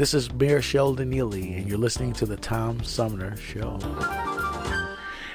This 0.00 0.14
is 0.14 0.32
Mayor 0.32 0.62
Sheldon 0.62 1.12
Neeley, 1.12 1.58
and 1.58 1.68
you're 1.68 1.76
listening 1.76 2.14
to 2.14 2.24
the 2.24 2.38
Tom 2.38 2.82
Sumner 2.82 3.36
Show. 3.36 3.78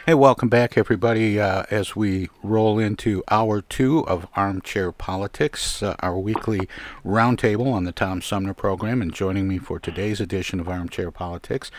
Hey, 0.08 0.16
welcome 0.16 0.50
back, 0.50 0.76
everybody, 0.76 1.40
uh, 1.40 1.66
as 1.70 1.96
we 1.96 2.30
roll 2.42 2.80
into 2.80 3.24
hour 3.30 3.62
two 3.62 4.00
of 4.08 4.28
Armchair 4.36 4.92
Politics, 4.92 5.84
uh, 5.84 5.96
our 6.00 6.18
weekly 6.18 6.68
roundtable 7.06 7.72
on 7.72 7.84
the 7.84 7.92
Tom 7.92 8.24
Sumner 8.24 8.56
program. 8.56 9.04
And 9.04 9.14
joining 9.14 9.48
me 9.48 9.60
for 9.60 9.78
today's 9.78 10.20
edition 10.20 10.60
of 10.60 10.68
Armchair 10.68 11.12
Politics, 11.12 11.70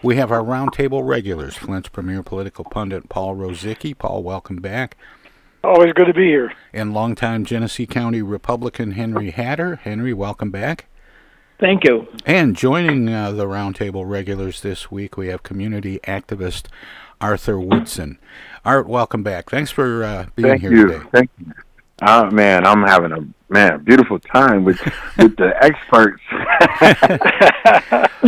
we 0.00 0.14
have 0.14 0.30
our 0.30 0.42
roundtable 0.42 1.04
regulars, 1.04 1.56
Flint's 1.56 1.88
premier 1.88 2.22
political 2.22 2.64
pundit, 2.64 3.08
Paul 3.08 3.34
Rosicki. 3.34 3.92
Paul, 3.98 4.22
welcome 4.22 4.58
back. 4.58 4.96
Always 5.64 5.92
good 5.94 6.06
to 6.06 6.14
be 6.14 6.26
here. 6.26 6.52
And 6.72 6.94
longtime 6.94 7.44
Genesee 7.44 7.88
County 7.88 8.22
Republican 8.22 8.92
Henry 8.92 9.32
Hatter. 9.32 9.80
Henry, 9.82 10.14
welcome 10.14 10.52
back. 10.52 10.86
Thank 11.58 11.84
you. 11.84 12.06
And 12.26 12.54
joining 12.54 13.08
uh, 13.08 13.32
the 13.32 13.46
roundtable 13.46 14.08
regulars 14.08 14.60
this 14.60 14.90
week, 14.90 15.16
we 15.16 15.28
have 15.28 15.42
community 15.42 15.98
activist 16.04 16.66
Arthur 17.20 17.58
Woodson. 17.58 18.18
Art, 18.64 18.86
welcome 18.86 19.22
back. 19.22 19.48
Thanks 19.48 19.70
for 19.70 20.04
uh, 20.04 20.26
being 20.36 20.48
Thank 20.50 20.60
here 20.60 20.72
you. 20.72 20.86
today. 20.88 21.04
Thank 21.12 21.30
you. 21.38 21.52
Oh 22.02 22.30
man, 22.30 22.66
I'm 22.66 22.82
having 22.82 23.10
a 23.12 23.26
man 23.48 23.82
beautiful 23.84 24.18
time 24.18 24.64
with 24.64 24.78
with 25.16 25.34
the 25.38 25.54
experts. 25.64 26.20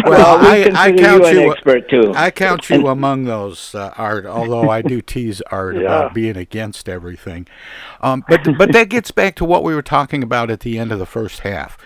Well, 0.07 0.39
we 0.41 0.71
I, 0.71 0.85
I 0.85 0.93
count 0.93 1.25
you 1.25 1.27
an 1.27 1.35
you. 1.41 1.53
expert, 1.53 1.91
too. 1.91 2.13
I 2.17 2.31
count 2.31 2.71
you 2.71 2.87
among 2.87 3.25
those, 3.25 3.75
uh, 3.75 3.93
Art. 3.99 4.25
Although 4.25 4.71
I 4.71 4.81
do 4.81 5.03
tease 5.03 5.43
Art 5.51 5.75
Yeah. 5.75 5.83
about 5.83 6.15
being 6.15 6.37
against 6.39 6.89
everything, 6.89 7.47
um, 8.01 8.25
but 8.27 8.47
but 8.57 8.73
that 8.73 8.89
gets 8.89 9.11
back 9.11 9.35
to 9.37 9.45
what 9.45 9.63
we 9.65 9.75
were 9.75 9.83
talking 9.83 10.23
about 10.23 10.51
at 10.51 10.61
the 10.61 10.79
end 10.79 10.91
of 10.91 10.99
the 10.99 11.05
first 11.07 11.41
half. 11.41 11.77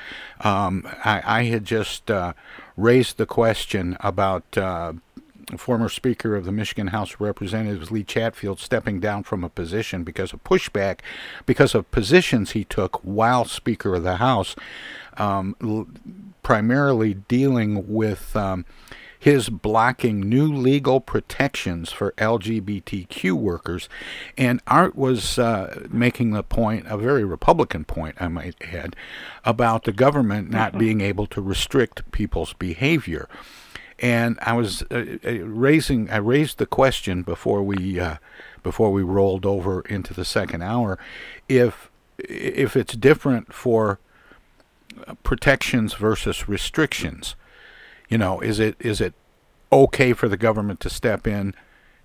Um, 0.43 0.87
I, 1.05 1.23
I 1.25 1.43
had 1.45 1.65
just 1.65 2.11
uh, 2.11 2.33
raised 2.77 3.17
the 3.17 3.27
question 3.27 3.97
about. 4.01 4.57
Uh, 4.57 4.95
Former 5.57 5.91
Speaker 5.91 6.35
of 6.35 6.47
the 6.47 6.53
Michigan 6.53 6.87
House 6.87 7.13
of 7.13 7.21
Representatives 7.21 7.91
Lee 7.91 8.05
Chatfield 8.05 8.59
stepping 8.59 9.01
down 9.01 9.23
from 9.23 9.45
a 9.45 9.51
position 9.51 10.03
because 10.03 10.33
of 10.33 10.43
pushback, 10.45 11.01
because 11.45 11.75
of 11.75 11.91
positions 11.91 12.53
he 12.53 12.65
took 12.65 12.97
while 13.03 13.45
Speaker 13.45 13.95
of 13.95 14.03
the 14.03 14.17
House, 14.17 14.57
um, 15.19 15.55
l- 15.63 15.89
primarily 16.43 17.15
dealing 17.15 17.93
with 17.93 18.35
um, 18.35 18.65
his 19.23 19.49
blocking 19.49 20.19
new 20.19 20.53
legal 20.53 20.99
protections 20.99 21.93
for 21.93 22.11
LGBTQ 22.19 23.35
workers. 23.35 23.89
And 24.37 24.61
Art 24.67 24.97
was 24.97 25.39
uh, 25.39 25.87
making 25.93 26.33
the 26.33 26.43
point, 26.43 26.87
a 26.89 26.97
very 26.97 27.23
Republican 27.23 27.85
point, 27.85 28.17
I 28.19 28.27
might 28.27 28.57
add, 28.61 28.97
about 29.45 29.85
the 29.85 29.93
government 29.93 30.51
not 30.51 30.77
being 30.77 31.01
able 31.01 31.29
to 31.29 31.41
restrict 31.41 32.11
people's 32.11 32.53
behavior. 32.55 33.29
And 34.01 34.41
I 34.43 34.55
was 34.55 34.83
uh, 34.91 35.19
uh, 35.25 35.31
raising, 35.45 36.11
I 36.11 36.17
raised 36.17 36.59
the 36.59 36.67
question 36.67 37.23
before 37.23 37.63
we, 37.63 38.01
uh, 38.01 38.17
before 38.65 38.91
we 38.91 39.05
rolled 39.05 39.47
over 39.47 39.83
into 39.83 40.13
the 40.13 40.25
second 40.25 40.63
hour, 40.63 40.99
if 41.49 41.93
if 42.19 42.77
it's 42.77 42.97
different 42.97 43.55
for 43.55 44.01
uh, 45.07 45.15
protections 45.23 45.95
versus 45.95 46.49
restrictions. 46.49 47.37
You 48.13 48.19
know, 48.19 48.41
is 48.41 48.61
it 48.61 48.77
is 48.79 49.01
it 49.01 49.15
okay 49.73 50.13
for 50.13 50.29
the 50.29 50.37
government 50.37 50.81
to 50.81 50.91
step 50.91 51.27
in 51.27 51.55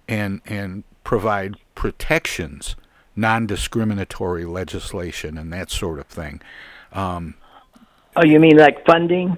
and 0.07 0.40
and 0.45 0.85
provide 1.03 1.56
protections, 1.75 2.78
non-discriminatory 3.18 4.46
legislation, 4.46 5.38
and 5.38 5.51
that 5.51 5.69
sort 5.69 6.00
of 6.00 6.06
thing? 6.07 6.40
Um, 6.94 7.35
Oh, 8.16 8.23
you 8.23 8.40
mean 8.40 8.56
like 8.56 8.85
funding 8.85 9.38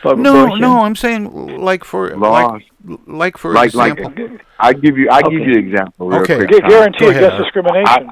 for 0.00 0.16
no, 0.16 0.44
abortion? 0.44 0.60
no, 0.62 0.80
I'm 0.80 0.96
saying 0.96 1.58
like 1.58 1.84
for 1.84 2.16
Laws. 2.16 2.62
like 2.86 2.98
like 3.06 3.36
for 3.36 3.52
like 3.52 3.74
like 3.74 3.98
example. 3.98 4.38
I 4.58 4.72
give 4.72 4.96
you 4.96 5.10
I 5.10 5.20
give 5.20 5.32
you 5.34 5.52
an 5.52 5.58
example. 5.58 6.14
Okay. 6.14 6.46
quick, 6.46 6.62
guarantee 6.66 7.04
Go 7.04 7.10
ahead. 7.10 7.24
against 7.24 7.42
discrimination. 7.44 8.10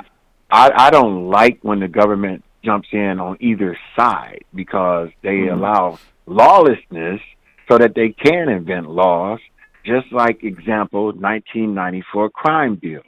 I, 0.51 0.71
I 0.77 0.91
don't 0.91 1.31
like 1.31 1.59
when 1.63 1.81
the 1.81 1.89
government 1.89 2.45
jumps 2.63 2.89
in 2.93 3.19
on 3.19 3.39
either 3.41 3.79
side 3.97 4.45
because 4.55 5.09
they 5.23 5.31
Mm-hmm. 5.49 5.55
allow 5.59 5.99
lawlessness 6.27 7.23
so 7.69 7.79
that 7.79 7.95
they 7.95 8.11
can 8.11 8.49
invent 8.49 8.89
laws. 8.91 9.41
Just 9.85 10.13
like 10.13 10.43
example, 10.43 11.07
1994 11.13 12.31
crime 12.31 12.77
bill, 12.81 13.03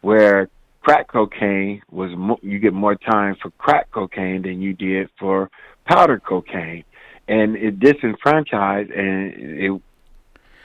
where 0.00 0.48
crack 0.80 1.08
cocaine 1.08 1.82
was 1.90 2.10
mo- 2.16 2.38
you 2.42 2.58
get 2.58 2.72
more 2.72 2.94
time 2.94 3.36
for 3.42 3.50
crack 3.58 3.90
cocaine 3.90 4.42
than 4.42 4.62
you 4.62 4.72
did 4.72 5.08
for 5.18 5.50
powder 5.86 6.20
cocaine, 6.20 6.84
and 7.26 7.56
it 7.56 7.80
disenfranchised 7.80 8.90
and 8.90 9.34
it, 9.36 9.82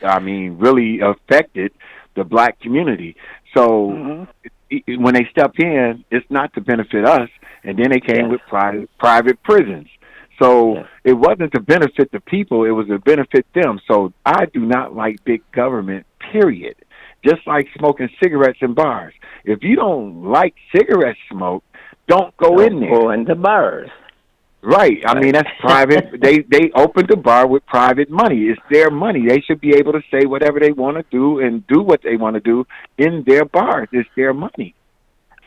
I 0.04 0.20
mean, 0.20 0.58
really 0.60 1.00
affected 1.00 1.72
the 2.16 2.24
black 2.24 2.60
community. 2.60 3.16
So 3.56 3.92
Mhm. 3.92 4.28
i- 4.72 4.98
when 4.98 5.16
they 5.16 5.26
step 5.26 5.54
in, 5.60 6.04
it's 6.12 6.30
not 6.30 6.54
to 6.54 6.62
benefit 6.62 7.06
us. 7.06 7.30
And 7.64 7.78
then 7.78 7.90
they 7.90 8.00
came 8.00 8.26
Yes. 8.26 8.32
with 8.32 8.42
private 8.48 8.90
private 9.00 9.42
prisons. 9.42 9.88
So 10.42 10.76
Yes. 10.76 10.86
it 11.04 11.14
wasn't 11.14 11.54
to 11.54 11.62
benefit 11.62 12.12
the 12.12 12.20
people; 12.20 12.66
it 12.66 12.72
was 12.72 12.88
to 12.88 13.00
benefit 13.00 13.46
them. 13.54 13.80
So 13.88 14.14
I 14.26 14.46
do 14.46 14.60
not 14.62 14.96
like 14.96 15.24
big 15.24 15.42
government. 15.52 16.06
Period. 16.32 16.76
Just 17.24 17.46
like 17.48 17.68
smoking 17.78 18.10
cigarettes 18.22 18.60
in 18.62 18.74
bars. 18.74 19.14
If 19.46 19.64
you 19.64 19.76
don't 19.76 20.24
like 20.26 20.54
cigarette 20.76 21.16
smoke, 21.32 21.64
don't 22.08 22.36
go 22.38 22.60
in 22.60 22.80
there. 22.80 22.90
Go 22.90 23.10
in 23.12 23.24
the 23.24 23.36
bars. 23.36 23.90
Right. 24.62 24.98
I 25.06 25.20
mean, 25.20 25.34
that's 25.34 25.50
private. 25.60 26.20
they 26.22 26.40
they 26.40 26.72
opened 26.76 27.08
the 27.10 27.18
bar 27.18 27.48
with 27.48 27.66
private 27.68 28.10
money. 28.10 28.44
It's 28.46 28.62
their 28.72 28.90
money. 28.90 29.26
They 29.28 29.42
should 29.42 29.62
be 29.62 29.76
able 29.76 29.94
to 29.94 30.02
say 30.12 30.26
whatever 30.26 30.60
they 30.60 30.72
want 30.72 30.98
to 30.98 31.04
do 31.12 31.40
and 31.40 31.66
do 31.68 31.82
what 31.82 32.02
they 32.04 32.16
want 32.18 32.34
to 32.36 32.40
do 32.40 32.66
in 32.98 33.24
their 33.28 33.46
bars. 33.46 33.88
It's 33.92 34.10
their 34.16 34.34
money. 34.34 34.76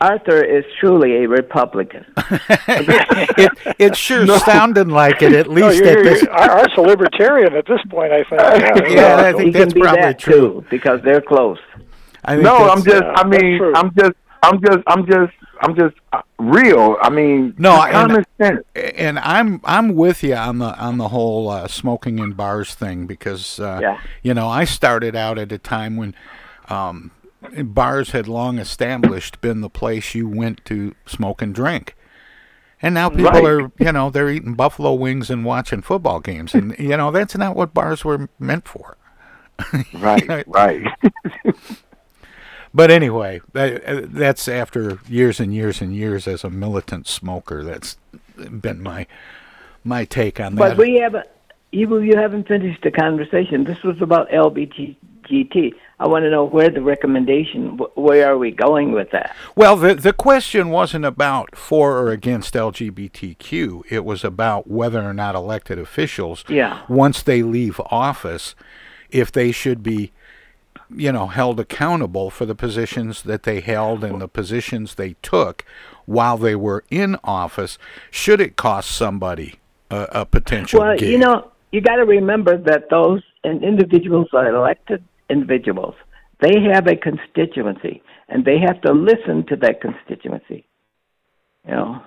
Arthur 0.01 0.43
is 0.45 0.65
truly 0.79 1.25
a 1.25 1.29
Republican. 1.29 2.05
it 2.19 3.75
it 3.79 3.97
sure 3.97 4.27
sounded 4.39 4.89
like 4.89 5.23
it 5.23 5.33
at 5.33 5.49
No, 5.49 5.53
least 5.69 5.79
you're, 5.85 5.99
at 5.99 6.05
this. 6.05 6.25
Art's 6.31 6.75
a 6.77 6.81
libertarian 6.81 7.55
at 7.55 7.67
this 7.67 7.81
point, 7.91 8.13
I 8.13 8.23
think. 8.25 8.41
Yeah, 8.91 9.17
Yeah, 9.19 9.27
I 9.27 9.33
think 9.33 9.47
he 9.47 9.51
that's 9.51 9.73
can 9.73 9.75
be 9.75 9.81
probably 9.81 10.03
that 10.03 10.19
true. 10.19 10.33
too 10.63 10.65
because 10.71 11.01
they're 11.03 11.21
close. 11.21 11.59
I 12.25 12.35
think 12.35 12.45
No, 12.45 12.59
that's- 12.59 12.77
I'm 12.79 12.85
just. 12.85 13.03
yeah, 13.03 13.13
I 13.17 13.27
mean. 13.27 13.73
I'm 13.75 13.95
just. 13.95 14.13
I'm 14.43 14.61
just. 14.63 14.79
I'm 14.87 15.07
just. 15.07 15.33
I'm 15.61 15.75
just 15.75 15.97
uh, 16.13 16.23
real. 16.39 16.97
I 17.03 17.11
mean, 17.11 17.55
No, 17.59 17.71
just 17.77 17.87
and- 17.89 17.95
common 18.11 18.25
sense. 18.41 18.65
and 18.97 19.19
I'm 19.19 19.61
I'm 19.65 19.97
with 19.97 20.23
you 20.23 20.35
on 20.37 20.59
the 20.59 20.79
on 20.79 20.99
the 20.99 21.09
whole 21.09 21.49
uh, 21.51 21.67
smoking 21.67 22.21
in 22.21 22.33
bars 22.35 22.75
thing 22.75 23.07
because 23.07 23.59
uh, 23.59 23.81
Yeah. 23.83 24.01
you 24.23 24.35
know 24.35 24.47
I 24.49 24.65
started 24.65 25.17
out 25.17 25.39
at 25.39 25.51
a 25.51 25.59
time 25.59 25.97
when 25.97 26.15
um, 26.69 27.11
bars 27.65 28.11
had 28.11 28.29
long 28.29 28.59
established 28.59 29.41
been 29.41 29.61
the 29.61 29.71
place 29.71 30.15
you 30.15 30.29
went 30.29 30.65
to 30.67 30.95
smoke 31.07 31.43
and 31.43 31.55
drink. 31.55 31.95
And 32.81 32.95
now 32.95 33.09
people 33.09 33.25
Right. 33.33 33.45
are, 33.45 33.73
you 33.79 33.93
know, 33.93 34.09
they're 34.11 34.31
eating 34.31 34.55
buffalo 34.55 34.95
wings 34.95 35.31
and 35.31 35.45
watching 35.45 35.83
football 35.83 36.21
games, 36.21 36.55
and 36.55 36.77
you 36.79 36.97
know 36.97 37.11
that's 37.11 37.37
not 37.37 37.57
what 37.57 37.75
bars 37.75 38.05
were 38.05 38.29
meant 38.39 38.69
for. 38.69 38.97
Right. 39.93 40.45
Right. 40.47 40.87
But 42.75 42.91
anyway, 42.91 43.41
that, 43.55 44.13
that's 44.13 44.47
after 44.47 44.99
years 45.09 45.41
and 45.41 45.55
years 45.55 45.81
and 45.81 45.95
years 45.97 46.29
as 46.29 46.45
a 46.45 46.51
militant 46.51 47.07
smoker. 47.07 47.65
That's 47.65 47.97
been 48.37 48.83
my 48.83 49.07
my 49.85 50.05
take 50.05 50.39
on 50.39 50.55
that. 50.57 50.61
But 50.61 50.77
we 50.77 50.97
haven't. 50.97 51.27
You 51.73 51.99
you 52.01 52.17
haven't 52.17 52.47
finished 52.47 52.83
the 52.83 52.91
conversation. 52.91 53.65
This 53.65 53.83
was 53.83 54.01
about 54.01 54.31
LBGT. 55.33 55.73
I 56.01 56.07
want 56.07 56.25
to 56.25 56.31
know 56.31 56.45
where 56.45 56.71
the 56.71 56.81
recommendation. 56.81 57.79
Where 57.95 58.29
are 58.33 58.39
we 58.39 58.51
going 58.51 58.93
with 58.93 59.11
that? 59.11 59.35
Well, 59.57 59.77
the 59.77 59.95
the 59.95 60.13
question 60.13 60.71
wasn't 60.71 61.05
about 61.05 61.57
for 61.57 61.99
or 61.99 62.11
against 62.11 62.55
LGBTQ. 62.55 63.83
It 63.91 64.05
was 64.05 64.25
about 64.25 64.69
whether 64.71 65.03
or 65.03 65.15
not 65.15 65.35
elected 65.35 65.79
officials, 65.79 66.45
Yeah. 66.49 66.81
once 66.89 67.23
they 67.23 67.43
leave 67.43 67.81
office, 67.87 68.55
if 69.11 69.33
they 69.33 69.51
should 69.53 69.83
be, 69.83 70.13
you 70.95 71.11
know, 71.13 71.27
held 71.27 71.59
accountable 71.59 72.31
for 72.31 72.47
the 72.47 72.55
positions 72.55 73.23
that 73.23 73.43
they 73.43 73.61
held 73.61 74.05
and 74.05 74.21
the 74.21 74.29
positions 74.29 74.95
they 74.95 75.15
took 75.23 75.65
while 76.07 76.37
they 76.39 76.55
were 76.55 76.85
in 76.91 77.17
office. 77.25 77.77
Should 78.11 78.41
it 78.41 78.57
cost 78.57 78.91
somebody 78.91 79.57
a, 79.91 80.07
a 80.13 80.27
potential 80.27 80.81
Well, 80.81 80.97
gig? 80.97 81.11
you 81.11 81.19
know, 81.19 81.51
you 81.73 81.81
got 81.81 81.97
to 81.97 82.05
remember 82.05 82.57
that 82.57 82.89
those 82.89 83.23
in- 83.45 83.63
individuals 83.65 84.29
are 84.33 84.49
elected 84.55 85.03
individuals. 85.31 85.95
They 86.41 86.55
have 86.73 86.87
a 86.87 86.97
constituency, 86.97 88.03
and 88.29 88.45
they 88.45 88.59
have 88.67 88.81
to 88.83 88.93
listen 88.93 89.45
to 89.49 89.57
that 89.57 89.81
constituency. 89.81 90.67
You 91.67 91.75
know, 91.75 92.03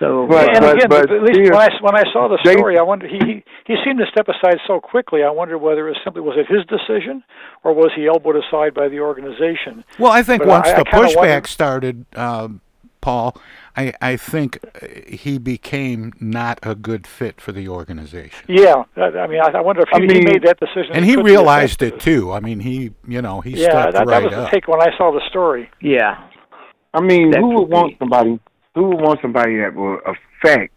so 0.00 0.26
But- 0.26 0.48
and 0.56 0.60
but- 0.64 0.76
again, 0.76 0.88
but 0.88 1.10
at 1.12 1.22
least 1.22 1.50
when 1.52 1.60
I 1.60 1.68
when 1.82 1.94
I 1.96 2.04
saw 2.12 2.26
the 2.28 2.38
they- 2.44 2.54
story, 2.56 2.78
I 2.78 2.82
wonder 2.82 3.06
he 3.06 3.18
he 3.18 3.44
he 3.66 3.76
seemed 3.84 3.98
to 3.98 4.06
step 4.06 4.26
aside 4.28 4.58
so 4.66 4.80
quickly. 4.80 5.22
I 5.22 5.30
wondered 5.30 5.58
whether 5.58 5.86
it 5.86 5.90
was 5.90 6.00
simply 6.02 6.22
was 6.22 6.36
it 6.36 6.46
his 6.46 6.64
decision, 6.66 7.22
or 7.62 7.74
was 7.74 7.92
he 7.94 8.06
elbowed 8.08 8.36
aside 8.36 8.74
by 8.74 8.88
the 8.88 9.00
organization? 9.00 9.84
Well, 9.98 10.10
I 10.10 10.22
think 10.22 10.42
But 10.42 10.48
once 10.48 10.68
I- 10.68 10.72
I 10.72 10.78
the 10.78 10.84
kinda 10.84 11.06
pushback 11.08 11.16
wondered- 11.16 11.46
started, 11.46 12.06
um, 12.16 12.60
Paul, 13.00 13.36
I, 13.78 13.92
I 14.02 14.16
think 14.16 14.58
uh, 14.82 14.86
he 15.06 15.38
became 15.38 16.12
not 16.18 16.58
a 16.64 16.74
good 16.74 17.06
fit 17.06 17.40
for 17.40 17.52
the 17.52 17.68
organization. 17.68 18.44
Yeah, 18.48 18.82
I, 18.96 19.00
I 19.00 19.26
mean, 19.28 19.40
I, 19.40 19.50
I 19.56 19.60
wonder 19.60 19.82
if 19.82 19.88
I 19.92 20.00
he, 20.00 20.06
he 20.06 20.20
made 20.24 20.42
that 20.42 20.58
decision, 20.58 20.90
And 20.94 21.04
he 21.04 21.14
realized 21.14 21.80
it 21.82 22.00
too. 22.00 22.32
I 22.32 22.40
mean, 22.40 22.58
he, 22.58 22.90
you 23.06 23.22
know, 23.22 23.40
he 23.40 23.50
Yeah, 23.50 23.70
stepped 23.70 23.92
that, 23.92 24.06
right 24.06 24.20
that 24.20 24.24
was 24.24 24.32
up. 24.34 24.46
the 24.46 24.50
take 24.50 24.66
when 24.66 24.82
I 24.82 24.90
saw 24.98 25.12
the 25.12 25.22
story. 25.28 25.70
yeah, 25.80 26.28
I 26.92 27.00
mean, 27.00 27.30
That 27.30 27.40
who 27.40 27.50
could 27.50 27.58
would 27.60 27.70
want 27.70 27.94
somebody? 28.00 28.40
Who 28.74 28.82
would 28.88 29.00
want 29.00 29.20
somebody 29.22 29.58
that 29.58 29.72
will 29.74 29.98
affect, 30.04 30.72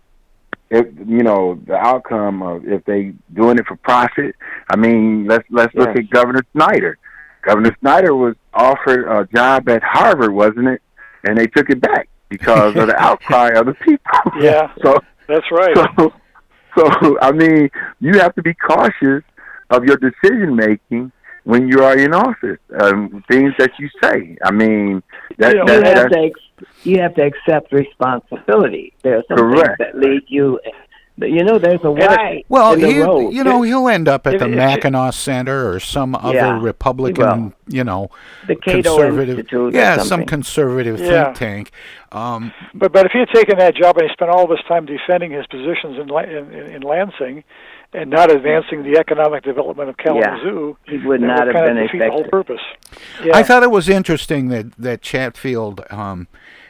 if 0.69 0.85
you 1.07 1.23
know, 1.23 1.59
the 1.65 1.75
outcome 1.75 2.43
of 2.43 2.67
if 2.67 2.85
they 2.85 3.13
doing 3.33 3.57
it 3.57 3.65
for 3.67 3.77
profit? 3.77 4.35
I 4.71 4.77
mean, 4.77 5.25
let's 5.25 5.45
let's 5.49 5.73
look 5.73 5.89
at 5.89 6.07
Governor 6.11 6.43
Snyder. 6.53 6.99
Governor 7.41 7.75
Snyder 7.79 8.13
was 8.15 8.35
offered 8.53 9.07
a 9.09 9.25
job 9.35 9.67
at 9.69 9.81
Harvard, 9.81 10.31
wasn't 10.33 10.67
it? 10.67 10.81
And 11.23 11.35
they 11.35 11.47
took 11.47 11.69
it 11.71 11.81
back 11.81 12.09
because 12.31 12.75
of 12.75 12.87
the 12.87 12.95
outcry 13.09 13.49
of 13.49 13.67
the 13.67 13.73
people. 13.75 14.19
Yeah, 14.39 14.73
So 14.83 14.97
that's 15.27 15.45
right. 15.51 15.75
so, 15.97 16.11
so 16.75 17.19
I 17.21 17.31
mean, 17.31 17.69
you 17.99 18.13
have 18.19 18.33
to 18.35 18.41
be 18.41 18.53
cautious 18.55 19.23
of 19.69 19.83
your 19.85 19.97
decision 19.97 20.55
making 20.55 21.11
when 21.43 21.67
you 21.67 21.83
are 21.83 21.95
in 21.97 22.13
office. 22.13 22.59
Um, 22.79 23.23
things 23.29 23.53
that 23.59 23.71
you 23.77 23.89
say. 24.01 24.37
I 24.43 24.51
mean, 24.51 25.03
that, 25.37 25.53
You 25.53 25.63
know, 25.65 25.65
that, 25.65 25.79
you 25.79 25.85
have 25.85 25.95
that's 25.95 26.13
to 26.13 26.19
ex- 26.25 26.75
you 26.83 26.99
have 27.01 27.15
to 27.15 27.23
accept 27.23 27.71
responsibility. 27.71 28.93
There 29.03 29.17
are 29.17 29.23
some 29.27 29.37
Correct. 29.37 29.77
things 29.77 29.91
that 29.93 29.97
lead 29.97 30.23
you. 30.27 30.59
But 31.21 31.29
you 31.29 31.43
know, 31.43 31.59
there's 31.59 31.79
a 31.83 31.91
why 31.91 32.43
Well, 32.49 32.73
in 32.73 32.81
the 32.81 32.87
he, 32.87 32.99
road. 32.99 33.29
you 33.29 33.43
know, 33.43 33.61
he'll 33.61 33.87
end 33.87 34.07
up 34.07 34.25
at 34.25 34.39
the 34.39 34.47
Mackinac 34.47 35.13
Center 35.13 35.69
or 35.71 35.79
some 35.79 36.15
other 36.15 36.33
Yeah, 36.33 36.59
he 36.59 36.63
Republican, 36.63 37.53
you 37.67 37.83
know, 37.83 38.09
the 38.47 38.55
Cato 38.55 38.81
conservative, 38.81 39.37
Institute. 39.37 39.73
yeah, 39.75 39.97
some 39.99 40.25
conservative 40.25 40.99
Yeah. 40.99 41.25
think 41.25 41.35
tank. 41.35 41.71
Um, 42.11 42.51
But 42.73 42.91
but 42.91 43.05
if 43.05 43.11
he 43.11 43.19
had 43.19 43.29
taken 43.29 43.59
that 43.59 43.75
job 43.75 43.99
and 43.99 44.07
he 44.09 44.13
spent 44.13 44.31
all 44.31 44.45
of 44.45 44.49
his 44.49 44.65
time 44.67 44.87
defending 44.87 45.29
his 45.29 45.45
positions 45.45 45.99
in 45.99 46.09
in, 46.09 46.51
in, 46.53 46.75
in 46.77 46.81
Lansing, 46.81 47.43
and 47.93 48.09
not 48.09 48.31
advancing 48.31 48.81
the 48.81 48.97
economic 48.97 49.43
development 49.43 49.89
of 49.89 49.97
Kalamazoo, 49.97 50.75
he 50.87 50.97
would 51.05 51.21
that 51.21 51.25
not 51.27 51.45
have 51.45 51.53
been 51.65 51.77
of 51.77 51.83
defeat 51.83 51.99
the 51.99 52.09
whole 52.09 52.23
purpose. 52.23 52.61
Yeah. 53.23 53.37
I 53.37 53.43
thought 53.43 53.61
it 53.61 53.69
was 53.69 53.87
interesting 53.89 54.47
that 54.49 54.71
that 54.79 55.03
Chatfield 55.03 55.85
um, 55.91 56.27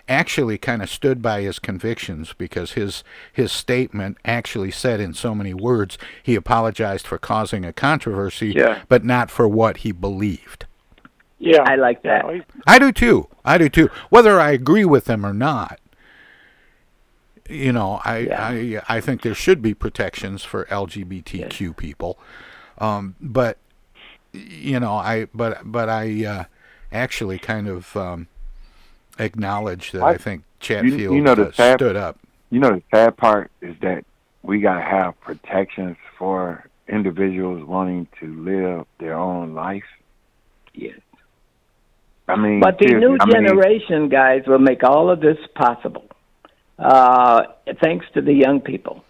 actually 0.09 0.57
kind 0.57 0.81
of 0.81 0.89
stood 0.89 1.21
by 1.21 1.42
his 1.42 1.59
convictions 1.59 2.33
because 2.38 2.71
his 2.74 3.03
his 3.31 3.51
statement 3.51 4.18
actually 4.25 4.71
said 4.71 5.00
in 5.00 5.13
so 5.13 5.33
many 5.36 5.53
words 5.53 5.98
he 6.24 6.36
apologized 6.36 7.06
for 7.07 7.18
causing 7.18 7.63
a 7.65 7.74
controversy, 7.74 8.53
Yeah. 8.56 8.80
but 8.89 9.03
not 9.06 9.30
for 9.31 9.48
what 9.48 9.77
he 9.77 9.92
believed. 9.92 10.65
yeah, 11.39 11.63
I 11.65 11.75
like 11.75 12.03
that. 12.03 12.25
Yeah, 12.33 12.42
I 12.68 12.77
do 12.80 12.92
too. 12.92 13.27
I 13.44 13.57
do 13.57 13.68
too. 13.69 13.89
Whether 14.09 14.39
I 14.39 14.51
agree 14.51 14.86
with 14.86 15.06
them 15.06 15.25
or 15.25 15.33
not, 15.33 15.80
you 17.50 17.71
know, 17.74 18.00
I 18.06 18.18
Yeah. 18.19 18.81
I 18.88 18.98
I 18.98 19.01
think 19.01 19.21
there 19.21 19.33
should 19.36 19.62
be 19.62 19.74
protections 19.74 20.44
for 20.44 20.65
LGBTQ 20.65 21.75
people, 21.75 22.19
um, 22.77 23.15
but 23.19 23.57
you 24.33 24.80
know, 24.80 24.94
I 24.94 25.27
but 25.33 25.59
but 25.65 25.89
I 25.89 26.25
uh, 26.25 26.44
actually 26.92 27.38
kind 27.39 27.67
of 27.67 27.96
um, 27.98 28.27
acknowledge 29.20 29.91
that 29.91 30.03
I, 30.03 30.12
I- 30.12 30.18
think 30.18 30.41
you, 30.41 30.46
Chatfield 30.60 31.15
you 31.15 31.22
know 31.22 31.36
the 31.36 31.48
uh, 31.48 31.51
sad, 31.51 31.80
stood 31.80 31.96
up. 31.96 32.20
You 32.50 32.60
know 32.60 32.72
the 32.72 32.84
sad 32.94 33.18
part 33.18 33.51
is 33.62 33.75
that 33.82 34.06
we 34.44 34.60
gotta 34.60 34.82
have 34.82 35.20
protections 35.22 35.98
for 36.18 36.65
individuals 36.88 37.63
wanting 37.65 38.08
to 38.20 38.27
live 38.44 38.86
their 39.00 39.15
own 39.15 39.53
life. 39.53 39.84
Yes. 40.74 41.00
I 42.27 42.36
mean, 42.36 42.60
But 42.60 42.77
the 42.80 42.94
new 42.94 43.18
I 43.20 43.25
mean, 43.25 43.34
generation 43.34 44.10
guys 44.10 44.44
will 44.48 44.60
make 44.60 44.84
all 44.84 45.10
of 45.10 45.20
this 45.20 45.38
possible, 45.56 46.06
uh, 46.80 47.44
thanks 47.82 48.06
to 48.13 48.22
the 48.22 48.34
young 48.34 48.62
people. 48.62 49.03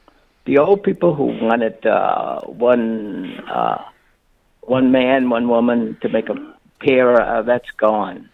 The 0.46 0.58
old 0.58 0.82
people 0.84 1.14
who 1.14 1.26
wanted 1.26 1.86
uh, 1.86 2.42
one 2.42 3.40
uh, 3.48 3.84
one 4.62 4.92
man, 4.92 5.30
one 5.30 5.48
woman 5.50 5.98
to 6.02 6.10
make 6.10 6.30
a 6.30 6.36
pair, 6.80 7.22
uh, 7.22 7.42
that's 7.44 7.70
gone. 7.78 8.30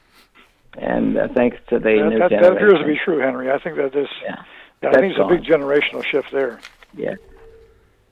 And 0.77 1.17
uh, 1.17 1.27
thanks 1.36 1.57
to 1.69 1.79
the 1.79 1.86
that, 1.86 2.10
new 2.10 2.19
that, 2.19 2.29
that 2.29 2.53
appears 2.53 2.79
to 2.79 2.86
be 2.86 3.00
true, 3.03 3.19
Henry. 3.19 3.51
I 3.51 3.60
think 3.60 3.77
that 3.77 3.93
this. 3.93 4.07
Yeah. 4.24 4.43
Yeah, 4.81 4.89
I 4.89 4.91
That's 4.91 5.01
think 5.01 5.17
it's 5.17 5.19
a 5.19 5.27
big 5.27 5.43
generational 5.43 6.05
shift 6.05 6.31
there. 6.31 6.60
Yeah, 6.96 7.15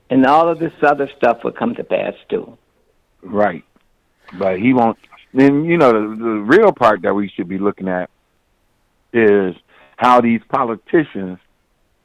And 0.10 0.26
all 0.26 0.50
of 0.50 0.60
this 0.60 0.74
other 0.82 1.10
stuff 1.16 1.44
will 1.44 1.52
come 1.52 1.76
to 1.76 1.84
pass 1.84 2.14
too. 2.30 2.58
Right. 3.22 3.64
But 4.38 4.60
he 4.60 4.74
won't. 4.74 4.98
Then 5.34 5.66
you 5.66 5.78
know 5.78 5.92
the, 5.92 6.16
the 6.16 6.30
real 6.30 6.72
part 6.72 7.04
that 7.04 7.14
we 7.14 7.30
should 7.30 7.48
be 7.48 7.60
looking 7.60 7.88
at 7.88 8.10
is 9.14 9.56
how 9.98 10.22
these 10.22 10.42
politicians 10.50 11.38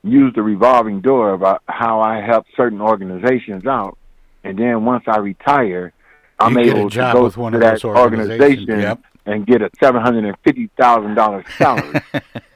use 0.02 0.32
the 0.34 0.42
revolving 0.42 1.00
door 1.00 1.32
about 1.32 1.62
how 1.66 2.00
I 2.00 2.20
help 2.20 2.46
certain 2.56 2.80
organizations 2.80 3.66
out, 3.66 3.96
and 4.44 4.58
then 4.58 4.84
once 4.84 5.04
I 5.06 5.18
retire, 5.18 5.92
I'm 6.40 6.58
You 6.58 6.72
able 6.72 6.90
to 6.90 6.98
go 7.12 7.24
with 7.24 7.36
one 7.36 7.52
to 7.52 7.58
of 7.58 7.62
that 7.62 7.82
those 7.82 7.84
organizations, 7.84 8.38
organization 8.38 8.80
yep. 8.80 9.00
and 9.26 9.46
get 9.46 9.62
a 9.62 9.70
seven 9.78 10.00
hundred 10.00 10.24
and 10.24 10.36
fifty 10.44 10.70
thousand 10.76 11.14
dollars 11.14 11.44
salary. 11.56 12.00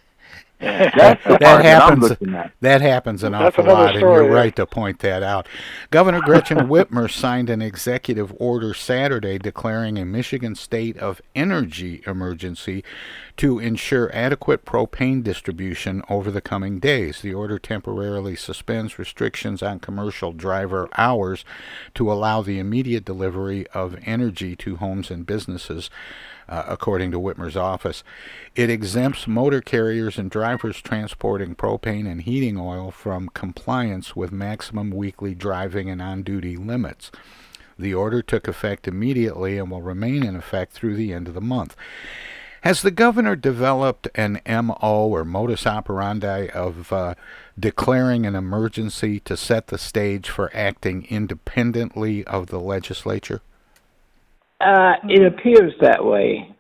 That's 0.97 1.23
the 1.25 1.31
that 1.31 1.41
that 1.41 1.65
happens. 1.65 2.03
looking 2.03 2.35
at. 2.35 2.53
That 2.61 2.81
happens 2.81 3.23
an 3.23 3.33
That's 3.33 3.59
awful 3.59 3.73
lot, 3.73 3.91
and 3.93 4.01
you're 4.01 4.25
yeah. 4.25 4.35
right 4.35 4.57
to 4.57 4.67
point 4.67 5.01
that 5.01 5.23
out. 5.23 5.49
Governor 5.91 6.21
Gretchen 6.21 6.59
Whitmer 6.69 7.11
signed 7.11 7.51
an 7.51 7.61
executive 7.63 8.35
order 8.39 8.75
Saturday 8.75 9.39
declaring 9.39 9.99
a 9.99 10.05
Michigan 10.05 10.55
state 10.55 10.97
of 10.99 11.21
energy 11.35 12.03
emergency 12.07 12.83
to 13.37 13.59
ensure 13.59 14.15
adequate 14.15 14.65
propane 14.65 15.23
distribution 15.23 16.03
over 16.09 16.31
the 16.31 16.41
coming 16.41 16.79
days. 16.79 17.21
The 17.21 17.35
order 17.35 17.59
temporarily 17.59 18.37
suspends 18.37 18.99
restrictions 18.99 19.63
on 19.63 19.81
commercial 19.81 20.33
driver 20.33 20.89
hours 20.97 21.45
to 21.95 22.11
allow 22.13 22.43
the 22.43 22.59
immediate 22.59 23.05
delivery 23.05 23.67
of 23.69 23.97
energy 24.07 24.57
to 24.57 24.77
homes 24.77 25.11
and 25.11 25.27
businesses 25.27 25.91
uh, 26.49 26.65
according 26.67 27.11
to 27.11 27.21
Whitmer's 27.21 27.57
office. 27.57 28.03
It 28.55 28.71
exempts 28.71 29.27
motor 29.27 29.61
carriers 29.61 30.19
and 30.19 30.31
drivers 30.31 30.81
transporting 30.81 31.55
propane 31.55 32.11
and 32.11 32.23
heating 32.23 32.59
oil 32.59 32.91
from 32.91 33.31
compliance 33.31 34.15
with 34.15 34.33
maximum 34.33 34.91
weekly 34.91 35.35
driving 35.35 35.91
and 35.91 36.03
on 36.03 36.23
duty 36.23 36.57
limits. 36.57 37.11
The 37.79 37.95
order 37.95 38.23
took 38.23 38.47
effect 38.47 38.87
immediately 38.87 39.59
and 39.59 39.71
will 39.71 39.83
remain 39.83 40.23
in 40.23 40.37
effect 40.37 40.73
through 40.73 40.97
the 40.97 41.13
end 41.13 41.29
of 41.29 41.35
the 41.35 41.41
month. 41.41 41.77
Has 42.65 42.81
the 42.81 42.91
governor 42.91 43.37
developed 43.37 44.09
an 44.15 44.41
MO 44.47 45.09
or 45.09 45.23
modus 45.23 45.67
operandi 45.67 46.49
of 46.49 46.91
uh, 46.95 47.15
declaring 47.59 48.25
an 48.25 48.35
emergency 48.35 49.21
to 49.21 49.37
set 49.37 49.67
the 49.67 49.77
stage 49.77 50.31
for 50.31 50.51
acting 50.57 51.05
independently 51.11 52.25
of 52.25 52.47
the 52.47 52.59
legislature? 52.59 53.43
Uh, 54.65 54.95
it 55.09 55.27
appears 55.27 55.73
that 55.81 56.05
way, 56.05 56.55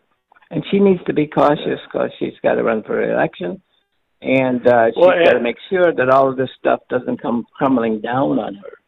and 0.50 0.62
she 0.70 0.78
needs 0.78 1.00
to 1.06 1.14
be 1.14 1.26
cautious 1.26 1.80
because 1.86 2.10
she's 2.18 2.34
got 2.42 2.54
to 2.54 2.62
run 2.62 2.82
for 2.82 3.02
election, 3.02 3.62
and 4.20 4.66
uh, 4.66 4.86
she's 4.88 4.96
Well, 4.96 5.24
got 5.24 5.32
to 5.32 5.40
make 5.40 5.56
sure 5.70 5.92
that 5.92 6.10
all 6.10 6.30
of 6.30 6.36
this 6.36 6.50
stuff 6.58 6.80
doesn't 6.90 7.22
come 7.22 7.46
crumbling 7.56 8.00
down 8.00 8.38
on 8.38 8.56
her. 8.56 8.78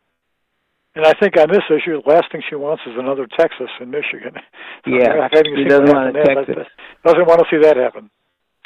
And 0.97 1.05
I 1.05 1.13
think 1.21 1.37
on 1.37 1.49
this 1.51 1.65
issue, 1.69 2.01
the 2.03 2.11
last 2.11 2.33
thing 2.33 2.43
she 2.49 2.57
wants 2.57 2.83
is 2.87 2.95
another 2.97 3.27
Texas 3.39 3.69
and 3.81 3.91
Michigan. 3.91 4.33
Yeah, 4.89 5.27
she 5.33 5.65
doesn't 5.65 5.89
want 5.89 6.17
a 6.17 6.23
Texas. 6.23 6.65
Doesn't 7.05 7.27
want 7.27 7.41
to 7.41 7.47
see 7.51 7.61
that 7.61 7.77
happen. 7.77 8.09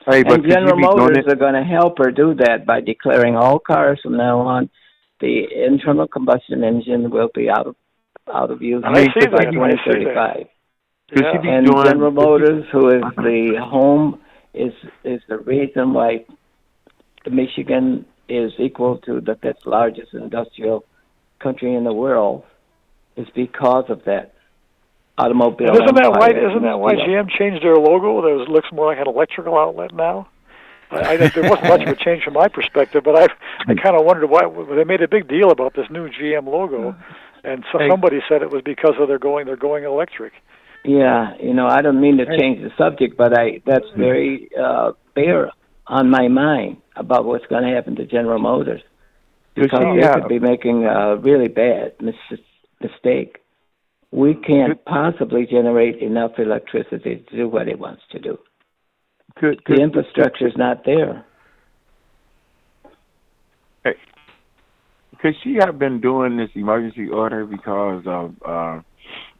Hey, 0.07 0.23
but 0.23 0.35
and 0.35 0.51
General 0.51 0.77
Motors 0.77 1.25
it? 1.27 1.33
are 1.33 1.37
going 1.37 1.55
to 1.55 1.65
help 1.65 1.97
her 1.97 2.11
do 2.11 2.35
that 2.35 2.67
by 2.67 2.83
declaring 2.83 3.37
all 3.37 3.59
cars 3.59 3.99
from 4.03 4.19
now 4.19 4.41
on 4.41 4.69
the 5.21 5.45
internal 5.67 6.07
combustion 6.07 6.63
engine 6.63 7.11
will 7.11 7.31
be 7.35 7.49
out 7.49 7.67
of 7.67 7.77
out 8.33 8.51
of 8.51 8.63
use 8.63 8.83
I 8.87 9.05
see 9.05 9.27
by 9.27 9.45
that. 9.45 9.47
I 9.47 9.51
see 9.51 9.57
2035. 9.57 10.47
Could 11.13 11.43
be 11.43 11.49
And 11.49 11.67
doing- 11.67 11.85
General 11.85 12.11
Motors, 12.13 12.65
who 12.71 12.89
is 12.89 13.03
the 13.17 13.57
home, 13.61 14.21
is 14.55 14.73
is 15.05 15.21
the 15.29 15.39
reason 15.39 15.93
why 15.93 16.25
Michigan 17.31 18.05
is 18.29 18.53
equal 18.59 18.99
to 18.99 19.21
the 19.21 19.35
fifth 19.37 19.67
largest 19.67 20.15
industrial 20.15 20.85
country 21.41 21.75
in 21.75 21.85
the 21.85 21.93
world, 21.93 22.45
is 23.17 23.27
because 23.35 23.87
of 23.89 24.05
that 24.05 24.35
automobile. 25.19 25.69
And 25.69 25.77
isn't 25.83 25.95
that 25.97 26.13
why? 26.13 26.29
Isn't 26.31 26.63
that 26.63 26.79
why. 26.79 26.95
GM 26.95 27.29
changed 27.31 27.65
their 27.65 27.77
logo? 27.77 28.23
That 28.23 28.51
looks 28.51 28.69
more 28.73 28.87
like 28.87 28.99
an 28.99 29.09
electrical 29.09 29.59
outlet 29.59 29.93
now. 29.93 30.29
I, 30.93 31.13
I 31.13 31.17
there 31.17 31.49
wasn't 31.49 31.69
much 31.69 31.83
of 31.83 31.89
a 31.89 31.97
change 31.97 32.25
from 32.25 32.35
my 32.35 32.49
perspective, 32.49 33.03
but 33.05 33.17
I 33.17 33.27
I 33.69 33.75
kind 33.83 33.97
of 33.97 34.05
wondered 34.05 34.27
why 34.29 34.43
they 34.75 34.85
made 34.85 35.03
a 35.03 35.09
big 35.09 35.29
deal 35.29 35.51
about 35.51 35.75
this 35.75 35.87
new 35.91 36.09
GM 36.09 36.47
logo, 36.47 36.91
uh, 36.91 36.95
and 37.45 37.65
so 37.73 37.79
somebody 37.89 38.21
said 38.29 38.43
it 38.43 38.51
was 38.51 38.63
because 38.65 38.95
of 38.99 39.09
their 39.09 39.19
going 39.19 39.47
they're 39.47 39.57
going 39.57 39.85
electric. 39.85 40.33
Yeah, 40.85 41.35
you 41.39 41.53
know, 41.53 41.67
I 41.67 41.83
don't 41.83 42.01
mean 42.01 42.17
to 42.19 42.27
change 42.39 42.63
the 42.63 42.71
subject, 42.79 43.17
but 43.17 43.39
I 43.39 43.61
that's 43.67 43.87
very 43.97 44.51
uh, 44.59 44.93
bear 45.15 45.51
on 45.87 46.11
my 46.11 46.29
mind 46.29 46.79
about 46.97 47.25
what's 47.25 47.47
going 47.47 47.65
to 47.65 47.75
happen 47.75 47.97
to 47.97 48.07
General 48.07 48.39
Motors 48.39 48.83
because 49.55 49.71
see, 49.79 50.01
they 50.01 50.09
could 50.09 50.29
be 50.29 50.39
making 50.39 50.85
a 50.85 51.17
really 51.17 51.49
bad 51.49 51.95
mis- 52.01 52.41
mistake. 52.81 53.39
We 54.13 54.35
can't 54.35 54.83
possibly 54.85 55.47
generate 55.47 55.99
enough 55.99 56.33
electricity 56.39 57.25
to 57.29 57.37
do 57.37 57.49
what 57.49 57.69
it 57.69 57.79
wants 57.79 58.03
to 58.13 58.19
do. 58.19 58.39
Could, 59.37 59.63
The 59.67 59.75
infrastructure 59.75 60.49
is 60.49 60.57
not 60.57 60.85
there. 60.85 61.25
Could 65.21 65.37
she 65.43 65.55
have 65.57 65.79
been 65.79 66.01
doing 66.01 66.37
this 66.37 66.51
emergency 66.55 67.09
order 67.09 67.45
because 67.45 68.03
of 68.07 68.35
uh, 68.45 68.81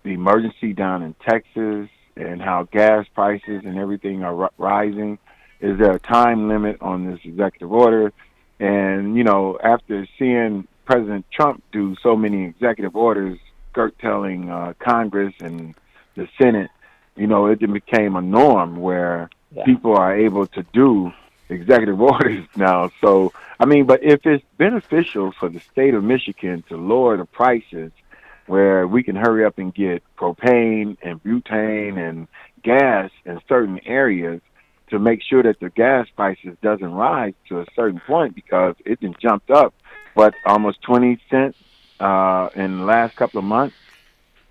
the 0.03 0.11
emergency 0.11 0.73
down 0.73 1.03
in 1.03 1.15
Texas 1.29 1.89
and 2.17 2.41
how 2.43 2.69
gas 2.71 3.07
prices 3.15 3.63
and 3.65 3.79
everything 3.79 4.23
are 4.23 4.35
ri- 4.35 4.49
rising? 4.59 5.19
Is 5.61 5.79
there 5.79 5.93
a 5.93 5.99
time 5.99 6.49
limit 6.49 6.79
on 6.81 7.11
this 7.11 7.21
executive 7.25 7.73
order? 7.73 8.13
And 8.59 9.17
you 9.17 9.25
know, 9.25 9.59
after 9.63 10.07
seeing 10.19 10.67
President 10.85 11.25
Trump 11.33 11.63
do 11.73 11.97
so 12.03 12.17
many 12.17 12.45
executive 12.45 12.97
orders 12.97 13.39
curtailing 13.73 14.51
uh, 14.51 14.75
Congress 14.79 15.33
and 15.41 15.75
the 16.17 16.29
Senate, 16.41 16.71
you 17.17 17.27
know, 17.27 17.47
it 17.47 17.61
became 17.61 18.17
a 18.17 18.23
norm 18.23 18.77
where 18.77 19.31
Yeah. 19.53 19.65
people 19.65 19.97
are 19.97 20.15
able 20.17 20.47
to 20.47 20.63
do 20.73 21.13
executive 21.51 22.01
orders 22.13 22.47
now. 22.57 22.91
So, 23.01 23.33
I 23.59 23.67
mean, 23.67 23.87
but 23.87 24.03
if 24.03 24.25
it's 24.25 24.45
beneficial 24.57 25.33
for 25.33 25.49
the 25.49 25.61
state 25.61 25.95
of 25.95 26.05
Michigan 26.05 26.63
to 26.69 26.77
lower 26.77 27.17
the 27.17 27.25
prices 27.25 27.93
where 28.47 28.87
we 28.87 29.03
can 29.03 29.17
hurry 29.17 29.45
up 29.45 29.59
and 29.59 29.73
get 29.75 30.03
propane 30.17 30.97
and 31.03 31.23
butane 31.23 31.97
and 31.99 32.27
gas 32.63 33.11
in 33.25 33.41
certain 33.49 33.81
areas 33.87 34.41
to 34.89 34.99
make 34.99 35.23
sure 35.23 35.43
that 35.43 35.61
the 35.61 35.71
gas 35.71 36.09
prices 36.17 36.57
doesn't 36.61 36.93
rise 36.93 37.35
to 37.49 37.61
a 37.61 37.67
certain 37.77 38.01
point 38.07 38.35
because 38.35 38.75
it's 38.85 39.01
been 39.01 39.15
jumped 39.21 39.51
up, 39.51 39.73
what, 40.15 40.35
almost 40.45 40.83
20 40.83 41.21
cents 41.31 41.57
uh, 42.01 42.49
in 42.57 42.79
the 42.79 42.85
last 42.85 43.15
couple 43.15 43.39
of 43.39 43.45
months. 43.45 43.77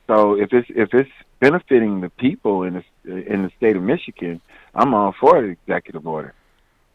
So 0.08 0.39
if 0.39 0.53
it's 0.53 0.68
if 0.70 0.94
it's 0.94 1.12
benefiting 1.39 2.01
the 2.01 2.10
people 2.10 2.63
in 2.63 2.84
the 3.03 3.18
in 3.32 3.44
the 3.44 3.51
state 3.58 3.75
of 3.75 3.84
Michigan, 3.84 4.41
I'm 4.74 4.94
all 4.94 5.13
for 5.20 5.41
the 5.41 5.50
executive 5.50 6.08
order. 6.08 6.34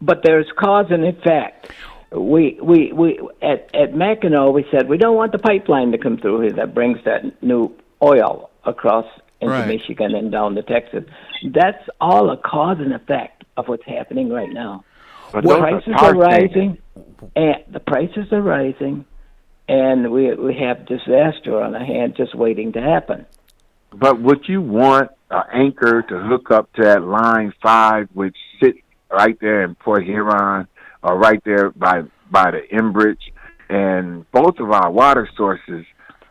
But 0.05 0.23
there's 0.23 0.47
cause 0.59 0.87
and 0.91 1.05
effect. 1.05 1.73
We 2.13 2.59
we 2.63 2.93
we 2.93 3.19
at 3.43 3.75
at 3.75 3.95
Mackinac 3.95 4.53
we 4.53 4.67
said 4.71 4.89
we 4.89 4.99
don't 4.99 5.17
want 5.17 5.33
the 5.33 5.39
pipeline 5.39 5.93
to 5.93 5.99
come 5.99 6.17
through 6.19 6.41
here 6.43 6.53
that 6.53 6.75
brings 6.75 6.99
that 7.05 7.43
new 7.43 7.75
oil 8.03 8.51
across 8.65 9.07
into 9.41 9.55
Right. 9.55 9.67
Michigan 9.69 10.15
and 10.15 10.31
down 10.31 10.55
to 10.55 10.63
Texas. 10.63 11.05
That's 11.53 11.89
all 12.01 12.31
a 12.31 12.37
cause 12.37 12.79
and 12.81 12.93
effect 12.93 13.45
of 13.57 13.69
what's 13.69 13.85
happening 13.85 14.31
right 14.31 14.51
now. 14.51 14.85
But 15.33 15.43
the 15.43 15.49
those 15.49 15.59
are 15.59 15.61
prices 15.61 15.95
are 15.99 16.15
rising, 16.15 16.79
and 17.35 17.57
the 17.71 17.81
prices 17.81 18.33
are 18.33 18.43
rising, 18.43 19.05
and 19.69 20.11
we 20.13 20.35
we 20.35 20.55
have 20.59 20.87
disaster 20.87 21.61
on 21.61 21.75
our 21.75 21.85
hand 21.85 22.15
just 22.17 22.35
waiting 22.35 22.73
to 22.73 22.81
happen. 22.81 23.27
But 23.93 24.21
would 24.21 24.49
you 24.49 24.61
want 24.61 25.11
an 25.31 25.43
anchor 25.53 26.03
to 26.03 26.19
hook 26.21 26.51
up 26.51 26.73
to 26.75 26.83
that 26.83 27.03
line 27.03 27.53
five, 27.63 28.09
which 28.13 28.37
sits 28.37 28.44
right 29.15 29.39
there 29.41 29.63
in 29.63 29.75
Port 29.75 30.05
Huron, 30.05 30.67
or 31.03 31.19
right 31.19 31.43
there 31.45 31.71
by 31.71 32.03
by 32.31 32.51
the 32.51 32.63
Enbridge, 32.73 33.33
and 33.69 34.31
both 34.33 34.59
of 34.59 34.71
our 34.71 34.91
water 34.91 35.29
sources, 35.37 35.85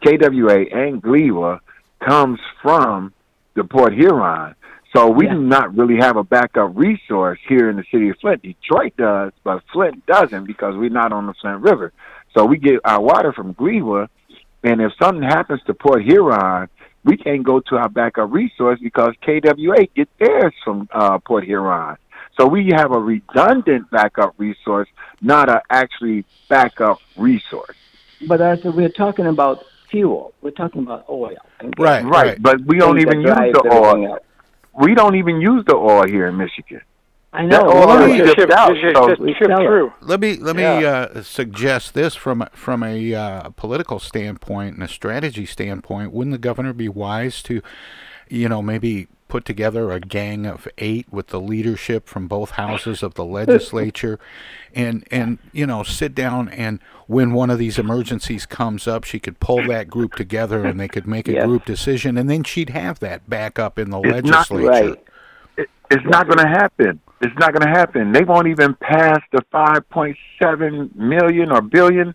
KWA 0.03 0.65
and 0.71 1.01
GLEWA, 1.01 1.59
comes 2.05 2.39
from 2.61 3.13
the 3.55 3.63
Port 3.63 3.93
Huron. 3.93 4.55
So 4.95 5.09
we 5.09 5.27
do 5.27 5.41
not 5.41 5.75
really 5.75 5.97
have 5.99 6.17
a 6.17 6.23
backup 6.23 6.75
resource 6.75 7.39
here 7.47 7.69
in 7.69 7.77
the 7.77 7.83
city 7.91 8.09
of 8.09 8.17
Flint. 8.21 8.43
Detroit 8.43 8.95
does, 8.95 9.31
but 9.43 9.63
Flint 9.73 10.05
doesn't 10.05 10.45
because 10.45 10.75
we're 10.75 10.89
not 10.89 11.11
on 11.11 11.25
the 11.25 11.33
Flint 11.41 11.61
River. 11.61 11.91
So 12.35 12.45
we 12.45 12.57
get 12.57 12.79
our 12.85 13.01
water 13.01 13.33
from 13.33 13.55
GLEWA, 13.55 14.07
and 14.63 14.81
if 14.81 14.91
something 15.01 15.23
happens 15.23 15.61
to 15.65 15.73
Port 15.73 16.03
Huron, 16.03 16.69
we 17.03 17.17
can't 17.17 17.43
go 17.43 17.59
to 17.59 17.75
our 17.75 17.89
backup 17.89 18.31
resource 18.31 18.79
because 18.81 19.13
KWA 19.21 19.87
get 19.95 20.09
theirs 20.19 20.53
from 20.63 20.87
uh, 20.91 21.19
Port 21.19 21.43
Huron. 21.43 21.97
So 22.37 22.47
we 22.47 22.71
have 22.75 22.91
a 22.91 22.99
redundant 22.99 23.89
backup 23.91 24.33
resource, 24.37 24.89
not 25.21 25.49
a 25.49 25.61
actually 25.69 26.25
backup 26.49 26.99
resource. 27.17 27.75
But 28.27 28.41
Arthur, 28.41 28.71
we're 28.71 28.89
talking 28.89 29.27
about 29.27 29.63
fuel. 29.91 30.33
We're 30.41 30.51
talking 30.51 30.81
about 30.83 31.05
oil. 31.09 31.35
and. 31.59 31.73
Right, 31.77 32.03
Right, 32.03 32.41
but 32.41 32.61
we 32.65 32.77
don't 32.79 32.99
even 32.99 33.21
use 33.21 33.29
the 33.35 33.69
oil. 33.71 34.07
else. 34.13 34.19
We 34.73 34.95
don't 34.95 35.15
even 35.15 35.39
use 35.41 35.63
the 35.67 35.75
oil 35.75 36.07
here 36.07 36.25
in 36.27 36.37
Michigan. 36.37 36.81
I 37.35 37.45
know. 37.45 37.61
oil 37.67 37.87
Well, 37.87 38.03
is 38.03 38.11
we- 38.11 38.17
shipped 38.27 38.39
Shipped- 38.39 38.53
out. 38.53 38.69
So 38.93 39.07
shipped- 39.09 39.19
we 39.21 39.33
shipped 39.33 39.47
sell 39.51 39.61
it. 39.61 39.65
through. 39.65 39.93
Let 40.01 40.19
me 40.19 40.37
let 40.37 40.55
me 40.55 40.61
Yeah. 40.63 41.07
uh, 41.15 41.21
suggest 41.23 41.93
this 41.93 42.15
from 42.15 42.47
from 42.53 42.81
a 42.83 43.13
uh, 43.13 43.49
political 43.55 43.99
standpoint 43.99 44.75
and 44.75 44.83
a 44.83 44.87
strategy 44.87 45.45
standpoint. 45.45 46.11
Wouldn't 46.11 46.31
the 46.31 46.37
governor 46.39 46.73
be 46.73 46.89
wise 46.89 47.41
to, 47.43 47.61
you 48.29 48.49
know, 48.49 48.61
maybe 48.61 49.07
put 49.33 49.45
together 49.45 49.89
a 49.89 49.99
gang 49.99 50.45
of 50.45 50.67
eight 50.77 51.11
with 51.11 51.29
the 51.29 51.39
leadership 51.41 52.07
from 52.07 52.27
both 52.27 52.51
houses 52.51 53.01
of 53.01 53.15
the 53.15 53.25
legislature, 53.25 54.19
and 54.75 55.03
and 55.09 55.39
you 55.51 55.65
know 55.65 55.81
sit 55.81 56.13
down 56.13 56.47
and 56.49 56.77
when 57.07 57.33
one 57.33 57.49
of 57.49 57.57
these 57.57 57.79
emergencies 57.79 58.45
comes 58.45 58.87
up, 58.87 59.03
she 59.03 59.19
could 59.19 59.39
pull 59.39 59.65
that 59.67 59.89
group 59.89 60.13
together 60.13 60.63
and 60.65 60.79
they 60.79 60.87
could 60.87 61.07
make 61.07 61.27
a 61.27 61.33
Yes. 61.33 61.47
group 61.47 61.65
decision, 61.65 62.15
and 62.15 62.29
then 62.29 62.43
she'd 62.43 62.69
have 62.69 62.99
that 62.99 63.27
back 63.27 63.57
up 63.57 63.79
in 63.79 63.89
the 63.89 63.99
It's 64.01 64.27
not 64.29 64.51
legislature. 64.51 64.89
Right. 64.91 65.03
it, 65.57 65.67
it's 65.89 66.05
not 66.05 66.27
going 66.27 66.37
to 66.37 66.47
happen. 66.47 66.99
It's 67.21 67.35
not 67.39 67.53
going 67.53 67.65
to 67.65 67.79
happen. 67.79 68.11
They 68.11 68.23
won't 68.23 68.47
even 68.47 68.75
pass 68.75 69.19
the 69.31 69.41
5.7 69.51 70.95
million 70.95 71.51
or 71.51 71.61
billion 71.63 72.13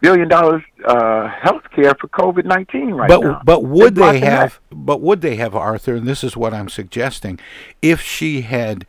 billion 0.00 0.28
dollars 0.28 0.62
uh, 0.84 1.28
health 1.28 1.64
care 1.74 1.94
for 2.00 2.08
COVID 2.08 2.44
nineteen 2.44 2.92
right 2.92 3.08
but, 3.08 3.20
now. 3.20 3.42
But 3.44 3.64
would 3.64 3.94
they 3.94 4.20
have? 4.20 4.60
But 4.70 5.00
would 5.00 5.20
they 5.20 5.36
have 5.36 5.54
Arthur? 5.54 5.94
And 5.96 6.06
this 6.06 6.24
is 6.24 6.36
what 6.36 6.54
I'm 6.54 6.68
suggesting: 6.68 7.38
if 7.82 8.00
she 8.00 8.42
had 8.42 8.86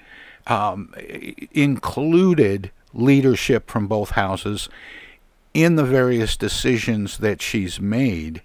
um, 0.47 0.93
included 1.51 2.71
leadership 2.93 3.69
from 3.69 3.87
both 3.87 4.11
houses 4.11 4.69
in 5.53 5.75
the 5.75 5.83
various 5.83 6.37
decisions 6.37 7.17
that 7.17 7.41
she's 7.41 7.79
made, 7.79 8.41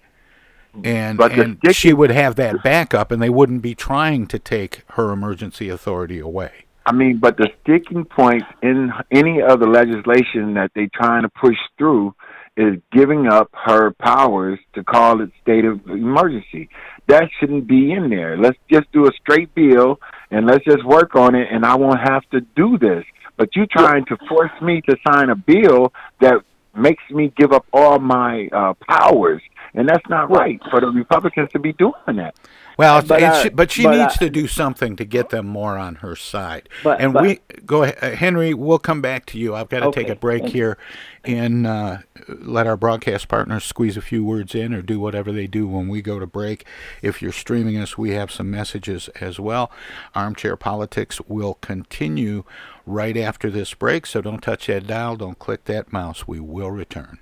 and, 0.84 1.18
But 1.18 1.32
and 1.32 1.58
she 1.72 1.92
would 1.92 2.10
have 2.10 2.36
that 2.36 2.62
backup, 2.62 3.10
and 3.10 3.22
they 3.22 3.30
wouldn't 3.30 3.62
be 3.62 3.74
trying 3.74 4.26
to 4.28 4.38
take 4.38 4.82
her 4.90 5.10
emergency 5.10 5.68
authority 5.68 6.18
away. 6.18 6.64
I 6.84 6.92
mean, 6.92 7.18
but 7.18 7.36
the 7.36 7.48
sticking 7.62 8.04
point 8.04 8.44
in 8.62 8.92
any 9.10 9.42
other 9.42 9.66
legislation 9.66 10.54
that 10.54 10.70
they're 10.74 10.88
trying 10.94 11.22
to 11.22 11.28
push 11.28 11.56
through 11.78 12.14
is 12.56 12.80
giving 12.90 13.26
up 13.26 13.50
her 13.52 13.92
powers 13.92 14.58
to 14.74 14.82
call 14.82 15.20
it 15.20 15.30
state 15.42 15.64
of 15.64 15.86
emergency. 15.86 16.68
That 17.08 17.28
shouldn't 17.38 17.66
be 17.66 17.92
in 17.92 18.08
there. 18.10 18.36
Let's 18.36 18.58
just 18.70 18.90
do 18.92 19.06
a 19.06 19.10
straight 19.20 19.54
bill 19.54 20.00
and 20.30 20.46
let's 20.46 20.64
just 20.64 20.84
work 20.84 21.14
on 21.14 21.34
it, 21.34 21.48
and 21.50 21.64
I 21.64 21.76
won't 21.76 22.00
have 22.00 22.28
to 22.30 22.40
do 22.40 22.78
this. 22.78 23.04
But 23.36 23.50
you're 23.54 23.66
trying 23.70 24.06
to 24.06 24.16
force 24.28 24.50
me 24.62 24.80
to 24.88 24.96
sign 25.06 25.28
a 25.28 25.36
bill 25.36 25.92
that 26.20 26.40
makes 26.74 27.02
me 27.10 27.32
give 27.36 27.52
up 27.52 27.66
all 27.72 27.98
my 27.98 28.48
uh, 28.52 28.74
powers, 28.88 29.42
and 29.74 29.88
that's 29.88 30.08
not 30.08 30.30
right 30.30 30.60
for 30.70 30.80
the 30.80 30.88
Republicans 30.88 31.50
to 31.52 31.58
be 31.58 31.72
doing 31.74 32.16
that. 32.16 32.34
Well, 32.76 33.00
But, 33.02 33.22
it's, 33.22 33.46
uh, 33.46 33.48
but 33.54 33.70
she 33.70 33.84
but, 33.84 33.96
needs 33.96 34.16
uh, 34.16 34.24
to 34.24 34.30
do 34.30 34.46
something 34.46 34.96
to 34.96 35.04
get 35.04 35.30
them 35.30 35.46
more 35.46 35.78
on 35.78 35.96
her 35.96 36.14
side. 36.14 36.68
But- 36.84 37.00
and 37.00 37.14
but- 37.14 37.22
we 37.22 37.40
go 37.64 37.84
ahead, 37.84 37.98
uh, 38.02 38.10
Henry. 38.10 38.52
We'll 38.52 38.78
come 38.78 39.00
back 39.00 39.24
to 39.26 39.38
you. 39.38 39.54
I've 39.54 39.70
got 39.70 39.80
to 39.80 39.90
take 39.92 40.10
a 40.10 40.14
break 40.14 40.44
here, 40.46 40.76
and 41.24 41.66
uh, 41.66 41.98
let 42.28 42.66
our 42.66 42.76
broadcast 42.76 43.28
partners 43.28 43.64
squeeze 43.64 43.96
a 43.96 44.02
few 44.02 44.24
words 44.24 44.54
in, 44.54 44.74
or 44.74 44.82
do 44.82 45.00
whatever 45.00 45.32
they 45.32 45.46
do 45.46 45.66
when 45.66 45.88
we 45.88 46.02
go 46.02 46.18
to 46.18 46.26
break. 46.26 46.66
If 47.00 47.22
you're 47.22 47.32
streaming 47.32 47.78
us, 47.78 47.96
we 47.96 48.10
have 48.10 48.30
some 48.30 48.50
messages 48.50 49.08
as 49.20 49.40
well. 49.40 49.70
Armchair 50.14 50.56
Politics 50.56 51.20
will 51.22 51.54
continue 51.54 52.44
right 52.84 53.16
after 53.16 53.50
this 53.50 53.72
break, 53.72 54.04
so 54.06 54.20
don't 54.20 54.42
touch 54.42 54.66
that 54.66 54.86
dial, 54.86 55.16
don't 55.16 55.38
click 55.38 55.64
that 55.64 55.92
mouse. 55.92 56.28
We 56.28 56.40
will 56.40 56.70
return. 56.70 57.18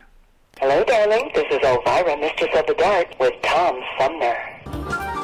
Hello, 0.59 0.85
darling. 0.85 1.31
This 1.35 1.47
is 1.51 1.59
Elvira, 1.65 2.17
Mistress 2.17 2.51
of 2.55 2.67
the 2.67 2.75
Dark, 2.75 3.19
with 3.19 3.35
Tom 3.43 3.81
Sumner. 3.99 5.24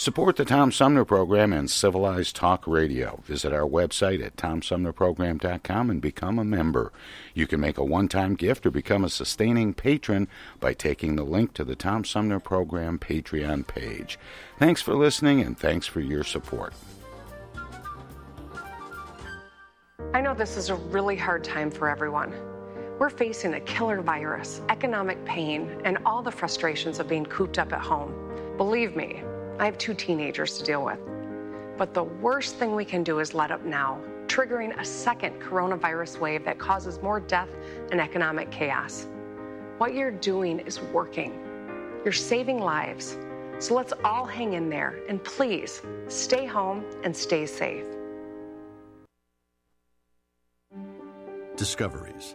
Support 0.00 0.36
the 0.36 0.46
Tom 0.46 0.72
Sumner 0.72 1.04
Program 1.04 1.52
and 1.52 1.70
Civilized 1.70 2.34
Talk 2.34 2.66
Radio. 2.66 3.20
Visit 3.26 3.52
our 3.52 3.68
website 3.68 4.24
at 4.24 4.34
tomsumnerprogram.com 4.34 5.90
and 5.90 6.00
become 6.00 6.38
a 6.38 6.44
member. 6.44 6.90
You 7.34 7.46
can 7.46 7.60
make 7.60 7.76
a 7.76 7.84
one-time 7.84 8.34
gift 8.34 8.64
or 8.64 8.70
become 8.70 9.04
a 9.04 9.10
sustaining 9.10 9.74
patron 9.74 10.26
by 10.58 10.72
taking 10.72 11.16
the 11.16 11.22
link 11.22 11.52
to 11.52 11.64
the 11.64 11.76
Tom 11.76 12.06
Sumner 12.06 12.40
Program 12.40 12.98
Patreon 12.98 13.66
page. 13.66 14.18
Thanks 14.58 14.80
for 14.80 14.94
listening 14.94 15.42
and 15.42 15.58
thanks 15.58 15.86
for 15.86 16.00
your 16.00 16.24
support. 16.24 16.72
I 20.14 20.22
know 20.22 20.32
this 20.32 20.56
is 20.56 20.70
a 20.70 20.76
really 20.76 21.16
hard 21.16 21.44
time 21.44 21.70
for 21.70 21.90
everyone. 21.90 22.32
We're 22.98 23.10
facing 23.10 23.52
a 23.52 23.60
killer 23.60 24.00
virus, 24.00 24.62
economic 24.70 25.22
pain, 25.26 25.78
and 25.84 25.98
all 26.06 26.22
the 26.22 26.32
frustrations 26.32 27.00
of 27.00 27.06
being 27.06 27.26
cooped 27.26 27.58
up 27.58 27.74
at 27.74 27.82
home. 27.82 28.14
Believe 28.56 28.96
me, 28.96 29.22
I 29.60 29.66
have 29.66 29.76
two 29.76 29.92
teenagers 29.92 30.56
to 30.56 30.64
deal 30.64 30.82
with. 30.82 30.98
But 31.76 31.92
the 31.92 32.04
worst 32.04 32.56
thing 32.56 32.74
we 32.74 32.86
can 32.86 33.04
do 33.04 33.18
is 33.18 33.34
let 33.34 33.50
up 33.50 33.62
now, 33.62 34.00
triggering 34.26 34.74
a 34.80 34.84
second 34.86 35.38
coronavirus 35.38 36.18
wave 36.18 36.46
that 36.46 36.58
causes 36.58 37.02
more 37.02 37.20
death 37.20 37.50
and 37.90 38.00
economic 38.00 38.50
chaos. 38.50 39.06
What 39.76 39.92
you're 39.92 40.12
doing 40.12 40.60
is 40.60 40.80
working. 40.80 41.38
You're 42.04 42.12
saving 42.14 42.60
lives. 42.60 43.18
So 43.58 43.74
let's 43.74 43.92
all 44.02 44.24
hang 44.24 44.54
in 44.54 44.70
there 44.70 44.98
and 45.10 45.22
please 45.22 45.82
stay 46.08 46.46
home 46.46 46.82
and 47.04 47.14
stay 47.14 47.44
safe. 47.44 47.84
Discoveries. 51.56 52.34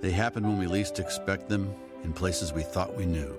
They 0.00 0.10
happen 0.10 0.44
when 0.44 0.58
we 0.58 0.66
least 0.66 1.00
expect 1.00 1.50
them 1.50 1.74
in 2.02 2.14
places 2.14 2.54
we 2.54 2.62
thought 2.62 2.96
we 2.96 3.04
knew. 3.04 3.38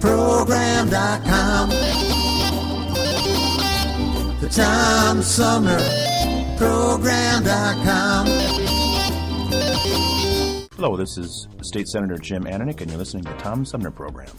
Program.com. 0.00 1.70
The 4.40 4.48
Tom 4.48 5.22
Sumner 5.22 5.78
Program.com. 6.56 8.26
Hello, 10.76 10.96
this 10.96 11.18
is 11.18 11.48
State 11.62 11.88
Senator 11.88 12.16
Jim 12.18 12.44
Ananich, 12.44 12.80
and 12.80 12.90
you're 12.90 12.98
listening 12.98 13.24
to 13.24 13.30
the 13.30 13.36
Tom 13.38 13.64
Sumner 13.64 13.90
Program. 13.90 14.30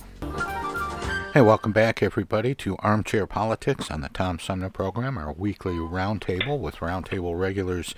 Hey, 1.33 1.41
welcome 1.41 1.73
back, 1.73 2.01
everybody, 2.01 2.55
to 2.55 2.75
Armchair 2.79 3.27
Politics 3.27 3.91
on 3.91 4.01
the 4.01 4.09
Tom 4.09 4.39
Sumner 4.39 4.69
Program, 4.69 5.17
our 5.17 5.31
weekly 5.31 5.73
roundtable 5.73 6.57
with 6.57 6.77
roundtable 6.77 7.39
regulars 7.39 7.93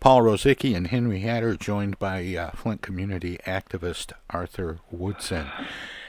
Paul 0.00 0.22
Rosicki 0.22 0.74
and 0.74 0.88
Henry 0.88 1.20
Hatter, 1.20 1.54
joined 1.56 1.98
by 1.98 2.34
uh, 2.34 2.50
Flint 2.52 2.82
community 2.82 3.38
activist 3.46 4.12
Arthur 4.30 4.80
Woodson. 4.90 5.46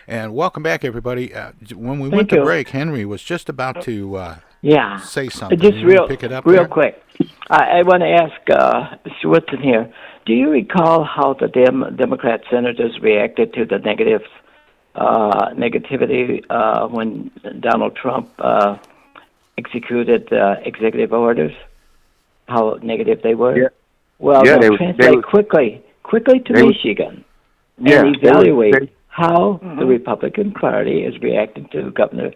And 0.08 0.34
welcome 0.36 0.64
back, 0.64 0.84
everybody. 0.84 1.34
Uh, 1.34 1.52
when 1.76 2.00
we 2.00 2.10
Thank 2.10 2.14
went 2.16 2.30
to 2.32 2.36
you. 2.38 2.44
break, 2.44 2.70
Henry 2.70 3.06
was 3.06 3.24
just 3.24 3.48
about 3.50 3.82
to 3.84 4.16
uh, 4.18 4.36
Yeah. 4.62 4.98
say 5.00 5.30
something. 5.30 5.60
Just 5.60 5.78
You 5.78 5.88
real, 5.88 6.08
pick 6.08 6.24
it 6.24 6.32
up 6.32 6.46
real 6.46 6.58
there? 6.58 6.68
quick. 6.68 7.02
I, 7.50 7.80
I 7.80 7.82
want 7.84 8.02
to 8.02 8.10
ask 8.10 8.50
uh, 8.50 8.98
Mr. 9.06 9.26
Woodson 9.30 9.60
here. 9.62 9.92
Do 10.26 10.34
you 10.34 10.50
recall 10.50 11.04
how 11.04 11.34
the 11.34 11.48
Dem- 11.48 11.96
Democrat 11.96 12.42
senators 12.50 13.00
reacted 13.02 13.54
to 13.54 13.66
the 13.66 13.80
negative 13.80 14.22
uh, 14.96 15.50
negativity 15.52 16.44
uh, 16.50 16.88
when 16.88 17.32
Donald 17.62 17.96
Trump 17.96 18.30
uh, 18.40 18.78
executed 19.58 20.32
uh, 20.34 20.56
executive 20.66 21.14
orders? 21.14 21.54
How 22.50 22.78
negative 22.84 23.22
they 23.24 23.36
were. 23.36 23.58
Yeah. 23.58 23.68
Well, 24.20 24.46
Yeah, 24.46 24.56
now 24.56 24.60
they 24.60 24.70
was- 24.70 24.78
translate 24.80 25.12
they 25.16 25.22
quickly, 25.22 25.82
quickly 26.04 26.40
to 26.42 26.54
they 26.54 26.64
was- 26.64 26.76
Michigan, 26.76 27.24
Yeah, 27.78 28.02
and 28.06 28.16
they 28.16 28.28
evaluate 28.28 28.74
they- 28.74 28.92
how 29.14 29.60
the 29.78 29.86
Republican 29.86 30.52
Party 30.52 31.04
is 31.04 31.22
reacting 31.22 31.70
to 31.72 31.92
Governor 31.92 32.32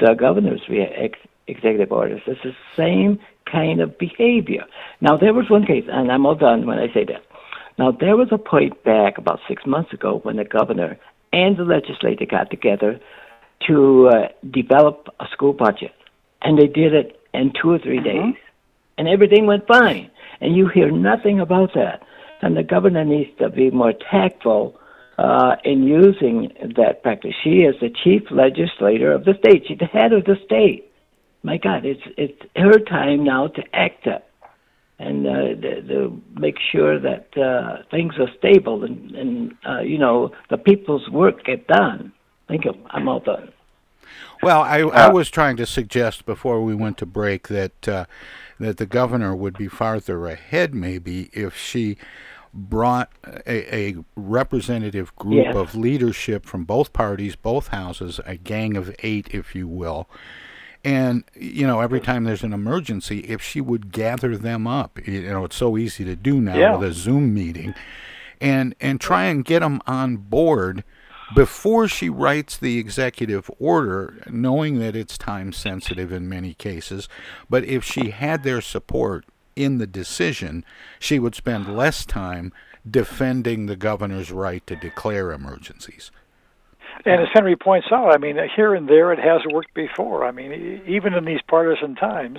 the 0.00 0.14
governor's 0.14 0.62
re- 0.68 0.82
ex- 0.82 1.18
executive 1.46 1.92
orders. 1.92 2.22
It's 2.26 2.42
the 2.42 2.56
same 2.76 3.18
kind 3.44 3.80
of 3.80 3.96
behavior. 3.98 4.64
Now, 5.00 5.16
there 5.16 5.34
was 5.34 5.50
one 5.50 5.66
case, 5.66 5.84
and 5.88 6.10
I'm 6.10 6.24
all 6.26 6.34
done 6.34 6.66
when 6.66 6.78
I 6.78 6.92
say 6.92 7.04
that. 7.04 7.22
Now, 7.78 7.92
there 7.92 8.16
was 8.16 8.28
a 8.32 8.38
point 8.38 8.82
back 8.84 9.18
about 9.18 9.40
six 9.46 9.66
months 9.66 9.92
ago 9.92 10.20
when 10.22 10.36
the 10.36 10.44
governor 10.44 10.98
and 11.32 11.56
the 11.56 11.64
legislature 11.64 12.26
got 12.26 12.50
together 12.50 12.98
to 13.66 14.08
uh, 14.08 14.28
develop 14.50 15.08
a 15.20 15.26
school 15.30 15.52
budget, 15.52 15.92
and 16.42 16.58
they 16.58 16.66
did 16.66 16.94
it 16.94 17.20
in 17.34 17.52
two 17.60 17.70
or 17.70 17.78
3 17.78 18.00
days, 18.00 18.34
and 18.96 19.08
everything 19.08 19.46
went 19.46 19.66
fine. 19.66 20.10
And 20.40 20.56
you 20.56 20.68
hear 20.68 20.90
nothing 20.90 21.38
about 21.38 21.74
that. 21.74 22.02
And 22.40 22.56
the 22.56 22.62
governor 22.62 23.04
needs 23.04 23.30
to 23.38 23.48
be 23.48 23.70
more 23.70 23.92
tactful 24.10 24.78
uh, 25.18 25.56
in 25.64 25.84
using 25.84 26.52
that 26.76 27.02
practice. 27.02 27.34
She 27.42 27.60
is 27.60 27.74
the 27.80 27.90
chief 28.02 28.22
legislator 28.30 29.12
of 29.12 29.24
the 29.24 29.34
state. 29.38 29.64
She's 29.68 29.78
the 29.78 29.86
head 29.86 30.12
of 30.12 30.24
the 30.24 30.36
state. 30.44 30.90
My 31.42 31.58
God, 31.58 31.84
it's 31.84 32.02
it's 32.16 32.40
her 32.56 32.78
time 32.78 33.24
now 33.24 33.48
to 33.48 33.62
act 33.74 34.06
up 34.06 34.26
and 34.98 35.26
uh, 35.26 35.60
to, 35.60 35.82
to 35.82 36.22
make 36.34 36.56
sure 36.72 36.98
that 36.98 37.36
uh, 37.36 37.82
things 37.90 38.14
are 38.18 38.28
stable 38.38 38.84
and, 38.84 39.14
and 39.14 39.54
uh, 39.68 39.80
you 39.80 39.98
know 39.98 40.32
the 40.50 40.56
people's 40.56 41.08
work 41.10 41.44
get 41.44 41.66
done. 41.66 42.12
Thank 42.48 42.64
you. 42.64 42.74
I'm 42.90 43.08
all 43.08 43.20
done. 43.20 43.52
Well, 44.42 44.60
I, 44.60 44.80
I 44.80 45.08
was 45.08 45.30
trying 45.30 45.56
to 45.56 45.66
suggest 45.66 46.26
before 46.26 46.62
we 46.62 46.74
went 46.74 46.98
to 46.98 47.06
break 47.06 47.48
that 47.48 47.88
uh, 47.88 48.04
that 48.58 48.76
the 48.76 48.86
governor 48.86 49.34
would 49.34 49.56
be 49.56 49.68
farther 49.68 50.26
ahead, 50.26 50.74
maybe, 50.74 51.30
if 51.32 51.56
she 51.56 51.96
brought 52.56 53.10
a, 53.46 53.74
a 53.76 53.96
representative 54.16 55.14
group 55.16 55.44
Yes. 55.46 55.56
of 55.56 55.74
leadership 55.74 56.46
from 56.46 56.64
both 56.64 56.92
parties, 56.92 57.34
both 57.36 57.68
houses, 57.68 58.20
a 58.24 58.36
gang 58.36 58.76
of 58.76 58.94
eight, 59.02 59.28
if 59.32 59.54
you 59.54 59.66
will. 59.66 60.08
And 60.84 61.24
you 61.34 61.66
know, 61.66 61.80
every 61.80 62.00
time 62.00 62.24
there's 62.24 62.44
an 62.44 62.52
emergency, 62.52 63.20
if 63.20 63.42
she 63.42 63.60
would 63.60 63.90
gather 63.90 64.36
them 64.36 64.66
up, 64.66 64.98
you 65.06 65.22
know, 65.22 65.44
it's 65.44 65.56
so 65.56 65.76
easy 65.78 66.04
to 66.04 66.14
do 66.14 66.40
now 66.40 66.56
Yeah. 66.56 66.76
with 66.76 66.90
a 66.90 66.92
Zoom 66.92 67.32
meeting, 67.34 67.74
and 68.40 68.74
and 68.80 69.00
try 69.00 69.24
and 69.24 69.44
get 69.44 69.60
them 69.60 69.80
on 69.86 70.16
board 70.18 70.84
before 71.34 71.88
she 71.88 72.10
writes 72.10 72.58
the 72.58 72.78
executive 72.78 73.50
order, 73.58 74.22
knowing 74.30 74.78
that 74.78 74.94
it's 74.94 75.16
time 75.16 75.52
sensitive 75.54 76.12
in 76.12 76.28
many 76.28 76.52
cases. 76.52 77.08
But 77.48 77.64
if 77.64 77.82
she 77.82 78.10
had 78.10 78.42
their 78.42 78.60
support 78.60 79.24
in 79.56 79.78
the 79.78 79.86
decision, 79.86 80.64
she 80.98 81.18
would 81.18 81.34
spend 81.34 81.76
less 81.76 82.04
time 82.04 82.52
defending 82.88 83.66
the 83.66 83.76
governor's 83.76 84.30
right 84.30 84.66
to 84.66 84.76
declare 84.76 85.32
emergencies. 85.32 86.10
And 87.04 87.20
as 87.20 87.28
Henry 87.32 87.56
points 87.56 87.88
out, 87.92 88.14
I 88.14 88.18
mean, 88.18 88.38
here 88.54 88.74
and 88.74 88.88
there 88.88 89.12
it 89.12 89.18
has 89.18 89.40
worked 89.50 89.74
before. 89.74 90.24
I 90.24 90.30
mean, 90.30 90.52
e- 90.52 90.82
even 90.86 91.12
in 91.14 91.24
these 91.24 91.40
partisan 91.46 91.96
times, 91.96 92.38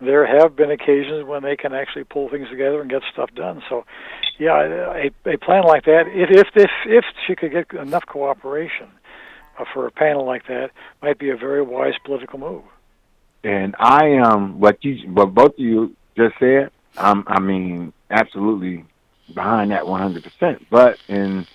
there 0.00 0.26
have 0.26 0.56
been 0.56 0.70
occasions 0.70 1.26
when 1.26 1.42
they 1.42 1.56
can 1.56 1.72
actually 1.74 2.04
pull 2.04 2.28
things 2.28 2.48
together 2.48 2.80
and 2.80 2.90
get 2.90 3.02
stuff 3.12 3.30
done. 3.34 3.62
So, 3.68 3.84
yeah, 4.38 4.56
a, 4.56 5.10
a 5.26 5.36
plan 5.36 5.64
like 5.64 5.84
that, 5.84 6.04
if 6.08 6.30
if 6.30 6.48
if, 6.56 6.70
if 6.86 7.04
she 7.26 7.36
could 7.36 7.52
get 7.52 7.72
enough 7.78 8.06
cooperation 8.06 8.88
uh, 9.58 9.64
for 9.72 9.86
a 9.86 9.90
panel 9.90 10.24
like 10.24 10.46
that, 10.46 10.70
might 11.02 11.18
be 11.18 11.30
a 11.30 11.36
very 11.36 11.62
wise 11.62 11.94
political 12.04 12.38
move. 12.38 12.64
And 13.44 13.74
I 13.78 14.06
am 14.06 14.60
what 14.60 14.82
you, 14.84 15.10
what 15.10 15.34
both 15.34 15.52
of 15.52 15.58
you 15.58 15.94
just 16.20 16.38
said. 16.38 16.70
Um, 16.96 17.24
I 17.26 17.40
mean, 17.40 17.92
absolutely 18.10 18.84
behind 19.34 19.70
that 19.70 19.84
100%. 19.84 20.66
But 20.70 20.98
in 21.08 21.46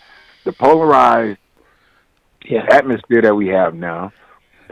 the 0.44 0.54
polarized 0.54 1.40
atmosphere 2.72 3.22
that 3.24 3.36
we 3.36 3.48
have 3.48 3.76
now, 3.76 4.12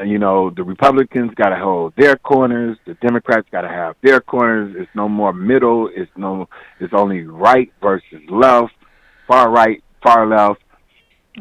you 0.03 0.17
know, 0.17 0.49
the 0.49 0.63
Republicans 0.63 1.33
got 1.35 1.49
to 1.49 1.57
hold 1.57 1.93
their 1.95 2.15
corners. 2.15 2.77
The 2.85 2.95
Democrats 2.95 3.47
got 3.51 3.61
to 3.61 3.67
have 3.67 3.95
their 4.01 4.21
corners. 4.21 4.75
It's 4.77 4.89
no 4.95 5.07
more 5.07 5.33
middle. 5.33 5.89
It's 5.93 6.11
no. 6.15 6.49
It's 6.79 6.93
only 6.93 7.23
right 7.23 7.71
versus 7.79 8.21
left, 8.27 8.73
far 9.27 9.51
right, 9.51 9.83
far 10.01 10.25
left. 10.25 10.63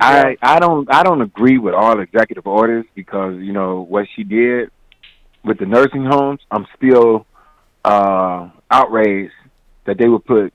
I 0.01 0.37
I 0.43 0.59
don't 0.59 0.93
I 0.93 1.03
don't 1.03 1.23
agree 1.23 1.59
with 1.59 1.75
all 1.75 1.99
executive 2.01 2.47
orders 2.47 2.85
because 2.95 3.41
you 3.41 3.53
know 3.53 3.83
what 3.83 4.07
she 4.15 4.23
did 4.23 4.71
with 5.45 5.59
the 5.59 5.67
nursing 5.67 6.05
homes. 6.05 6.41
I'm 6.51 6.67
still 6.77 7.27
uh, 7.85 8.51
outraged 8.71 9.33
that 9.85 9.99
they 9.99 10.09
would 10.09 10.25
put 10.25 10.53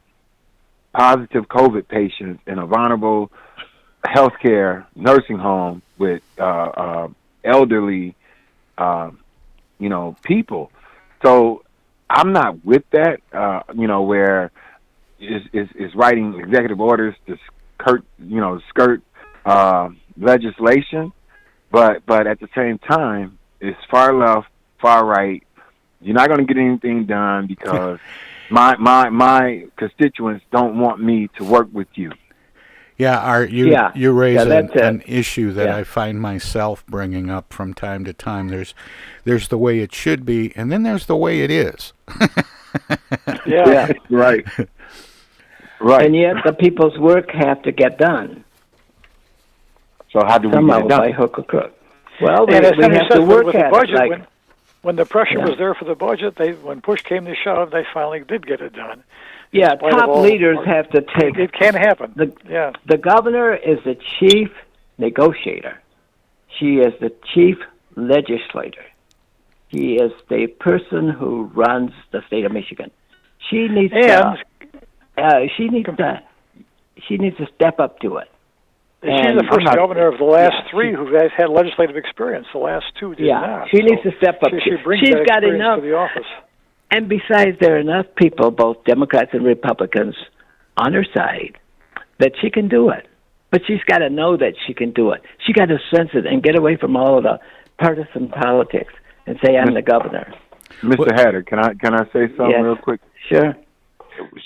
positive 0.94 1.48
COVID 1.48 1.88
patients 1.88 2.42
in 2.48 2.60
a 2.60 2.66
vulnerable 2.66 3.32
healthcare 4.06 4.86
nursing 4.96 5.38
home 5.38 5.82
with 5.98 6.22
uh, 6.40 6.44
uh, 6.44 7.08
elderly, 7.44 8.16
uh, 8.78 9.12
you 9.80 9.90
know, 9.90 10.16
people. 10.24 10.72
So 11.24 11.64
I'm 12.10 12.32
not 12.32 12.64
with 12.64 12.84
that. 12.92 13.20
Uh, 13.34 13.62
you 13.76 13.88
know, 13.88 14.04
where 14.04 14.52
is 15.20 15.44
is 15.54 15.68
is 15.76 15.96
writing 15.96 16.40
executive 16.40 16.80
orders 16.80 17.16
to 17.28 17.38
skirt, 17.80 18.04
you 18.20 18.40
know, 18.40 18.60
skirt 18.70 19.02
uh, 19.46 19.90
legislation, 20.18 21.12
but 21.72 22.06
but 22.06 22.28
at 22.28 22.40
the 22.40 22.48
same 22.56 22.78
time, 22.80 23.38
it's 23.60 23.80
far 23.90 24.14
left, 24.14 24.48
far 24.82 25.06
right. 25.06 25.44
You're 26.02 26.16
not 26.16 26.28
going 26.28 26.46
to 26.46 26.54
get 26.54 26.60
anything 26.62 27.06
done 27.06 27.48
because 27.48 28.00
my 28.50 28.76
my 28.78 29.10
my 29.10 29.66
constituents 29.78 30.46
don't 30.52 30.80
want 30.80 31.02
me 31.02 31.30
to 31.38 31.44
work 31.44 31.68
with 31.74 31.88
you. 31.96 32.12
Yeah, 32.98 33.20
Art, 33.20 33.52
you 33.52 33.70
Yeah. 33.70 33.92
you 33.94 34.12
raise 34.12 34.44
Yeah, 34.44 34.58
an, 34.60 34.72
an 34.80 35.04
issue 35.06 35.52
that 35.54 35.68
Yeah. 35.68 35.78
I 35.78 35.84
find 35.84 36.20
myself 36.20 36.84
bringing 36.88 37.30
up 37.30 37.54
from 37.54 37.74
time 37.76 38.04
to 38.06 38.14
time. 38.14 38.48
There's 38.50 38.74
there's 39.24 39.50
the 39.50 39.58
way 39.58 39.80
it 39.80 39.94
should 39.94 40.26
be, 40.26 40.52
and 40.56 40.72
then 40.72 40.82
there's 40.84 41.06
the 41.06 41.16
way 41.18 41.42
it 41.42 41.52
is. 41.52 41.94
Yeah. 43.46 43.92
right. 44.10 44.46
Right. 45.80 46.06
And 46.06 46.16
yet 46.16 46.36
the 46.46 46.54
people's 46.54 46.98
work 46.98 47.32
have 47.32 47.62
to 47.64 47.72
get 47.72 47.98
done. 47.98 48.44
So 50.12 50.22
how 50.26 50.38
do 50.38 50.50
we 50.50 50.54
Somehow 50.54 50.78
get 50.80 50.86
it 50.86 50.90
done? 50.90 51.00
by 51.00 51.12
hook 51.12 51.40
or 51.40 51.44
crook. 51.44 51.74
Well, 52.22 52.46
we, 52.48 52.56
and 52.56 52.66
as 52.66 52.74
we 52.78 52.84
have 52.84 53.10
to 53.10 53.22
work 53.22 53.46
with 53.48 53.56
at 53.56 53.72
budget, 53.72 53.96
it. 53.96 54.10
Like, 54.10 54.28
when, 54.88 54.96
the 54.96 55.06
pressure 55.06 55.38
Yeah. 55.38 55.50
was 55.50 55.58
there 55.58 55.74
for 55.74 55.84
the 55.84 55.96
budget, 55.96 56.36
they 56.38 56.54
when 56.54 56.80
push 56.80 57.02
came 57.02 57.26
to 57.26 57.36
shove, 57.36 57.72
they 57.72 57.86
finally 57.94 58.22
did 58.22 58.48
get 58.48 58.62
it 58.62 58.72
done. 58.72 59.04
Yeah, 59.52 59.76
top 59.76 60.08
all- 60.08 60.22
leaders 60.22 60.58
have 60.66 60.90
to 60.92 61.02
take. 61.02 61.38
It 61.38 61.52
can 61.52 61.74
happen. 61.74 62.14
The, 62.16 62.32
yeah. 62.50 62.72
the 62.86 62.98
governor 62.98 63.54
is 63.54 63.80
the 63.84 63.98
chief 64.20 64.50
negotiator. 64.98 65.82
She 66.58 66.78
is 66.78 66.94
the 67.02 67.12
chief 67.34 67.58
legislator. 67.98 68.86
She 69.74 69.96
is 69.96 70.14
the 70.30 70.48
person 70.48 71.10
who 71.10 71.52
runs 71.54 71.92
the 72.12 72.22
state 72.28 72.46
of 72.46 72.54
Michigan. 72.54 72.90
She 73.50 73.68
needs 73.68 73.94
to. 73.94 74.38
Uh, 75.18 75.40
she 75.58 75.68
needs 75.68 75.88
to 75.88 76.22
she 77.08 77.18
needs 77.18 77.36
to 77.38 77.48
step 77.56 77.80
up 77.82 78.00
to 78.00 78.18
it. 78.18 78.30
She's 79.08 79.38
the 79.38 79.48
1st 79.50 79.64
not- 79.66 79.76
governor 79.76 80.08
of 80.08 80.18
the 80.18 80.26
last 80.26 80.54
yeah, 80.66 80.72
three 80.72 80.94
who 80.94 81.06
has 81.16 81.32
had 81.38 81.50
legislative 81.50 81.96
experience. 81.96 82.48
The 82.52 82.60
last 82.60 82.86
two 83.00 83.16
did 83.16 83.26
yeah, 83.28 83.40
not. 83.40 83.70
she 83.70 83.78
So 83.78 83.84
needs 83.84 84.02
to 84.04 84.12
step 84.18 84.42
up. 84.44 84.52
She, 84.52 84.60
She- 84.60 84.78
she 84.78 84.84
brings 84.84 85.00
she's 85.02 85.14
that 85.16 85.26
got 85.28 85.38
experience 85.44 85.62
enough. 85.64 85.80
to 85.80 85.86
the 85.86 85.96
office. 85.96 86.28
And 86.92 87.10
besides, 87.10 87.58
there 87.60 87.76
are 87.76 87.80
enough 87.80 88.06
people, 88.16 88.52
both 88.52 88.84
Democrats 88.86 89.32
and 89.34 89.44
Republicans, 89.46 90.16
on 90.78 90.94
her 90.94 91.06
side 91.16 91.58
that 92.20 92.34
she 92.42 92.50
can 92.50 92.68
do 92.70 92.90
it. 92.90 93.08
But 93.52 93.62
she's 93.66 93.84
got 93.88 94.00
to 94.00 94.10
know 94.10 94.36
that 94.38 94.54
she 94.66 94.74
can 94.74 94.92
do 94.92 95.12
it. 95.12 95.22
She 95.46 95.54
got 95.54 95.66
to 95.70 95.80
sense 95.94 96.10
it 96.14 96.26
and 96.26 96.44
get 96.44 96.58
away 96.58 96.76
from 96.78 96.96
all 96.96 97.18
of 97.18 97.24
the 97.24 97.40
partisan 97.80 98.30
politics 98.30 98.94
and 99.26 99.38
say, 99.44 99.58
"I'm 99.58 99.74
the 99.74 99.82
governor." 99.82 100.34
Mr. 100.84 101.12
Hatter, 101.14 101.44
can 101.44 101.60
I 101.60 101.74
can 101.74 101.94
I 101.94 102.04
say 102.14 102.28
something 102.36 102.50
Yes. 102.52 102.64
real 102.64 102.76
quick? 102.76 103.02
Sure. 103.30 103.56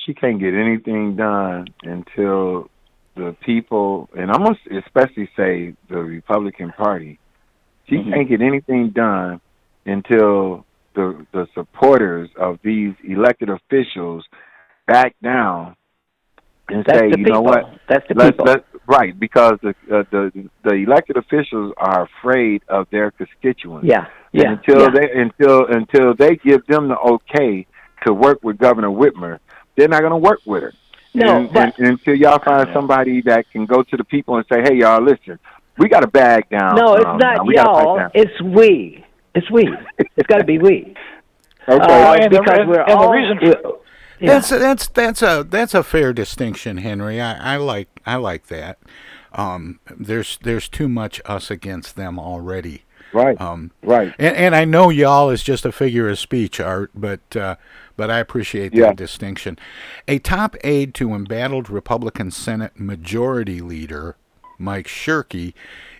She 0.06 0.14
can't 0.14 0.40
get 0.40 0.54
anything 0.54 1.16
done 1.16 1.68
until 1.84 2.70
the 3.16 3.36
people, 3.42 4.10
and 4.18 4.32
I'm 4.32 4.44
gonna 4.44 4.58
especially 4.86 5.30
say 5.36 5.74
the 5.90 5.98
Republican 5.98 6.72
Party, 6.72 7.20
she 7.88 7.96
Mhm. 7.98 8.14
can't 8.14 8.30
get 8.30 8.42
anything 8.42 8.90
done 8.90 9.42
until 9.86 10.66
the 10.94 11.26
the 11.32 11.48
supporters 11.54 12.30
of 12.36 12.60
these 12.64 12.94
elected 13.04 13.50
officials 13.50 14.26
back 14.88 15.16
down 15.22 15.76
and 16.70 16.86
That's 16.86 17.00
say, 17.00 17.10
you 17.10 17.26
know 17.26 17.42
what? 17.42 17.70
That's 17.90 18.08
the 18.08 18.16
let's, 18.16 18.32
people. 18.32 18.46
Let's, 18.46 18.64
right, 18.88 19.18
because 19.20 19.58
the, 19.62 19.70
uh, 19.92 20.04
the 20.12 20.50
the 20.64 20.74
elected 20.74 21.18
officials 21.18 21.74
are 21.78 22.04
afraid 22.04 22.62
of 22.68 22.88
their 22.92 23.12
constituents. 23.12 23.86
Yeah, 23.88 24.06
And 24.34 24.44
yeah, 24.44 24.52
until 24.54 24.82
yeah. 24.82 24.90
they 24.90 25.12
until 25.22 25.66
until 25.68 26.14
they 26.14 26.36
give 26.38 26.66
them 26.68 26.88
the 26.88 26.98
okay 26.98 27.68
to 28.06 28.14
work 28.14 28.40
with 28.44 28.58
Governor 28.58 28.90
Whitmer, 28.90 29.40
they're 29.76 29.88
not 29.88 30.02
going 30.02 30.12
to 30.12 30.18
work 30.18 30.40
with 30.46 30.64
her. 30.64 30.74
No, 31.14 31.38
and, 31.38 31.54
but- 31.54 31.78
and, 31.78 31.88
until 31.88 32.16
y'all 32.16 32.40
find 32.40 32.70
somebody 32.74 33.22
that 33.24 33.50
can 33.52 33.66
go 33.66 33.84
to 33.84 33.98
the 33.98 34.04
people 34.04 34.38
and 34.38 34.46
say, 34.52 34.62
"Hey, 34.62 34.76
y'all, 34.76 35.02
listen, 35.04 35.40
we 35.78 35.90
got 35.90 36.04
a 36.04 36.08
bag 36.08 36.50
down." 36.50 36.76
No, 36.76 36.96
it's 36.96 37.06
um, 37.06 37.18
not. 37.18 37.46
We 37.46 37.56
y'all. 37.56 38.10
It's 38.14 38.42
we. 38.42 39.04
It's 39.36 39.50
we. 39.52 39.70
it's 39.98 40.28
got 40.28 40.38
to 40.38 40.44
be 40.46 40.58
we. 40.58 40.96
Okay. 41.70 41.84
Uh, 41.84 42.14
and 42.16 42.32
because 42.32 42.60
and- 42.60 42.70
we're 42.70 42.82
and 42.82 42.90
the 42.90 42.98
all. 42.98 43.12
reason 43.12 43.38
for- 43.38 43.80
yeah. 44.20 44.34
That's 44.34 44.50
that's 44.50 44.88
that's 44.88 45.22
a 45.22 45.46
that's 45.48 45.74
a 45.76 45.84
fair 45.84 46.12
distinction, 46.12 46.78
Henry. 46.78 47.22
I, 47.22 47.54
I 47.54 47.58
like 47.58 47.88
I 48.06 48.16
like 48.16 48.48
that. 48.48 48.80
Um, 49.34 49.80
there's 49.96 50.38
there's 50.42 50.68
too 50.68 50.88
much 50.90 51.22
us 51.26 51.50
against 51.52 51.96
them 51.96 52.20
already. 52.20 52.84
Right. 53.14 53.40
Um, 53.40 53.72
right. 53.84 54.14
And, 54.18 54.36
and 54.36 54.56
I 54.56 54.66
know 54.66 54.90
y'all 54.90 55.30
is 55.30 55.44
just 55.44 55.66
a 55.66 55.72
figure 55.72 56.10
of 56.10 56.18
speech, 56.18 56.60
Art, 56.60 56.92
but 56.96 57.36
uh, 57.36 57.56
but 57.98 58.10
I 58.10 58.20
appreciate 58.20 58.74
that 58.76 58.96
distinction. 58.96 59.60
A 60.08 60.18
top 60.20 60.56
aide 60.64 60.94
to 60.96 61.14
embattled 61.14 61.70
Republican 61.70 62.32
Senate 62.32 62.80
Majority 62.80 63.62
Leader 63.62 64.16
Mike 64.62 64.88
Shirkey 64.88 65.54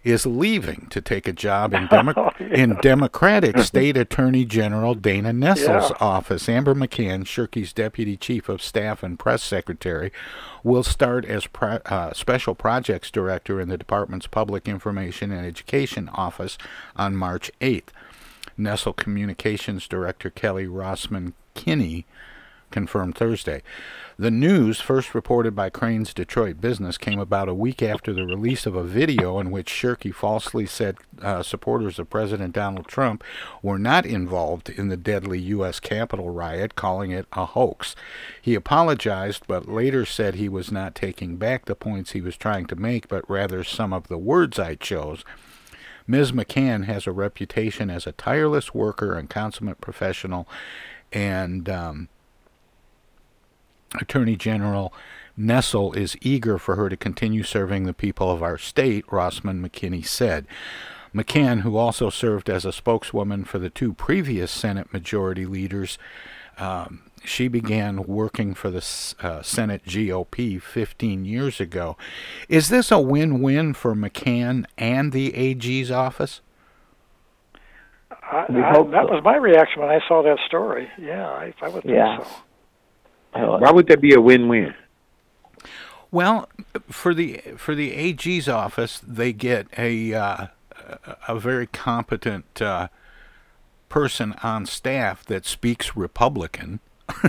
is 0.04 0.26
leaving 0.26 0.88
to 0.90 1.02
take 1.02 1.28
a 1.28 1.34
job 1.34 1.74
in, 1.74 1.88
Demo- 1.92 2.14
Oh, 2.16 2.32
yeah. 2.40 2.46
in 2.48 2.76
Democratic 2.82 3.58
State 3.60 3.98
Attorney 3.98 4.46
General 4.46 4.96
Dana 4.96 5.32
Nessel's 5.32 5.90
Yeah. 5.92 5.98
office. 6.00 6.48
Amber 6.50 6.74
McCann, 6.74 7.24
Shirkey's 7.24 7.74
Deputy 7.74 8.18
Chief 8.18 8.50
of 8.50 8.62
Staff 8.62 9.04
and 9.04 9.20
Press 9.20 9.44
Secretary, 9.44 10.12
will 10.64 10.84
start 10.84 11.26
as 11.26 11.46
pro- 11.48 11.80
uh, 11.86 12.14
Special 12.14 12.56
Projects 12.56 13.12
Director 13.12 13.60
in 13.62 13.70
the 13.70 13.78
department's 13.78 14.28
Public 14.28 14.68
Information 14.68 15.32
and 15.32 15.46
Education 15.46 16.10
Office 16.14 16.58
on 16.96 17.16
March 17.16 17.52
8th. 17.62 17.90
Nessel 18.60 18.96
Communications 18.96 19.88
Director 19.88 20.30
Kelly 20.30 20.66
Rossman 20.68 21.34
McKinney 21.56 22.06
confirmed 22.72 23.16
Thursday. 23.16 23.62
The 24.18 24.30
news, 24.30 24.80
first 24.80 25.16
reported 25.16 25.56
by 25.56 25.72
Crain's 25.72 26.14
Detroit 26.14 26.62
Business, 26.62 26.98
came 26.98 27.20
about 27.20 27.50
a 27.50 27.56
week 27.56 27.82
after 27.82 28.14
the 28.14 28.26
release 28.26 28.66
of 28.66 28.76
a 28.76 28.84
video 28.84 29.40
in 29.40 29.50
which 29.50 29.72
Shirkey 29.72 30.14
falsely 30.14 30.68
said 30.68 30.98
uh, 31.22 31.42
supporters 31.42 31.98
of 31.98 32.10
President 32.10 32.54
Donald 32.54 32.88
Trump 32.88 33.24
were 33.64 33.80
not 33.80 34.06
involved 34.06 34.70
in 34.70 34.90
the 34.90 34.98
deadly 34.98 35.40
U.S. 35.40 35.80
Capitol 35.80 36.30
riot, 36.30 36.76
calling 36.76 37.10
it 37.10 37.26
a 37.34 37.46
hoax. 37.46 37.96
He 38.42 38.54
apologized, 38.54 39.44
but 39.48 39.68
later 39.68 40.06
said 40.06 40.36
he 40.36 40.50
was 40.50 40.72
not 40.72 40.94
taking 40.94 41.38
back 41.38 41.66
the 41.66 41.74
points 41.74 42.12
he 42.12 42.22
was 42.22 42.38
trying 42.38 42.68
to 42.68 42.76
make, 42.76 43.08
but 43.08 43.28
rather 43.28 43.64
some 43.64 43.92
of 43.92 44.08
the 44.08 44.20
words 44.20 44.60
I 44.60 44.76
chose. 44.76 45.24
Ms. 46.06 46.32
McCann 46.32 46.86
has 46.86 47.08
a 47.08 47.12
reputation 47.12 47.90
as 47.90 48.06
a 48.06 48.12
tireless 48.12 48.74
worker 48.74 49.18
and 49.18 49.30
consummate 49.30 49.82
professional, 49.82 50.48
and 51.12 51.70
um, 51.70 52.10
Attorney 54.00 54.36
General 54.36 54.94
Nessel 55.38 55.96
is 55.96 56.18
eager 56.22 56.58
for 56.58 56.76
her 56.76 56.90
to 56.90 56.98
continue 56.98 57.44
serving 57.44 57.84
the 57.84 57.94
people 57.94 58.30
of 58.32 58.44
our 58.44 58.58
state, 58.58 59.06
Rossman 59.08 59.66
McKinney 59.66 60.06
said. 60.06 60.46
McCann, 61.14 61.62
who 61.62 61.76
also 61.76 62.10
served 62.10 62.50
as 62.50 62.64
a 62.64 62.72
spokeswoman 62.72 63.44
for 63.44 63.60
the 63.60 63.70
two 63.70 63.94
previous 63.94 64.50
Senate 64.52 64.94
majority 64.94 65.46
leaders, 65.46 65.98
um, 66.58 67.04
she 67.24 67.48
began 67.48 68.04
working 68.04 68.54
for 68.54 68.70
the 68.70 68.86
uh, 69.22 69.42
Senate 69.42 69.84
GOP 69.86 70.62
15 70.62 71.26
years 71.26 71.60
ago. 71.60 71.98
Is 72.50 72.70
this 72.70 72.92
a 72.92 73.00
win 73.00 73.42
win 73.42 73.74
for 73.74 73.94
McCann 73.94 74.66
and 74.78 75.12
the 75.12 75.34
AG's 75.36 75.92
office? 75.92 76.42
I, 78.12 78.46
I, 78.50 78.72
that 78.74 79.10
was 79.10 79.22
my 79.24 79.36
reaction 79.36 79.82
when 79.82 79.90
I 79.92 80.00
saw 80.08 80.24
that 80.24 80.38
story. 80.48 80.88
Yeah, 80.98 81.28
I, 81.28 81.54
I 81.62 81.68
would 81.68 81.84
think 81.84 81.96
Yeah. 81.96 82.20
so. 82.24 82.28
Why 83.34 83.72
would 83.72 83.88
that 83.88 84.02
be 84.02 84.14
a 84.14 84.22
win-win? 84.22 84.74
Well, 86.12 86.50
for 86.90 87.14
the 87.14 87.38
for 87.58 87.74
the 87.74 87.94
AG's 87.94 88.50
office, 88.50 89.00
they 89.06 89.32
get 89.32 89.68
a 89.78 90.14
uh, 90.14 90.48
a 91.08 91.18
a 91.30 91.40
very 91.40 91.68
competent 91.68 92.62
uh, 92.62 92.90
person 93.88 94.34
on 94.44 94.66
staff 94.66 95.24
that 95.26 95.46
speaks 95.46 95.96
Republican. 95.96 96.80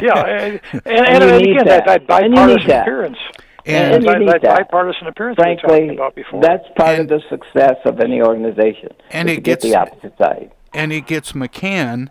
Yeah, 0.00 0.24
and, 0.24 0.60
and, 0.72 0.82
And 0.86 1.06
and, 1.08 1.24
and 1.24 1.42
again, 1.42 1.56
that, 1.66 1.84
that. 1.86 2.06
that 2.06 2.22
And 2.22 2.34
bipartisan 2.34 2.68
that. 2.68 2.82
appearance. 2.82 3.18
And- 3.66 3.94
And 3.94 4.04
you 4.04 4.10
that, 4.10 4.18
need 4.20 4.28
that 4.28 4.42
that. 4.42 4.56
bipartisan 4.58 5.08
appearance 5.08 5.38
we 5.44 5.50
were 5.50 5.58
Frankly, 5.58 5.94
about 5.96 6.14
before. 6.14 6.40
that's 6.40 6.64
part 6.76 7.00
of 7.00 7.08
the 7.08 7.20
success 7.28 7.76
of 7.84 7.98
any 7.98 8.22
organization. 8.22 8.90
And 9.10 9.28
it 9.28 9.36
to 9.36 9.40
get 9.40 9.60
gets- 9.60 9.64
the 9.64 9.74
opposite 9.76 10.16
side. 10.18 10.52
and 10.72 10.92
it 10.92 11.06
gets 11.06 11.32
McCann 11.32 12.10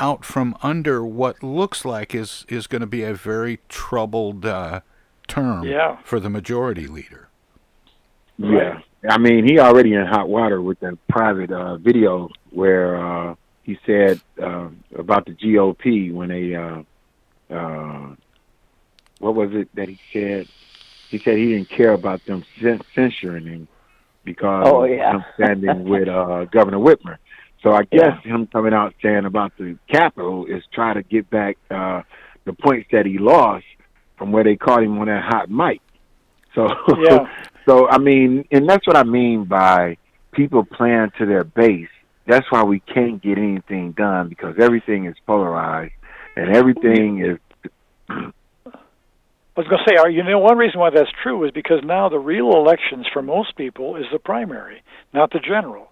out 0.00 0.24
from 0.24 0.56
under 0.62 1.04
what 1.04 1.42
looks 1.42 1.84
like 1.84 2.14
is 2.14 2.44
is 2.48 2.66
going 2.66 2.80
to 2.80 2.86
be 2.86 3.02
a 3.02 3.14
very 3.14 3.58
troubled 3.68 4.46
uh, 4.46 4.80
term 5.26 5.64
Yeah. 5.64 5.98
for 6.04 6.20
the 6.20 6.30
majority 6.30 6.86
leader. 6.86 7.28
Yeah, 8.38 8.80
I 9.08 9.18
mean, 9.18 9.44
he 9.48 9.58
already 9.58 9.94
in 9.94 10.06
hot 10.06 10.28
water 10.28 10.62
with 10.62 10.78
that 10.80 10.96
private 11.08 11.50
uh, 11.50 11.76
video 11.76 12.28
where 12.50 12.96
uh, 12.96 13.34
he 13.64 13.78
said 13.84 14.20
uh, 14.40 14.68
about 14.96 15.26
the 15.26 15.32
GOP 15.32 16.12
when 16.12 16.28
they, 16.28 16.54
uh, 16.54 16.82
uh, 17.52 18.14
what 19.18 19.34
was 19.34 19.52
it 19.54 19.68
that 19.74 19.88
he 19.88 19.98
said? 20.12 20.46
He 21.08 21.18
said 21.18 21.36
he 21.36 21.52
didn't 21.54 21.68
care 21.68 21.92
about 21.94 22.24
them 22.26 22.44
censuring 22.94 23.46
him 23.46 23.68
because 24.24 24.64
Oh, 24.68 24.84
of 24.84 24.90
yeah. 24.90 25.14
him 25.16 25.24
standing 25.34 25.84
with 25.88 26.06
uh, 26.06 26.44
Governor 26.44 26.78
Whitmer. 26.78 27.16
So 27.62 27.72
I 27.72 27.82
guess 27.84 28.22
him 28.22 28.46
coming 28.46 28.72
out 28.72 28.94
saying 29.02 29.24
about 29.24 29.52
the 29.58 29.76
Capitol 29.90 30.46
is 30.46 30.62
try 30.72 30.94
to 30.94 31.02
get 31.02 31.28
back 31.28 31.56
uh, 31.70 32.02
the 32.44 32.52
points 32.52 32.88
that 32.92 33.04
he 33.04 33.18
lost 33.18 33.64
from 34.16 34.32
where 34.32 34.44
they 34.44 34.56
caught 34.56 34.82
him 34.82 34.98
on 34.98 35.06
that 35.06 35.24
hot 35.24 35.50
mic. 35.50 35.80
So, 36.54 36.68
Yeah. 37.00 37.26
so 37.66 37.88
I 37.88 37.98
mean, 37.98 38.44
and 38.50 38.68
that's 38.68 38.86
what 38.86 38.96
I 38.96 39.02
mean 39.02 39.44
by 39.44 39.96
people 40.32 40.64
playing 40.64 41.12
to 41.18 41.26
their 41.26 41.44
base. 41.44 41.88
That's 42.26 42.46
why 42.50 42.62
we 42.62 42.80
can't 42.80 43.22
get 43.22 43.38
anything 43.38 43.92
done 43.92 44.28
because 44.28 44.56
everything 44.60 45.06
is 45.06 45.16
polarized 45.26 45.94
and 46.36 46.54
everything 46.54 47.24
is. 47.24 47.38
I 48.08 49.62
was 49.62 49.66
going 49.66 49.82
to 49.84 49.90
say, 49.90 49.96
are- 49.96 50.10
you 50.10 50.22
know, 50.22 50.38
one 50.38 50.56
reason 50.56 50.78
why 50.78 50.90
that's 50.90 51.10
true 51.22 51.44
is 51.44 51.50
because 51.50 51.80
now 51.82 52.08
the 52.08 52.18
real 52.18 52.52
elections 52.52 53.06
for 53.12 53.22
most 53.22 53.56
people 53.56 53.96
is 53.96 54.04
the 54.12 54.20
primary, 54.20 54.82
not 55.12 55.32
the 55.32 55.40
general. 55.40 55.90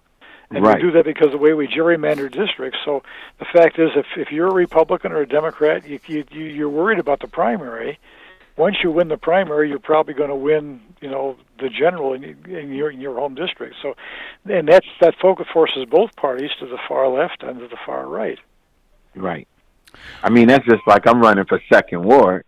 And 0.49 0.63
Right. 0.63 0.77
we 0.77 0.81
do 0.83 0.91
that 0.91 1.03
because 1.05 1.27
of 1.27 1.31
the 1.33 1.37
way 1.39 1.53
we 1.53 1.67
gerrymander 1.67 2.31
districts. 2.31 2.79
So 2.85 3.03
the 3.39 3.45
fact 3.45 3.79
is, 3.79 3.91
if 3.95 4.05
if 4.15 4.31
you're 4.31 4.47
a 4.47 4.53
Republican 4.53 5.11
or 5.11 5.21
a 5.21 5.27
Democrat, 5.27 5.85
you, 5.87 5.99
you 6.07 6.23
you- 6.31 6.45
you're 6.45 6.69
worried 6.69 6.99
about 6.99 7.19
the 7.19 7.27
primary. 7.27 7.99
Once 8.55 8.77
you 8.81 8.89
win 8.89 9.07
the 9.07 9.17
primary, 9.17 9.69
you're 9.69 9.77
probably 9.77 10.15
going 10.15 10.29
to 10.31 10.35
win, 10.35 10.81
you 10.99 11.07
know, 11.09 11.35
the 11.59 11.69
general 11.69 12.13
in, 12.13 12.23
in 12.47 12.73
your 12.73 12.89
in 12.89 12.99
your 13.01 13.15
home 13.15 13.35
district. 13.35 13.75
So, 13.83 13.95
and 14.49 14.67
that's 14.67 14.87
that 15.01 15.15
focus 15.21 15.47
forces 15.53 15.85
both 15.85 16.15
parties 16.15 16.49
to 16.59 16.65
the 16.65 16.77
far 16.87 17.07
left 17.09 17.43
and 17.43 17.59
to 17.59 17.67
the 17.67 17.77
far 17.85 18.07
right. 18.07 18.39
Right. 19.15 19.47
I 20.23 20.29
mean, 20.29 20.47
that's 20.47 20.65
just 20.65 20.81
like 20.87 21.05
I'm 21.07 21.21
running 21.21 21.45
for 21.45 21.61
second 21.71 22.03
ward, 22.03 22.45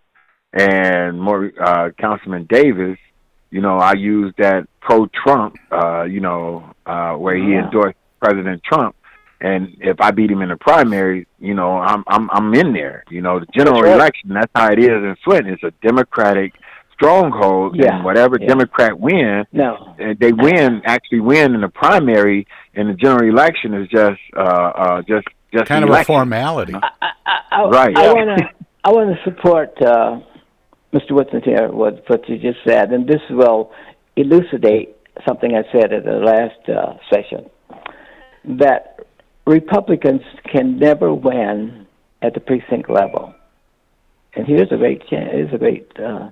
and 0.54 1.20
more 1.22 1.52
uh, 1.62 1.90
Councilman 1.98 2.46
Davis. 2.46 2.98
You 3.52 3.62
know, 3.62 3.78
I 3.78 3.94
use 3.94 4.34
that 4.38 4.68
pro-Trump. 4.82 5.56
Uh, 5.72 6.04
you 6.04 6.20
know, 6.20 6.72
uh, 6.86 7.14
where 7.14 7.36
he 7.36 7.52
Yeah. 7.54 7.66
endorsed 7.66 7.98
President 8.22 8.62
Trump, 8.64 8.96
and 9.42 9.76
if 9.80 10.00
I 10.02 10.12
beat 10.12 10.30
him 10.30 10.42
in 10.42 10.50
the 10.50 10.58
primary, 10.58 11.28
you 11.40 11.54
know, 11.54 11.78
I'm 11.80 12.04
I'm 12.08 12.30
I'm 12.32 12.54
in 12.54 12.74
there. 12.74 13.04
You 13.10 13.22
know, 13.22 13.40
the 13.40 13.46
general 13.56 13.82
That's 13.82 13.88
right. 13.88 13.96
election. 13.96 14.30
That's 14.34 14.52
how 14.54 14.72
it 14.72 14.80
is 14.80 14.90
in 14.90 15.16
Flint. 15.24 15.48
It's 15.48 15.64
a 15.64 15.72
Democratic 15.82 16.54
stronghold, 16.94 17.76
Yeah, 17.78 17.96
and 17.96 18.04
whatever 18.04 18.38
yeah. 18.40 18.48
Democrat 18.48 19.00
win, 19.00 19.46
No. 19.54 19.96
they 20.20 20.34
win 20.34 20.82
actually 20.86 21.22
win 21.22 21.56
in 21.56 21.62
the 21.62 21.70
primary, 21.70 22.46
and 22.76 22.90
the 22.90 22.94
general 22.94 23.28
election 23.30 23.74
is 23.74 23.88
just 23.88 24.20
uh, 24.36 24.40
uh, 24.42 25.02
just 25.04 25.26
just 25.54 25.66
Kind 25.66 25.84
an 25.84 25.90
of 25.90 25.90
a 25.90 25.94
election. 25.94 26.14
formality. 26.16 26.76
I, 26.76 27.64
Right. 27.64 27.98
I 27.98 28.14
want 28.14 28.38
to. 28.40 28.50
I 28.84 28.90
want 28.92 29.18
to 29.18 29.24
support 29.24 29.82
uh, 29.82 30.20
Mr. 30.94 31.12
Woodson 31.12 31.42
here 31.44 31.72
with 31.72 32.00
what 32.08 32.28
you 32.28 32.38
just 32.38 32.60
said, 32.68 32.92
and 32.92 33.08
this 33.08 33.22
will 33.30 33.72
elucidate 34.16 34.96
something 35.28 35.56
I 35.56 35.64
said 35.72 35.94
at 35.94 36.04
the 36.04 36.14
last 36.14 36.70
uh, 36.70 36.98
session 37.14 37.50
that 38.46 39.00
Republicans 39.46 40.22
can 40.52 40.80
never 40.80 41.14
win 41.14 41.86
at 42.22 42.34
the 42.34 42.40
precinct 42.40 42.90
level. 42.90 43.34
And 44.36 44.48
here's 44.48 44.72
a 44.72 44.78
great. 44.78 45.04
Here's 45.10 45.54
a 45.54 45.58
great. 45.58 45.92
Uh, 46.00 46.30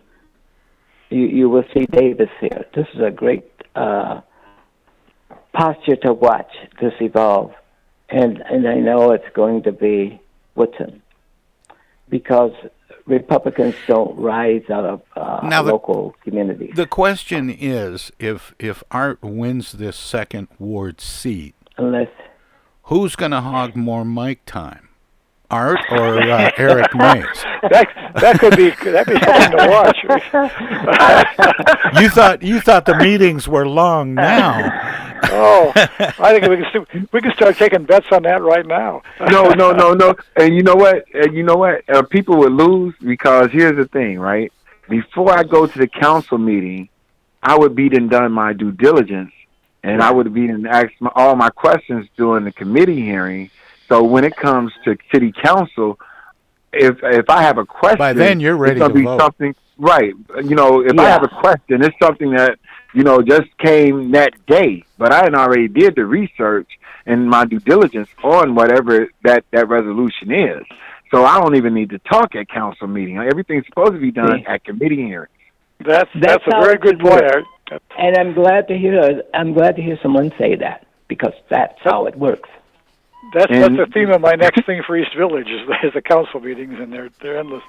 you 1.10 1.26
you 1.26 1.50
will 1.50 1.63
see 1.74 1.86
Davis 1.86 2.30
here. 2.39 2.65
This 2.76 2.88
is 2.93 3.02
a 3.02 3.12
great 3.12 3.50
uh, 3.76 4.22
posture 5.54 5.96
to 6.04 6.13
watch 6.13 6.52
this 6.82 6.93
evolve, 7.00 7.54
and 8.10 8.41
and 8.50 8.67
I 8.67 8.76
know 8.76 9.12
it's 9.12 9.36
going 9.36 9.63
to 9.63 9.72
be 9.72 10.22
Woodson 10.56 11.02
because 12.10 12.54
Republicans 13.08 13.74
don't 13.88 14.15
rise 14.20 14.63
out 14.70 14.86
of 14.86 15.02
uh, 15.15 15.39
Now 15.48 15.63
the- 15.63 15.72
local 15.72 16.15
communities. 16.24 16.74
The 16.76 16.86
question 16.88 17.50
is, 17.50 18.12
if 18.20 18.54
if 18.60 18.84
Art 18.91 19.20
wins 19.22 19.72
this 19.74 19.96
second 19.96 20.48
ward 20.60 21.02
seat, 21.02 21.56
Unless 21.78 22.10
who's 22.84 23.15
going 23.15 23.32
to 23.32 23.41
hog 23.41 23.76
more 23.76 24.04
mic 24.06 24.46
time, 24.46 24.89
Art 25.50 25.80
or 25.89 26.22
uh, 26.22 26.52
Eric 26.58 26.93
Mays? 26.96 27.26
that 27.72 27.88
that 28.15 28.39
could 28.39 28.56
be 28.58 28.70
that'd 28.72 29.08
be 29.13 29.20
something 29.24 29.58
to 29.58 29.67
watch. 29.70 29.98
You 32.02 32.10
thought 32.10 32.43
you 32.43 32.60
thought 32.60 32.86
the 32.86 32.98
meetings 32.98 33.48
were 33.48 33.67
long 33.67 34.13
now. 34.13 35.06
oh, 35.24 35.72
I 35.76 36.32
think 36.40 36.48
we 36.48 36.58
can 36.58 36.66
st- 36.72 37.14
we 37.14 37.22
can 37.22 37.34
start 37.34 37.56
taking 37.58 37.84
bets 37.84 38.08
on 38.12 38.24
that 38.24 38.42
right 38.42 38.66
now. 38.66 39.02
no, 39.20 39.50
no, 39.50 39.72
no, 39.72 39.94
no. 39.94 40.16
And 40.36 40.56
you 40.56 40.64
know 40.64 40.76
what? 40.76 41.06
And 41.14 41.36
you 41.36 41.44
know 41.44 41.56
what? 41.56 41.84
Uh, 41.90 42.02
people 42.04 42.38
would 42.38 42.52
lose 42.54 42.96
because 43.04 43.52
here's 43.52 43.76
the 43.78 43.88
thing, 43.88 44.20
right? 44.20 44.52
Before 44.90 45.32
I 45.38 45.44
go 45.44 45.68
to 45.68 45.78
the 45.78 45.88
council 45.88 46.38
meeting, 46.38 46.90
I 47.44 47.58
would 47.58 47.76
be 47.76 47.90
done 47.90 48.08
done 48.10 48.32
my 48.32 48.54
due 48.54 48.72
diligence, 48.72 49.34
and 49.84 50.02
I 50.02 50.12
would 50.12 50.34
be 50.34 50.48
done 50.48 50.66
asked 50.66 50.96
my, 51.00 51.12
all 51.16 51.36
my 51.36 51.50
questions 51.50 52.08
during 52.18 52.44
the 52.46 52.52
committee 52.52 53.02
hearing. 53.02 53.50
So 53.88 54.04
when 54.04 54.24
it 54.24 54.36
comes 54.36 54.74
to 54.86 54.98
city 55.12 55.32
council, 55.32 56.00
if 56.74 56.98
if 57.04 57.30
I 57.30 57.42
have 57.44 57.58
a 57.58 57.66
question, 57.66 57.98
By 57.98 58.14
then, 58.14 58.40
you're 58.40 58.58
ready 58.58 58.74
it's 58.74 58.80
gonna 58.80 58.94
to 58.94 59.00
be 59.00 59.06
vote. 59.06 59.20
something 59.20 59.56
right. 59.78 60.14
You 60.44 60.56
know, 60.56 60.82
if 60.82 60.98
I 61.00 61.06
have 61.10 61.24
a 61.24 61.28
question, 61.30 61.84
it's 61.84 61.96
something 62.02 62.32
that 62.32 62.60
you 62.93 63.04
know 63.04 63.21
just 63.21 63.56
came 63.58 64.12
that 64.12 64.34
day, 64.45 64.84
but 64.97 65.12
I 65.12 65.23
had 65.23 65.36
already 65.36 65.67
did 65.67 65.95
the 65.95 66.06
research 66.06 66.69
and 67.06 67.30
my 67.30 67.45
due 67.45 67.60
diligence 67.60 68.10
on 68.23 68.56
whatever 68.56 69.08
that 69.23 69.45
that 69.52 69.67
resolution 69.69 70.32
is. 70.32 70.65
So 71.12 71.23
I 71.26 71.39
don't 71.39 71.56
even 71.56 71.73
need 71.73 71.91
to 71.91 72.00
talk 72.00 72.36
at 72.36 72.50
council 72.50 72.88
meeting. 72.88 73.17
Everything's 73.17 73.65
supposed 73.65 73.93
to 73.93 74.00
be 74.00 74.12
done 74.12 74.45
at 74.45 74.63
committee 74.65 74.97
hearings. 74.97 75.32
That's 75.80 76.10
That's 76.15 76.43
that's, 76.45 76.47
a 76.47 76.62
very 76.62 76.78
good 76.78 77.00
point. 77.00 77.23
and 77.97 78.17
I'm 78.17 78.34
glad 78.34 78.67
to 78.67 78.78
hear 78.78 79.21
I'm 79.34 79.54
glad 79.54 79.76
to 79.78 79.82
hear 79.82 79.97
someone 80.02 80.34
say 80.38 80.56
that 80.56 80.86
because 81.08 81.34
that's 81.50 81.80
how 81.84 82.08
it 82.08 82.15
works. 82.17 82.50
That's 83.34 83.52
And- 83.52 83.78
that's 83.78 83.89
the 83.89 83.93
theme 83.93 84.10
of 84.12 84.21
my 84.21 84.34
next 84.36 84.65
thing 84.65 84.82
for 84.86 84.97
East 84.97 85.15
Village 85.15 85.47
is, 85.47 85.62
is 85.84 85.93
the 85.93 86.02
council 86.02 86.39
meetings 86.39 86.80
and 86.80 86.91
they're 86.91 87.10
they're 87.21 87.38
endless. 87.39 87.63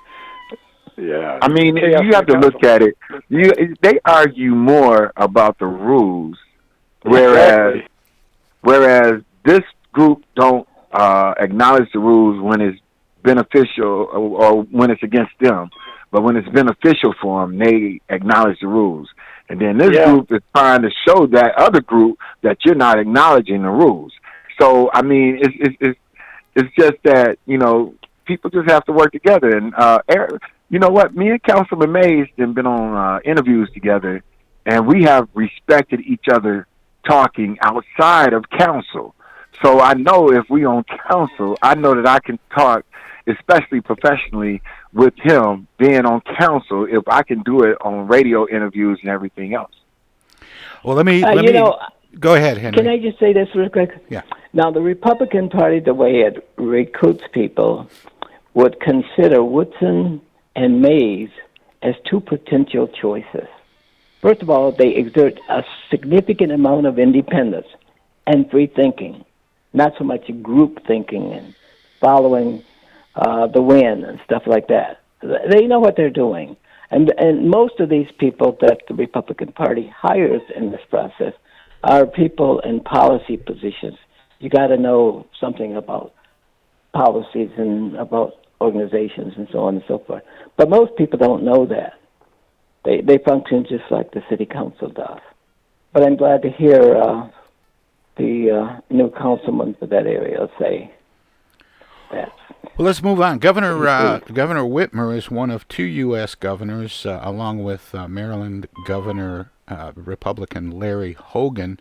Yeah. 0.98 1.38
I 1.40 1.48
mean, 1.48 1.76
chaos 1.76 2.02
you 2.02 2.12
have 2.14 2.26
to 2.26 2.38
look 2.38 2.62
at 2.64 2.82
it. 2.82 2.96
You 3.28 3.52
they 3.82 4.00
argue 4.04 4.54
more 4.54 5.12
about 5.16 5.58
the 5.58 5.66
rules, 5.66 6.36
whereas 7.02 7.74
Exactly. 7.76 7.88
whereas 8.62 9.22
this 9.44 9.62
group 9.92 10.24
don't 10.34 10.66
uh, 10.92 11.34
acknowledge 11.38 11.88
the 11.92 11.98
rules 12.00 12.42
when 12.42 12.60
it's 12.60 12.78
beneficial 13.22 14.08
or, 14.12 14.44
or 14.44 14.62
when 14.64 14.90
it's 14.90 15.02
against 15.02 15.32
them. 15.40 15.70
But 16.10 16.22
when 16.22 16.36
it's 16.36 16.48
beneficial 16.48 17.14
for 17.20 17.42
them, 17.46 17.58
they 17.58 18.00
acknowledge 18.08 18.58
the 18.60 18.66
rules. 18.66 19.08
And 19.50 19.60
then 19.60 19.78
this 19.78 19.94
Yeah. 19.94 20.06
group 20.06 20.32
is 20.32 20.40
trying 20.56 20.82
to 20.82 20.90
show 21.06 21.26
that 21.26 21.54
other 21.56 21.80
group 21.80 22.18
that 22.42 22.58
you're 22.64 22.74
not 22.74 22.98
acknowledging 22.98 23.62
the 23.62 23.70
rules. 23.70 24.12
So 24.60 24.90
I 24.92 25.02
mean, 25.02 25.38
it's 25.40 25.54
it's 25.60 25.76
it's, 25.80 25.98
it's 26.56 26.74
just 26.76 26.96
that 27.04 27.38
you 27.46 27.58
know 27.58 27.94
people 28.24 28.50
just 28.50 28.68
have 28.68 28.84
to 28.86 28.92
work 28.92 29.12
together. 29.12 29.56
And 29.56 29.74
uh, 29.74 30.00
Eric, 30.08 30.42
you 30.70 30.78
know 30.78 30.90
what? 30.90 31.14
Me 31.14 31.30
and 31.30 31.42
Councilman 31.42 31.92
Mays 31.92 32.28
have 32.38 32.54
been 32.54 32.66
on 32.66 32.94
uh, 32.94 33.20
interviews 33.24 33.70
together, 33.72 34.22
and 34.66 34.86
we 34.86 35.04
have 35.04 35.28
respected 35.34 36.00
each 36.00 36.26
other 36.30 36.66
talking 37.06 37.58
outside 37.62 38.32
of 38.32 38.44
council. 38.50 39.14
So 39.62 39.80
I 39.80 39.94
know 39.94 40.30
if 40.30 40.48
we 40.50 40.64
on 40.64 40.84
council, 41.10 41.56
I 41.62 41.74
know 41.74 41.94
that 41.94 42.06
I 42.06 42.20
can 42.20 42.38
talk, 42.54 42.84
especially 43.26 43.80
professionally, 43.80 44.62
with 44.92 45.14
him 45.16 45.66
being 45.78 46.04
on 46.04 46.20
council. 46.38 46.86
If 46.88 47.08
I 47.08 47.22
can 47.22 47.42
do 47.42 47.62
it 47.64 47.78
on 47.80 48.06
radio 48.06 48.46
interviews 48.46 48.98
and 49.02 49.10
everything 49.10 49.54
else. 49.54 49.72
Well, 50.84 50.96
let 50.96 51.06
me 51.06 51.24
Uh, 51.24 51.34
let 51.34 51.44
you 51.44 51.52
me 51.52 51.58
know, 51.58 51.78
go 52.20 52.34
ahead, 52.34 52.58
Henry. 52.58 52.76
Can 52.76 52.88
I 52.88 52.98
just 52.98 53.18
say 53.18 53.32
this 53.32 53.48
real 53.54 53.68
quick? 53.70 53.90
Yeah. 54.08 54.22
Now, 54.52 54.70
the 54.70 54.80
Republican 54.80 55.48
Party, 55.48 55.80
the 55.80 55.94
way 55.94 56.20
it 56.20 56.48
recruits 56.56 57.24
people, 57.32 57.90
would 58.54 58.78
consider 58.80 59.42
Woodson 59.42 60.20
and 60.58 60.82
Mays 60.82 61.30
as 61.82 61.94
two 62.10 62.18
potential 62.18 62.88
choices. 62.88 63.46
First 64.20 64.42
of 64.42 64.50
all, 64.50 64.72
they 64.72 64.96
exert 64.96 65.38
a 65.48 65.62
significant 65.88 66.50
amount 66.50 66.86
of 66.86 66.98
independence 66.98 67.68
and 68.26 68.50
free 68.50 68.66
thinking, 68.66 69.24
not 69.72 69.92
so 69.96 70.02
much 70.02 70.26
group 70.42 70.84
thinking 70.84 71.32
and 71.32 71.54
following 72.00 72.64
uh, 73.14 73.46
the 73.46 73.62
wind 73.62 74.02
and 74.02 74.18
stuff 74.24 74.42
like 74.46 74.66
that. 74.66 75.00
They 75.22 75.68
know 75.68 75.78
what 75.78 75.94
they're 75.96 76.10
doing. 76.10 76.56
And, 76.90 77.14
and 77.16 77.48
most 77.48 77.78
of 77.78 77.88
these 77.88 78.10
people 78.18 78.58
that 78.60 78.80
the 78.88 78.94
Republican 78.94 79.52
Party 79.52 79.86
hires 79.96 80.42
in 80.56 80.72
this 80.72 80.80
process 80.90 81.34
are 81.84 82.04
people 82.04 82.58
in 82.60 82.80
policy 82.80 83.36
positions. 83.36 83.98
You 84.40 84.50
got 84.50 84.68
to 84.68 84.76
know 84.76 85.26
something 85.38 85.76
about 85.76 86.14
policies 86.92 87.50
and 87.56 87.94
about 87.96 88.34
organizations 88.60 89.34
and 89.36 89.48
so 89.52 89.60
on 89.60 89.76
and 89.76 89.84
so 89.86 89.98
forth. 90.06 90.22
But 90.56 90.68
most 90.68 90.96
people 90.96 91.18
don't 91.18 91.44
know 91.44 91.66
that. 91.66 91.94
They 92.84 93.00
they 93.00 93.18
function 93.18 93.66
just 93.68 93.84
like 93.90 94.12
the 94.12 94.22
city 94.28 94.46
council 94.46 94.88
does. 94.90 95.20
But 95.92 96.02
I'm 96.02 96.16
glad 96.16 96.42
to 96.42 96.50
hear 96.50 96.96
uh, 96.96 97.28
the 98.16 98.50
uh, 98.50 98.80
new 98.90 99.10
councilman 99.10 99.74
for 99.78 99.86
that 99.86 100.06
area 100.06 100.48
say 100.58 100.92
that. 102.12 102.32
Well, 102.76 102.86
let's 102.86 103.02
move 103.02 103.20
on. 103.20 103.38
Governor 103.38 103.86
uh, 103.86 104.18
Governor 104.20 104.62
Whitmer 104.62 105.16
is 105.16 105.30
one 105.30 105.50
of 105.50 105.66
two 105.68 105.84
U.S. 105.84 106.34
governors, 106.34 107.06
uh, 107.06 107.20
along 107.22 107.64
with 107.64 107.94
uh, 107.94 108.06
Maryland 108.06 108.68
Governor 108.86 109.50
uh, 109.66 109.92
Republican 109.94 110.70
Larry 110.70 111.14
Hogan, 111.14 111.80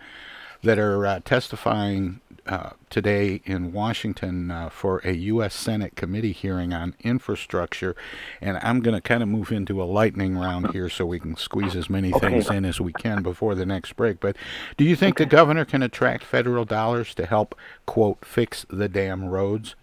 that 0.63 0.79
are 0.79 1.05
uh, 1.05 1.19
testifying 1.19 2.21
uh, 2.47 2.71
today 2.89 3.41
in 3.45 3.71
Washington 3.73 4.49
uh, 4.51 4.69
for 4.69 4.99
a 5.03 5.11
U.S. 5.13 5.53
Senate 5.53 5.95
committee 5.95 6.31
hearing 6.31 6.73
on 6.73 6.95
infrastructure. 7.03 7.95
And 8.41 8.57
I'm 8.61 8.79
going 8.81 8.95
to 8.95 9.01
kind 9.01 9.21
of 9.21 9.29
move 9.29 9.51
into 9.51 9.81
a 9.81 9.85
lightning 9.85 10.37
round 10.37 10.71
here 10.71 10.89
so 10.89 11.05
we 11.05 11.19
can 11.19 11.35
squeeze 11.35 11.75
as 11.75 11.89
many 11.89 12.13
Okay. 12.13 12.29
things 12.29 12.49
in 12.49 12.65
as 12.65 12.79
we 12.79 12.93
can 12.93 13.21
before 13.23 13.55
the 13.55 13.65
next 13.65 13.93
break. 13.93 14.19
But 14.19 14.35
do 14.77 14.83
you 14.85 14.95
think 14.95 15.17
the 15.17 15.25
governor 15.25 15.65
can 15.65 15.83
attract 15.83 16.23
federal 16.23 16.65
dollars 16.65 17.13
to 17.15 17.25
help, 17.25 17.55
quote, 17.85 18.23
fix 18.23 18.65
the 18.69 18.87
damn 18.87 19.25
roads? 19.25 19.75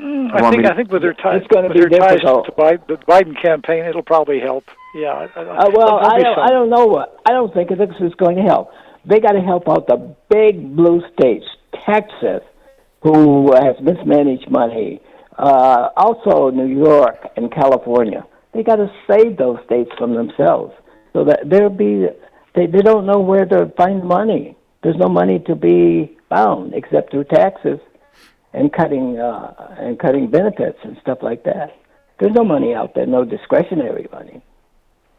Mm, 0.00 0.28
You 0.28 0.34
I 0.34 0.50
think 0.50 0.62
to- 0.64 0.72
I 0.72 0.76
think 0.76 0.90
with 0.90 1.02
their 1.02 1.14
ties 1.14 1.42
It's 1.42 1.46
gonna 1.54 1.68
with 1.68 1.74
be 1.76 1.80
their 1.80 1.88
ties 2.00 2.20
to 2.20 2.52
Biden, 2.58 2.86
the 2.88 2.96
Biden 3.06 3.40
campaign, 3.40 3.84
it'll 3.84 4.02
probably 4.02 4.40
help. 4.40 4.64
Yeah. 4.96 5.28
I, 5.36 5.40
I, 5.40 5.42
Uh, 5.44 5.70
well, 5.72 5.98
I 6.04 6.20
don't. 6.20 6.38
I 6.38 6.48
don't 6.50 6.68
know 6.70 6.86
what. 6.86 7.20
I 7.26 7.30
don't 7.32 7.52
think 7.54 7.68
this 7.70 7.90
is 8.00 8.12
going 8.16 8.36
to 8.36 8.42
help. 8.42 8.72
They 9.06 9.20
got 9.20 9.32
to 9.32 9.40
help 9.40 9.68
out 9.68 9.86
the 9.86 10.16
big 10.30 10.74
blue 10.74 11.02
states, 11.12 11.44
Texas, 11.86 12.42
who 13.02 13.52
has 13.52 13.76
mismanaged 13.80 14.50
money. 14.50 15.00
Uh, 15.38 15.90
also, 15.96 16.50
New 16.50 16.66
York 16.66 17.18
and 17.36 17.52
California. 17.52 18.24
They 18.54 18.62
got 18.62 18.76
to 18.76 18.90
save 19.10 19.36
those 19.36 19.58
states 19.66 19.90
from 19.98 20.14
themselves, 20.14 20.72
so 21.12 21.24
that 21.24 21.40
there'll 21.46 21.70
be. 21.70 22.06
They 22.54 22.66
they 22.66 22.82
don't 22.82 23.04
know 23.04 23.18
where 23.18 23.44
to 23.44 23.72
find 23.76 24.04
money. 24.04 24.56
There's 24.82 24.96
no 24.96 25.08
money 25.08 25.40
to 25.48 25.56
be 25.56 26.16
found 26.28 26.72
except 26.74 27.10
through 27.10 27.24
taxes 27.24 27.80
and 28.52 28.72
cutting 28.72 29.18
uh, 29.18 29.74
and 29.78 29.98
cutting 29.98 30.30
benefits 30.30 30.78
and 30.84 30.96
stuff 31.02 31.18
like 31.20 31.42
that. 31.44 31.76
There's 32.20 32.32
no 32.32 32.44
money 32.44 32.74
out 32.74 32.94
there, 32.94 33.06
no 33.06 33.24
discretionary 33.24 34.06
money. 34.12 34.40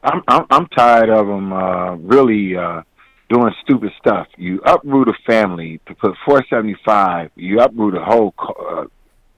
I'm 0.02 0.24
I'm, 0.28 0.46
I'm 0.50 0.68
tired 0.68 1.10
of 1.10 1.28
them 1.28 1.52
uh, 1.52 1.96
really 1.96 2.56
uh, 2.56 2.84
doing 3.30 3.54
stupid 3.64 3.92
stuff. 4.00 4.28
You 4.38 4.62
uproot 4.66 5.08
a 5.10 5.14
family 5.26 5.80
to 5.88 5.96
put 5.96 6.16
475. 6.26 7.32
You 7.36 7.60
uproot 7.62 7.96
a 7.96 8.04
whole 8.04 8.34
uh, 8.40 8.86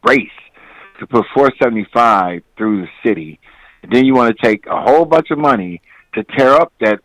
race 0.04 0.30
to 1.00 1.08
put 1.08 1.26
475 1.34 2.42
through 2.58 2.82
the 2.82 2.88
city. 3.04 3.40
And 3.84 3.92
then 3.92 4.06
you 4.06 4.14
want 4.14 4.36
to 4.36 4.44
take 4.44 4.66
a 4.68 4.82
whole 4.82 5.06
bunch 5.06 5.32
of 5.32 5.38
money 5.38 5.82
to 6.16 6.24
tear 6.24 6.52
up 6.54 6.74
that 6.82 7.00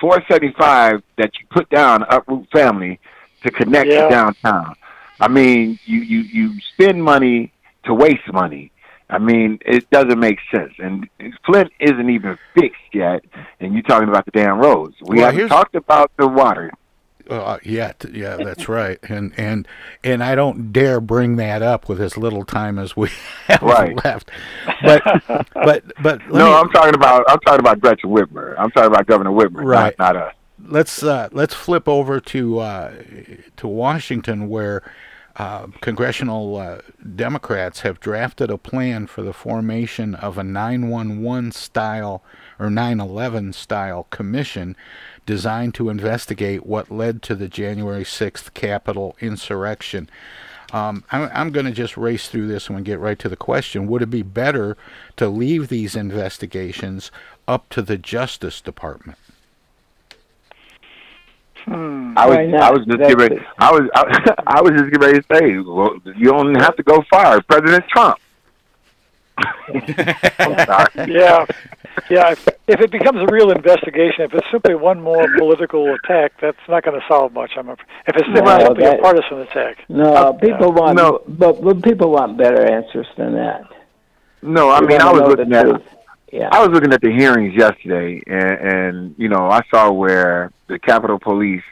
475 0.00 1.02
that 1.18 1.30
you 1.38 1.46
put 1.50 1.68
down 1.70 2.02
uproot 2.10 2.48
family 2.52 2.98
to 3.42 3.50
connect 3.50 3.88
Yeah. 3.88 4.04
to 4.04 4.08
downtown. 4.10 4.74
I 5.20 5.28
mean, 5.28 5.78
you 5.84 6.00
you 6.00 6.20
you 6.20 6.60
spend 6.74 7.02
money 7.02 7.52
to 7.84 7.94
waste 7.94 8.30
money. 8.32 8.70
I 9.08 9.18
mean, 9.18 9.58
it 9.64 9.88
doesn't 9.90 10.18
make 10.18 10.38
sense. 10.54 10.72
And 10.78 11.08
Flint 11.44 11.70
isn't 11.80 12.10
even 12.10 12.36
fixed 12.54 12.80
yet, 12.92 13.24
and 13.60 13.72
you're 13.72 13.82
talking 13.84 14.08
about 14.08 14.24
the 14.24 14.32
damn 14.32 14.58
roads. 14.58 14.96
We 15.02 15.18
Well, 15.18 15.30
haven't 15.30 15.48
talked 15.48 15.74
about 15.76 16.10
the 16.18 16.26
water. 16.26 16.72
Uh, 17.28 17.58
yeah, 17.64 17.92
yeah, 18.12 18.36
that's 18.36 18.68
right. 18.68 18.98
And 19.08 19.32
and 19.36 19.66
and 20.04 20.22
I 20.22 20.34
don't 20.36 20.72
dare 20.72 21.00
bring 21.00 21.36
that 21.36 21.60
up 21.60 21.88
with 21.88 22.00
as 22.00 22.16
little 22.16 22.44
time 22.44 22.78
as 22.78 22.96
we 22.96 23.08
have 23.48 23.62
Right. 23.62 23.96
left. 24.04 24.30
But 24.82 25.02
but 25.54 25.84
but 26.00 26.26
no, 26.32 26.46
me- 26.46 26.54
I'm 26.54 26.68
talking 26.70 26.94
about 26.94 27.24
I'm 27.28 27.40
talking 27.40 27.58
about 27.60 27.80
Gretchen 27.80 28.10
Whitmer. 28.10 28.54
I'm 28.58 28.70
talking 28.70 28.92
about 28.92 29.06
Governor 29.06 29.30
Whitmer, 29.30 29.64
Right. 29.64 29.96
not, 29.98 30.14
not 30.14 30.22
us. 30.28 30.34
let's 30.68 31.02
uh, 31.02 31.28
let's 31.32 31.52
flip 31.54 31.88
over 31.88 32.20
to 32.20 32.60
uh, 32.60 32.92
to 33.56 33.66
Washington, 33.66 34.48
where 34.48 34.82
uh, 35.36 35.66
congressional 35.80 36.56
uh, 36.56 36.78
Democrats 37.14 37.80
have 37.80 38.00
drafted 38.00 38.50
a 38.50 38.56
plan 38.56 39.06
for 39.06 39.22
the 39.22 39.34
formation 39.34 40.14
of 40.14 40.38
a 40.38 40.44
911 40.44 41.52
style 41.52 42.22
or 42.58 42.68
9/11 42.68 43.54
style 43.54 44.04
commission 44.10 44.74
designed 45.26 45.74
to 45.74 45.90
investigate 45.90 46.64
what 46.64 46.90
led 46.90 47.20
to 47.22 47.34
the 47.34 47.48
January 47.48 48.04
6th 48.04 48.54
Capitol 48.54 49.14
insurrection. 49.20 50.08
Um, 50.72 51.04
I'm, 51.12 51.30
I'm 51.32 51.50
going 51.50 51.66
to 51.66 51.72
just 51.72 51.96
race 51.96 52.28
through 52.28 52.48
this 52.48 52.68
and 52.68 52.84
get 52.84 52.98
right 52.98 53.18
to 53.18 53.28
the 53.28 53.36
question. 53.36 53.86
Would 53.88 54.02
it 54.02 54.10
be 54.10 54.22
better 54.22 54.76
to 55.16 55.28
leave 55.28 55.68
these 55.68 55.94
investigations 55.94 57.10
up 57.46 57.68
to 57.70 57.82
the 57.82 57.98
Justice 57.98 58.60
Department? 58.60 59.18
Hmm. 61.66 62.14
I 62.16 62.26
was 62.26 62.36
I 62.38 62.70
was 62.70 62.86
just 62.86 62.98
That's 62.98 63.10
getting 63.10 63.16
ready, 63.18 63.36
it. 63.36 63.42
I 63.58 63.70
was 63.72 63.90
I, 63.94 64.34
I 64.46 64.62
was 64.62 64.70
just 64.72 64.84
getting 64.84 65.00
ready 65.00 65.20
to 65.20 65.26
say 65.34 65.58
well, 65.58 65.96
you 66.16 66.30
don't 66.30 66.54
have 66.54 66.76
to 66.76 66.82
go 66.82 67.02
far. 67.10 67.42
President 67.42 67.84
Trump. 67.88 68.18
I'm 69.38 69.86
sorry. 70.66 71.12
yeah, 71.12 71.44
yeah. 72.08 72.30
If, 72.30 72.48
if 72.68 72.80
it 72.80 72.90
becomes 72.90 73.20
a 73.20 73.26
real 73.32 73.50
investigation, 73.50 74.24
if 74.24 74.32
it's 74.34 74.46
simply 74.50 74.74
one 74.74 75.00
more 75.00 75.26
political 75.36 75.92
attack, 75.94 76.32
that's 76.40 76.56
not 76.68 76.84
going 76.84 76.98
to 76.98 77.06
solve 77.06 77.32
much. 77.34 77.50
I'm 77.56 77.68
afraid. 77.68 77.86
If 78.06 78.16
it's 78.16 78.28
No, 78.28 78.58
simply 78.64 78.84
that- 78.84 78.98
a 78.98 79.02
partisan 79.02 79.38
attack, 79.40 79.84
No, 79.90 80.32
people 80.34 80.72
want, 80.72 80.96
no. 80.96 81.20
but, 81.28 81.62
but 81.62 81.82
people 81.82 82.12
want 82.12 82.38
better 82.38 82.64
answers 82.64 83.06
than 83.18 83.34
that. 83.34 83.64
No, 84.40 84.70
I 84.70 84.80
We 84.80 84.86
mean 84.86 85.00
I 85.02 85.06
wanna 85.06 85.12
was 85.12 85.22
know 85.22 85.28
looking 85.42 85.52
at 85.54 85.62
truth. 85.64 85.82
Yeah. 86.32 86.48
I 86.50 86.60
was 86.66 86.70
looking 86.74 86.92
at 86.92 87.00
the 87.00 87.10
hearings 87.12 87.54
yesterday, 87.54 88.22
and, 88.26 88.50
and 88.50 89.14
you 89.18 89.28
know 89.28 89.48
I 89.48 89.62
saw 89.70 89.90
where 89.92 90.50
the 90.66 90.78
Capitol 90.78 91.18
Police 91.18 91.62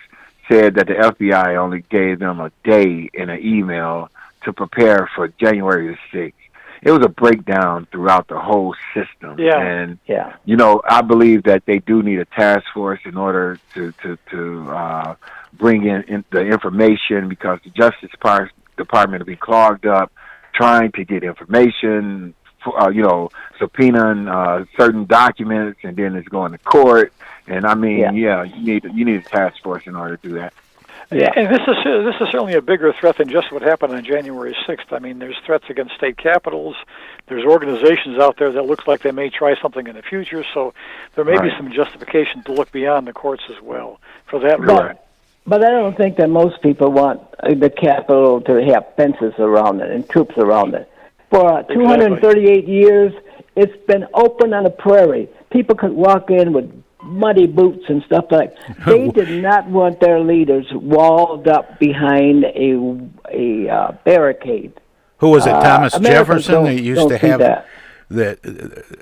said 0.51 0.75
that 0.75 0.87
the 0.87 0.95
FBI 0.95 1.57
only 1.57 1.85
gave 1.91 2.19
them 2.19 2.41
a 2.41 2.51
day 2.63 3.09
in 3.13 3.31
an 3.31 3.45
email 3.45 4.11
to 4.45 4.53
prepare 4.53 5.09
for 5.15 5.29
January 5.29 5.89
the 5.89 5.99
sixth. 6.13 6.39
It 6.83 6.91
was 6.91 7.03
a 7.03 7.09
breakdown 7.09 7.87
throughout 7.91 8.29
the 8.29 8.39
whole 8.39 8.75
system, 8.93 9.39
Yeah. 9.39 9.59
and 9.59 9.99
yeah. 10.07 10.37
you 10.45 10.57
know, 10.57 10.83
I 10.89 11.01
believe 11.01 11.45
that 11.45 11.65
they 11.65 11.79
do 11.79 12.03
need 12.03 12.19
a 12.21 12.27
task 12.27 12.65
force 12.75 13.01
in 13.05 13.17
order 13.17 13.59
to 13.75 13.93
to 14.03 14.19
to 14.31 14.71
uh, 14.71 15.15
bring 15.55 15.85
in, 15.87 16.03
in 16.03 16.25
the 16.31 16.41
information 16.43 17.29
because 17.29 17.59
the 17.65 17.71
Justice 17.71 18.11
Department 18.77 19.21
will 19.21 19.27
be 19.27 19.37
clogged 19.37 19.87
up 19.87 20.13
trying 20.55 20.93
to 20.93 21.05
get 21.05 21.25
information, 21.25 22.35
for, 22.44 22.44
uh, 22.67 22.89
you 22.89 23.03
know, 23.03 23.31
subpoenaing 23.61 24.29
uh, 24.31 24.65
certain 24.77 25.05
documents, 25.05 25.81
and 25.83 25.97
then 25.97 26.15
it's 26.17 26.29
going 26.29 26.53
to 26.53 26.59
court. 26.59 27.13
And 27.47 27.67
I 27.67 27.75
mean, 27.75 27.99
Yeah. 27.99 28.13
yeah, 28.13 28.43
you 28.43 28.65
need 28.65 28.85
you 28.95 29.05
need 29.05 29.17
a 29.17 29.29
task 29.29 29.63
force 29.63 29.87
in 29.87 29.97
order 29.97 30.17
to 30.17 30.29
do 30.29 30.35
that. 30.35 30.53
Yeah. 31.13 31.31
and 31.37 31.49
this 31.55 31.61
is 31.69 31.77
this 31.85 32.15
is 32.21 32.29
certainly 32.33 32.55
a 32.55 32.63
bigger 32.63 32.93
threat 32.99 33.19
than 33.19 33.29
just 33.29 33.53
what 33.53 33.63
happened 33.63 33.95
on 33.95 34.05
January 34.05 34.57
6th. 34.67 34.91
I 34.91 34.99
mean, 34.99 35.19
there's 35.19 35.37
threats 35.45 35.65
against 35.69 35.95
state 35.95 36.17
capitals. 36.17 36.77
There's 37.29 37.45
organizations 37.45 38.19
out 38.19 38.39
there 38.39 38.51
that 38.53 38.65
looks 38.67 38.87
like 38.87 39.03
they 39.03 39.13
may 39.13 39.29
try 39.31 39.55
something 39.61 39.87
in 39.87 39.97
the 39.97 40.03
future. 40.03 40.45
So 40.55 40.73
there 41.15 41.25
may 41.25 41.39
be 41.41 41.51
some 41.57 41.71
justification 41.73 42.43
to 42.45 42.53
look 42.53 42.73
beyond 42.73 43.07
the 43.07 43.13
courts 43.13 43.45
as 43.55 43.63
well 43.63 44.01
for 44.27 44.39
that. 44.41 44.61
But, 44.61 45.07
but 45.47 45.63
I 45.65 45.71
don't 45.71 45.97
think 45.97 46.17
that 46.17 46.31
most 46.31 46.63
people 46.63 46.91
want 46.91 47.21
the 47.43 47.71
Capitol 47.71 48.41
to 48.43 48.65
have 48.65 48.95
fences 48.97 49.35
around 49.39 49.81
it 49.81 49.91
and 49.91 50.09
troops 50.09 50.37
around 50.39 50.75
it. 50.75 50.91
For 51.35 51.53
uh, 51.53 51.63
238 51.65 52.69
years, 52.69 53.13
it's 53.57 53.87
been 53.89 54.07
open 54.15 54.55
on 54.55 54.67
a 54.67 54.71
prairie. 54.71 55.29
People 55.51 55.75
could 55.75 55.91
walk 55.91 56.31
in 56.31 56.53
with 56.53 56.71
muddy 57.03 57.49
boots 57.49 57.85
and 57.89 58.05
stuff 58.05 58.27
like. 58.31 58.55
They 58.87 59.09
did 59.09 59.43
not 59.43 59.69
want 59.69 59.99
their 59.99 60.21
leaders 60.21 60.67
walled 60.73 61.49
up 61.49 61.81
behind 61.81 62.45
a 62.45 63.11
a 63.33 63.69
uh, 63.69 63.93
barricade. 64.05 64.81
Who 65.19 65.31
was 65.31 65.45
it? 65.47 65.53
Uh, 65.53 65.61
Thomas 65.61 65.95
Americans 65.95 66.47
Jefferson 66.47 66.65
that 66.67 66.81
used 66.81 67.09
to 67.09 67.19
have 67.19 67.41
that. 67.41 67.67
That 68.11 68.39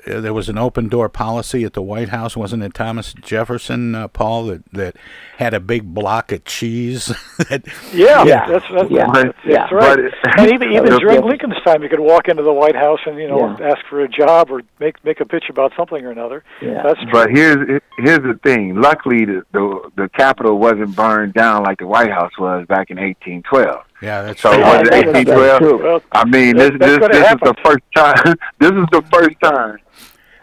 uh, 0.07 0.19
there 0.21 0.33
was 0.33 0.49
an 0.49 0.57
open 0.57 0.87
door 0.89 1.09
policy 1.09 1.63
at 1.63 1.73
the 1.73 1.81
White 1.81 2.09
House, 2.09 2.35
wasn't 2.37 2.63
it? 2.63 2.73
Thomas 2.73 3.13
Jefferson, 3.13 3.95
uh, 3.95 4.07
Paul, 4.07 4.45
that 4.47 4.63
that 4.73 4.95
had 5.37 5.53
a 5.53 5.59
big 5.59 5.93
block 5.93 6.31
of 6.31 6.45
cheese. 6.45 7.07
that, 7.49 7.63
Yeah, 7.93 8.23
Yeah. 8.23 8.47
that's 8.49 8.65
that's, 8.73 8.89
Yeah. 8.91 9.07
that's, 9.13 9.37
Yeah. 9.45 9.67
right. 9.73 9.97
But- 10.23 10.39
and 10.39 10.51
even 10.53 10.71
even 10.71 10.89
But- 10.89 10.99
during 10.99 11.21
Lincoln's 11.23 11.61
time, 11.65 11.83
you 11.83 11.89
could 11.89 11.99
walk 11.99 12.27
into 12.27 12.43
the 12.43 12.53
White 12.53 12.75
House 12.75 12.99
and 13.05 13.17
you 13.17 13.27
know 13.27 13.55
Yeah. 13.59 13.69
ask 13.71 13.79
for 13.89 14.01
a 14.01 14.07
job 14.07 14.49
or 14.51 14.61
make 14.79 15.03
make 15.03 15.19
a 15.19 15.25
pitch 15.25 15.45
about 15.49 15.73
something 15.75 16.05
or 16.05 16.11
another. 16.11 16.43
Yeah. 16.61 16.81
That's 16.83 16.99
true. 17.01 17.09
But 17.11 17.29
here's 17.31 17.81
here's 17.97 18.19
the 18.19 18.39
thing. 18.43 18.75
Luckily, 18.81 19.25
the, 19.25 19.43
the 19.51 19.91
the 19.95 20.09
Capitol 20.09 20.57
wasn't 20.57 20.95
burned 20.95 21.33
down 21.33 21.63
like 21.63 21.79
the 21.79 21.87
White 21.87 22.11
House 22.11 22.31
was 22.39 22.65
back 22.67 22.89
in 22.89 22.97
1812. 22.97 23.83
Yeah, 24.03 24.21
that's 24.23 24.41
So 24.41 24.49
right. 24.51 24.59
Yeah, 24.59 24.79
was 24.81 24.87
it 24.89 24.93
1812? 25.15 25.59
true. 25.59 26.01
I 26.11 26.25
mean, 26.25 26.57
this 26.57 26.71
this 26.79 26.97
this 26.99 27.31
is 27.31 27.37
the 27.41 27.55
first 27.63 27.83
time. 27.95 28.35
this 28.59 28.71
is 28.71 28.85
the 28.91 29.03
first 29.11 29.39
time. 29.41 29.77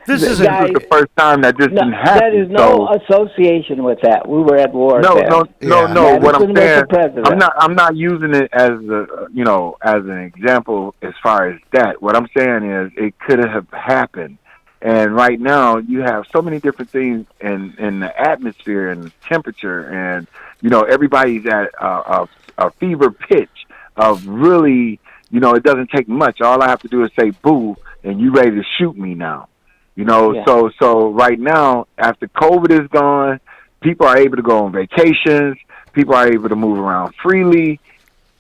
This 0.07 0.23
This 0.23 0.31
is 0.33 0.41
is 0.41 0.47
Guys- 0.47 0.73
the 0.73 0.87
first 0.91 1.15
time 1.17 1.43
that 1.43 1.57
this 1.59 1.69
No, 1.69 1.83
didn't 1.83 1.93
happen. 1.93 2.19
that 2.21 2.35
is 2.35 2.49
no 2.49 2.89
so, 3.09 3.17
association 3.19 3.85
with 3.85 4.01
that. 4.01 4.27
We 4.27 4.39
were 4.43 4.57
at 4.57 4.73
war. 4.73 5.01
no, 5.01 5.15
then. 5.15 5.29
no, 5.29 5.45
no, 5.61 5.81
Yeah. 5.87 5.93
no. 5.93 6.17
What 6.17 6.35
I'm 6.35 6.57
saying, 6.57 6.87
president. 6.89 7.29
I'm 7.29 7.39
not. 7.39 7.53
I'm 7.57 7.75
not 7.75 7.97
using 7.97 8.35
it 8.35 8.49
as 8.53 8.71
a 8.71 9.07
you 9.33 9.45
know 9.45 9.77
as 9.83 10.03
an 10.05 10.19
example 10.19 10.95
as 11.03 11.13
far 11.23 11.49
as 11.51 11.61
that. 11.73 12.01
What 12.03 12.17
I'm 12.17 12.29
saying 12.37 12.65
is 12.71 12.93
it 12.97 13.19
could 13.21 13.39
have 13.41 13.67
happened. 13.73 14.39
And 14.83 15.15
right 15.15 15.39
now, 15.39 15.77
you 15.77 16.01
have 16.01 16.25
so 16.33 16.41
many 16.41 16.59
different 16.59 16.91
things 16.91 17.27
in 17.43 17.75
in 17.79 18.01
the 18.01 18.19
atmosphere 18.19 18.89
and 18.89 19.13
temperature, 19.29 19.83
and 19.91 20.27
you 20.63 20.71
know 20.71 20.83
everybody's 20.85 21.45
at 21.47 21.69
a, 21.79 21.87
a, 21.87 22.29
a 22.61 22.71
fever 22.73 23.11
pitch 23.11 23.49
of 23.97 24.27
really, 24.27 25.01
you 25.31 25.41
know, 25.41 25.55
it 25.55 25.63
doesn't 25.63 25.91
take 25.91 26.09
much. 26.09 26.41
All 26.41 26.63
I 26.63 26.69
have 26.69 26.81
to 26.83 26.89
do 26.89 27.03
is 27.05 27.11
say 27.19 27.31
boo, 27.31 27.77
and 28.05 28.21
you 28.21 28.33
ready 28.33 28.51
to 28.53 28.63
shoot 28.79 28.97
me 28.97 29.15
now. 29.15 29.49
You 29.97 30.05
know, 30.05 30.33
Yeah. 30.35 30.45
so 30.45 30.71
so 30.79 31.11
right 31.11 31.39
now, 31.39 31.87
after 31.99 32.29
COVID 32.29 32.71
is 32.83 32.87
gone, 32.89 33.41
people 33.81 34.07
are 34.07 34.17
able 34.19 34.37
to 34.37 34.43
go 34.43 34.65
on 34.67 34.73
vacations. 34.73 35.57
People 35.93 36.15
are 36.15 36.29
able 36.29 36.49
to 36.49 36.57
move 36.57 36.79
around 36.79 37.15
freely. 37.23 37.81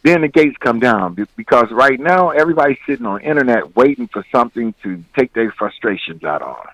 Then 0.03 0.23
the 0.23 0.29
gates 0.29 0.57
come 0.61 0.79
down 0.81 1.15
because 1.37 1.71
right 1.73 1.99
now 2.01 2.31
everybody's 2.31 2.79
sitting 2.87 3.05
on 3.05 3.21
internet 3.21 3.77
waiting 3.77 4.07
for 4.09 4.25
something 4.33 4.73
to 4.83 5.03
take 5.19 5.33
their 5.35 5.51
frustrations 5.53 6.25
out 6.25 6.41
on. 6.43 6.67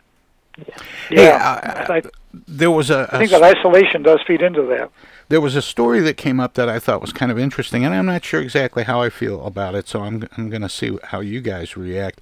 yeah, 1.11 1.85
I- 1.89 1.95
I, 1.97 2.03
There 2.47 2.71
was 2.71 2.91
a, 2.91 3.09
I 3.11 3.17
a 3.17 3.19
think 3.19 3.31
that 3.33 3.43
isolation 3.43 4.03
does 4.03 4.21
feed 4.27 4.43
into 4.43 4.63
that. 4.63 4.91
There 5.29 5.41
was 5.41 5.57
a 5.57 5.63
story 5.63 6.01
that 6.01 6.17
came 6.17 6.39
up 6.39 6.55
that 6.55 6.69
I 6.69 6.79
thought 6.79 7.01
was 7.01 7.13
kind 7.13 7.33
of 7.33 7.39
interesting, 7.39 7.85
and 7.85 7.95
I'm 7.95 8.07
not 8.07 8.25
sure 8.25 8.41
exactly 8.41 8.85
how 8.85 9.03
I 9.03 9.11
feel 9.11 9.45
about 9.45 9.75
it. 9.75 9.89
So 9.89 10.03
I'm 10.03 10.29
I'm 10.37 10.51
going 10.51 10.63
to 10.63 10.69
see 10.69 10.99
how 11.05 11.21
you 11.21 11.41
guys 11.41 11.77
react. 11.77 12.21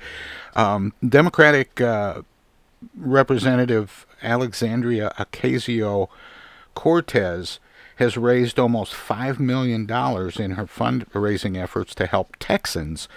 Um, 0.55 0.93
Democratic 1.07 1.81
uh, 1.81 2.23
Representative 2.97 4.07
Alexandria 4.23 5.13
Ocasio 5.19 6.09
Cortez 6.75 7.61
has 7.97 8.17
raised 8.17 8.59
almost 8.59 8.95
five 8.95 9.39
million 9.39 9.87
dollars 9.87 10.41
in 10.41 10.53
her 10.53 10.67
fundraising 10.67 11.57
efforts 11.57 11.95
to 11.95 12.07
help 12.07 12.37
Texans 12.39 13.09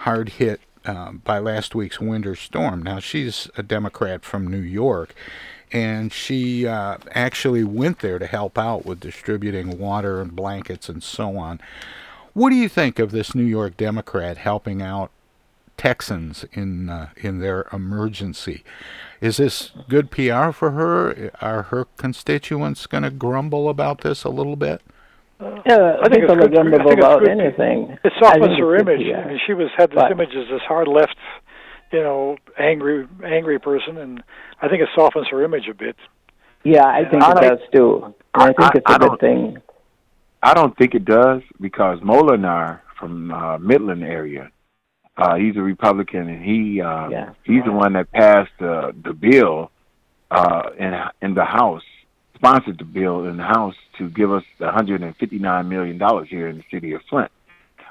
hard 0.00 0.28
hit 0.30 0.60
uh, 0.84 1.12
by 1.12 1.38
last 1.38 1.74
week's 1.74 2.00
winter 2.00 2.36
storm. 2.36 2.82
Now, 2.82 3.00
she's 3.00 3.50
a 3.56 3.62
Democrat 3.62 4.24
from 4.24 4.46
New 4.46 4.60
York, 4.60 5.14
and 5.72 6.12
she 6.12 6.66
uh, 6.66 6.98
actually 7.12 7.64
went 7.64 7.98
there 8.00 8.18
to 8.18 8.26
help 8.26 8.56
out 8.58 8.84
with 8.86 9.00
distributing 9.00 9.78
water 9.78 10.20
and 10.20 10.34
blankets 10.36 10.88
and 10.88 11.02
so 11.02 11.36
on. 11.36 11.60
What 12.34 12.50
do 12.50 12.56
you 12.56 12.68
think 12.68 12.98
of 12.98 13.10
this 13.12 13.34
New 13.34 13.44
York 13.44 13.76
Democrat 13.76 14.36
helping 14.38 14.82
out 14.82 15.10
Texans 15.76 16.44
in 16.52 16.88
uh, 16.88 17.08
in 17.16 17.40
their 17.40 17.66
emergency? 17.72 18.62
Is 19.20 19.38
this 19.38 19.72
good 19.88 20.10
PR 20.10 20.50
for 20.50 20.70
her? 20.72 21.30
Are 21.40 21.62
her 21.64 21.86
constituents 21.96 22.86
going 22.86 23.02
to 23.02 23.10
grumble 23.10 23.68
about 23.68 24.02
this 24.02 24.24
a 24.24 24.28
little 24.30 24.56
bit? 24.56 24.82
Yeah, 25.40 25.96
I 26.02 26.08
think 26.08 26.22
people 26.22 26.36
it's 26.36 26.46
are 26.46 26.48
good- 26.48 26.52
going 26.54 26.68
I 26.68 26.70
to 26.78 26.84
think 26.84 26.98
it's 26.98 27.04
about 27.06 27.28
anything. 27.28 27.98
It 28.04 28.12
softens 28.18 28.58
her 28.58 28.76
image. 28.76 29.00
I 29.14 29.28
mean, 29.28 29.40
she 29.46 29.52
was 29.52 29.68
had 29.76 29.90
this 29.90 29.96
But- 29.96 30.12
image 30.12 30.34
as 30.34 30.48
this 30.48 30.62
hard 30.62 30.88
left 30.88 31.14
you 31.92 32.02
know, 32.02 32.36
angry 32.58 33.06
angry 33.24 33.58
person, 33.58 33.98
and 33.98 34.22
I 34.60 34.68
think 34.68 34.82
it 34.82 34.88
softens 34.94 35.28
her 35.30 35.42
image 35.44 35.68
a 35.70 35.74
bit. 35.74 35.96
Yeah, 36.64 36.84
I 36.84 37.04
think 37.08 37.22
I 37.22 37.30
it 37.32 37.40
does 37.40 37.58
too. 37.72 38.04
And 38.04 38.14
I, 38.42 38.46
think 38.46 38.60
I- 38.60 38.70
it's 38.78 38.90
a 38.90 38.94
I 38.94 38.98
good 38.98 39.20
thing. 39.20 39.58
I 40.42 40.54
don't 40.54 40.76
think 40.76 40.94
it 40.94 41.04
does 41.04 41.42
because 41.60 41.98
Moolenaar 42.00 42.80
from 42.98 43.30
uh, 43.32 43.58
Midland 43.58 44.02
area, 44.04 44.50
uh, 45.16 45.34
he's 45.36 45.56
a 45.56 45.60
Republican 45.62 46.28
and 46.28 46.44
he 46.44 46.80
uh, 46.80 47.08
Yeah. 47.08 47.30
he's 47.44 47.64
the 47.64 47.72
one 47.72 47.94
that 47.94 48.10
passed 48.12 48.50
the 48.58 48.94
the 49.04 49.12
bill 49.12 49.70
uh, 50.30 50.70
in 50.78 50.92
in 51.22 51.34
the 51.34 51.44
House, 51.44 51.82
sponsored 52.34 52.78
the 52.78 52.84
bill 52.84 53.24
in 53.26 53.36
the 53.38 53.44
House 53.44 53.74
to 53.98 54.08
give 54.10 54.30
us 54.32 54.44
the 54.58 54.66
159 54.66 55.68
million 55.68 55.98
dollars 55.98 56.28
here 56.28 56.48
in 56.48 56.58
the 56.58 56.64
city 56.70 56.92
of 56.92 57.00
Flint. 57.08 57.30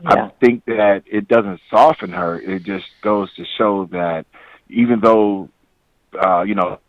Yeah. 0.03 0.25
I 0.25 0.29
think 0.41 0.65
that 0.65 1.03
it 1.05 1.27
doesn't 1.27 1.59
soften 1.69 2.11
her. 2.11 2.39
It 2.39 2.63
just 2.63 2.85
goes 3.01 3.33
to 3.35 3.45
show 3.57 3.85
that 3.91 4.25
even 4.69 4.99
though 4.99 5.49
uh, 6.21 6.41
you 6.43 6.55
know 6.55 6.79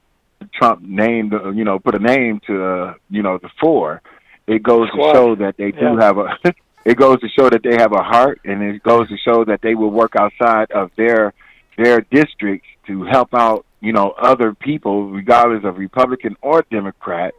Trump 0.55 0.83
named 0.83 1.33
uh, 1.35 1.51
you 1.51 1.65
know 1.65 1.79
put 1.79 1.95
a 1.95 1.99
name 1.99 2.41
to 2.47 2.65
uh, 2.65 2.95
you 3.11 3.23
know 3.23 3.39
the 3.39 3.51
four, 3.61 4.03
it 4.47 4.63
goes 4.63 4.89
Squad. 4.89 5.13
to 5.13 5.15
show 5.19 5.35
that 5.37 5.57
they 5.57 5.71
do 5.71 5.79
Yeah. 5.83 6.01
have 6.01 6.19
a. 6.19 6.37
it 6.85 6.97
goes 6.97 7.21
to 7.21 7.29
show 7.29 7.49
that 7.51 7.63
they 7.63 7.77
have 7.77 7.93
a 7.93 8.03
heart, 8.03 8.41
and 8.45 8.63
it 8.63 8.83
goes 8.83 9.09
to 9.09 9.17
show 9.19 9.45
that 9.45 9.61
they 9.63 9.75
will 9.75 9.91
work 9.91 10.15
outside 10.19 10.71
of 10.73 10.91
their 10.97 11.33
their 11.79 12.01
districts 12.11 12.69
to 12.87 13.05
help 13.05 13.29
out 13.35 13.65
you 13.81 13.93
know 13.93 14.11
other 14.21 14.53
people, 14.55 15.11
regardless 15.11 15.65
of 15.65 15.79
Republican 15.79 16.37
or 16.43 16.65
Democrat. 16.71 17.35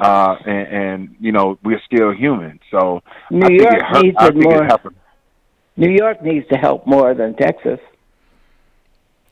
Uh, 0.00 0.34
and, 0.44 0.66
and 0.82 1.16
you 1.20 1.30
know 1.30 1.56
we're 1.62 1.80
still 1.86 2.10
human, 2.12 2.58
so 2.68 3.00
New 3.30 3.44
I 3.44 3.48
think 3.48 3.60
York 3.62 3.74
it 3.74 3.82
hurt, 3.84 4.02
needs 4.04 4.16
I 4.18 4.30
think 4.30 4.42
more. 4.44 4.64
it 4.64 4.66
helped. 4.66 4.86
New 5.76 5.90
York 5.90 6.22
needs 6.22 6.46
to 6.48 6.56
help 6.56 6.86
more 6.86 7.14
than 7.14 7.34
Texas. 7.34 7.80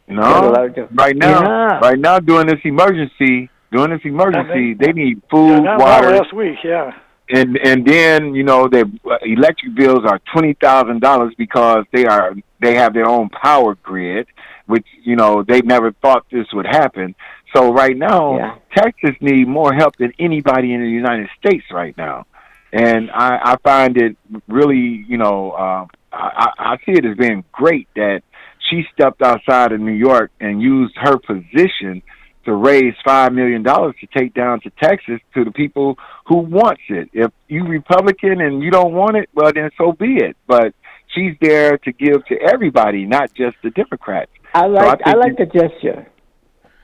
No, 0.08 0.52
right 0.92 1.16
now, 1.16 1.42
Yeah. 1.42 1.78
right 1.78 1.98
now, 1.98 2.18
during 2.18 2.46
this 2.48 2.60
emergency, 2.64 3.48
during 3.70 3.90
this 3.90 4.04
emergency, 4.04 4.74
they 4.74 4.92
need 4.92 5.22
food, 5.30 5.62
Yeah, 5.64 5.76
water, 5.78 6.10
last 6.10 6.32
week, 6.32 6.58
yeah. 6.64 6.92
and 7.30 7.56
and 7.56 7.86
then 7.86 8.34
you 8.34 8.42
know 8.42 8.68
their 8.68 8.84
uh, 9.08 9.16
electric 9.22 9.74
bills 9.74 10.04
are 10.04 10.18
twenty 10.32 10.54
thousand 10.54 11.00
dollars 11.00 11.32
because 11.38 11.84
they 11.92 12.04
are 12.04 12.34
they 12.60 12.74
have 12.74 12.92
their 12.94 13.06
own 13.08 13.28
power 13.30 13.76
grid, 13.76 14.26
which 14.66 14.86
you 15.04 15.16
know 15.16 15.42
they 15.44 15.60
never 15.62 15.92
thought 15.92 16.26
this 16.30 16.52
would 16.52 16.66
happen. 16.66 17.14
So 17.54 17.72
right 17.72 17.96
now, 17.96 18.36
Yeah. 18.36 18.54
Texas 18.76 19.16
need 19.20 19.46
more 19.46 19.72
help 19.72 19.96
than 19.96 20.12
anybody 20.18 20.74
in 20.74 20.80
the 20.80 20.90
United 20.90 21.28
States 21.38 21.64
right 21.70 21.96
now, 21.96 22.26
and 22.72 23.10
I, 23.12 23.38
I 23.52 23.56
find 23.62 23.96
it 23.96 24.16
really 24.48 25.04
you 25.08 25.16
know 25.16 25.52
uh, 25.52 25.86
I, 26.12 26.52
I 26.58 26.72
I 26.72 26.76
see 26.84 26.92
it 26.92 27.04
as 27.04 27.16
being 27.16 27.44
great 27.52 27.88
that 27.96 28.22
she 28.70 28.84
stepped 28.92 29.22
outside 29.22 29.72
of 29.72 29.80
New 29.80 29.92
York 29.92 30.30
and 30.40 30.62
used 30.62 30.94
her 30.96 31.18
position 31.18 32.02
to 32.44 32.54
raise 32.54 32.94
five 33.04 33.32
million 33.32 33.62
dollars 33.62 33.94
to 34.00 34.06
take 34.06 34.34
down 34.34 34.60
to 34.60 34.70
Texas 34.82 35.20
to 35.34 35.44
the 35.44 35.50
people 35.50 35.96
who 36.26 36.38
wants 36.38 36.82
it. 36.88 37.10
If 37.12 37.30
you 37.48 37.64
Republican 37.64 38.40
and 38.40 38.62
you 38.62 38.70
don't 38.70 38.92
want 38.92 39.16
it, 39.16 39.28
well 39.34 39.52
then 39.54 39.70
so 39.78 39.92
be 39.92 40.16
it. 40.16 40.36
But 40.46 40.74
she's 41.14 41.34
there 41.40 41.78
to 41.78 41.92
give 41.92 42.24
to 42.26 42.36
everybody, 42.40 43.06
not 43.06 43.32
just 43.34 43.56
the 43.62 43.70
Democrats. 43.70 44.30
I 44.54 44.66
like 44.66 45.00
I, 45.04 45.12
think 45.12 45.16
like 45.24 45.36
the 45.38 45.46
gesture. 45.46 46.06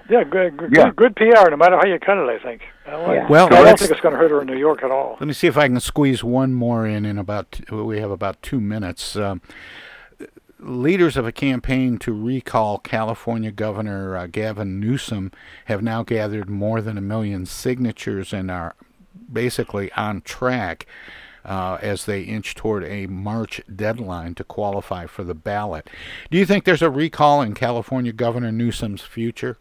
Yeah, 0.09 0.25
good, 0.25 0.57
good, 0.57 0.73
Yeah. 0.75 0.91
good, 0.91 0.97
good 0.97 1.17
PR. 1.17 1.51
No 1.51 1.57
matter 1.57 1.77
how 1.77 1.87
you 1.87 1.99
cut 1.99 2.17
it, 2.19 2.29
I 2.29 2.39
think. 2.43 2.63
I, 2.87 2.97
like, 2.97 3.17
Yeah. 3.17 3.29
Well, 3.29 3.47
I 3.47 3.63
don't 3.65 3.79
think 3.79 3.91
it's 3.91 4.01
going 4.01 4.15
to 4.15 4.19
hurt 4.19 4.31
her 4.31 4.41
in 4.41 4.47
New 4.47 4.57
York 4.57 4.83
at 4.83 4.91
all. 4.91 5.17
Let 5.21 5.27
me 5.27 5.35
see 5.35 5.47
if 5.47 5.57
I 5.59 5.69
can 5.69 5.79
squeeze 5.81 6.25
one 6.25 6.55
more 6.55 6.87
in 6.87 7.05
in 7.05 7.19
about 7.19 7.61
we 7.71 7.99
have 8.01 8.11
about 8.11 8.43
two 8.43 8.61
minutes. 8.61 9.17
Um, 9.17 9.43
leaders 10.61 11.17
of 11.17 11.27
a 11.27 11.33
campaign 11.33 11.99
to 11.99 12.13
recall 12.13 12.79
California 12.79 13.51
Governor 13.51 14.17
uh, 14.17 14.27
Gavin 14.27 14.81
Newsom 14.81 15.31
have 15.67 15.83
now 15.83 16.03
gathered 16.03 16.51
more 16.51 16.81
than 16.81 16.99
a 16.99 17.03
million 17.03 17.47
signatures 17.47 18.33
and 18.33 18.51
are 18.51 18.75
basically 19.33 19.93
on 19.93 20.21
track 20.23 20.87
uh, 21.45 21.79
as 21.81 22.07
they 22.07 22.23
inch 22.23 22.55
toward 22.55 22.85
a 22.85 23.07
March 23.07 23.61
deadline 23.75 24.35
to 24.35 24.45
qualify 24.45 25.07
for 25.07 25.23
the 25.23 25.35
ballot. 25.35 25.89
Do 26.31 26.39
you 26.39 26.45
think 26.45 26.65
there's 26.65 26.83
a 26.83 26.91
recall 26.91 27.41
in 27.41 27.55
California 27.55 28.13
Governor 28.13 28.51
Newsom's 28.51 29.03
future? 29.03 29.59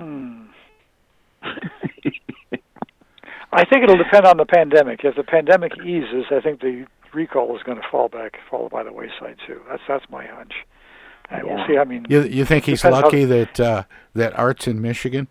Hmm. 0.00 0.42
I 3.52 3.64
think 3.64 3.82
it'll 3.84 3.96
depend 3.96 4.26
on 4.26 4.36
the 4.36 4.44
pandemic. 4.44 5.00
If 5.04 5.16
the 5.16 5.22
pandemic 5.24 5.72
eases, 5.84 6.26
I 6.30 6.40
think 6.40 6.60
the 6.60 6.86
recall 7.14 7.56
is 7.56 7.62
going 7.62 7.78
to 7.80 7.88
fall 7.90 8.08
back, 8.08 8.36
fall 8.50 8.68
by 8.68 8.82
the 8.82 8.92
wayside 8.92 9.36
too. 9.46 9.60
That's 9.68 9.82
that's 9.88 10.04
my 10.10 10.26
hunch. 10.26 10.52
And 11.30 11.46
we'll 11.46 11.66
see. 11.66 11.76
I 11.78 11.84
mean, 11.84 12.06
You, 12.08 12.22
you 12.22 12.44
think 12.44 12.64
he's 12.64 12.80
depends 12.80 12.98
how- 12.98 13.04
lucky 13.04 13.24
that 13.24 13.60
uh, 13.60 13.82
that 14.14 14.38
Art's 14.38 14.66
in 14.66 14.80
Michigan? 14.80 15.28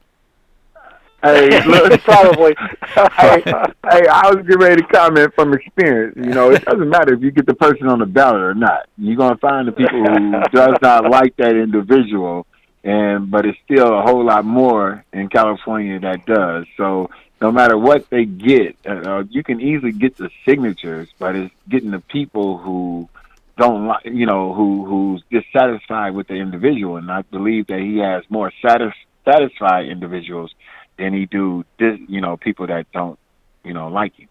Hey, 1.24 1.50
probably. 2.04 2.56
hey, 3.18 3.42
hey, 3.44 4.08
I 4.08 4.30
was 4.32 4.46
getting 4.48 4.60
ready 4.60 4.82
to 4.82 4.88
comment 4.88 5.34
from 5.36 5.54
experience. 5.54 6.16
You 6.16 6.32
know, 6.32 6.52
it 6.52 6.64
doesn't 6.66 6.90
matter 6.90 7.14
if 7.16 7.22
you 7.22 7.32
get 7.32 7.48
the 7.48 7.56
person 7.56 7.88
on 7.88 8.00
the 8.00 8.06
ballot 8.06 8.42
or 8.42 8.54
not. 8.56 8.88
You're 8.98 9.16
gonna 9.16 9.38
find 9.38 9.68
the 9.68 9.72
people 9.72 10.00
who 10.04 10.32
does 10.54 10.76
not 10.82 11.10
like 11.10 11.36
that 11.38 11.56
individual, 11.56 12.46
and 12.84 13.30
but 13.30 13.46
it's 13.46 13.58
still 13.66 13.98
a 13.98 14.02
whole 14.02 14.26
lot 14.26 14.46
more 14.46 15.04
in 15.14 15.30
California 15.30 16.00
that 16.00 16.26
does. 16.26 16.66
So 16.78 17.10
no 17.42 17.52
matter 17.52 17.78
what 17.78 18.10
they 18.10 18.26
get, 18.26 18.78
uh, 18.86 19.24
you 19.30 19.44
can 19.44 19.62
easily 19.62 19.92
get 19.92 20.18
the 20.18 20.30
signatures, 20.46 21.10
but 21.20 21.36
it's 21.36 21.54
getting 21.70 21.92
the 21.92 22.00
people 22.00 22.58
who 22.58 23.10
don't 23.58 23.88
like, 23.88 24.06
you 24.06 24.26
know, 24.26 24.54
who 24.54 24.86
who's 24.86 25.24
dissatisfied 25.30 26.14
with 26.14 26.28
the 26.28 26.36
individual, 26.36 26.98
and 26.98 27.12
I 27.12 27.24
believe 27.24 27.68
that 27.68 27.80
he 27.80 27.98
has 27.98 28.24
more 28.30 28.52
satis- 28.62 28.94
satisfied 29.26 29.88
individuals 29.88 30.54
than 30.98 31.14
he 31.14 31.26
do, 31.26 31.66
dis- 31.78 32.00
you 32.08 32.22
know, 32.22 32.38
people 32.38 32.68
that 32.68 32.92
don't, 32.92 33.20
you 33.64 33.74
know, 33.74 33.88
like 33.88 34.16
him. 34.16 34.28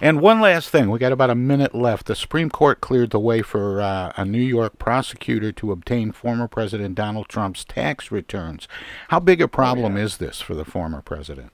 And 0.00 0.20
one 0.20 0.40
last 0.40 0.70
thing, 0.70 0.90
we 0.90 0.98
got 0.98 1.12
about 1.12 1.30
a 1.30 1.34
minute 1.34 1.74
left. 1.74 2.06
The 2.06 2.16
Supreme 2.16 2.50
Court 2.50 2.80
cleared 2.80 3.10
the 3.10 3.18
way 3.18 3.42
for 3.42 3.80
uh, 3.80 4.12
a 4.16 4.24
New 4.24 4.40
York 4.42 4.78
prosecutor 4.78 5.52
to 5.52 5.72
obtain 5.72 6.12
former 6.12 6.48
President 6.48 6.94
Donald 6.94 7.28
Trump's 7.28 7.64
tax 7.64 8.10
returns. 8.10 8.68
How 9.08 9.20
big 9.20 9.40
a 9.40 9.48
problem 9.48 9.96
is 9.96 10.16
this 10.18 10.40
for 10.40 10.54
the 10.54 10.64
former 10.64 11.02
president? 11.02 11.52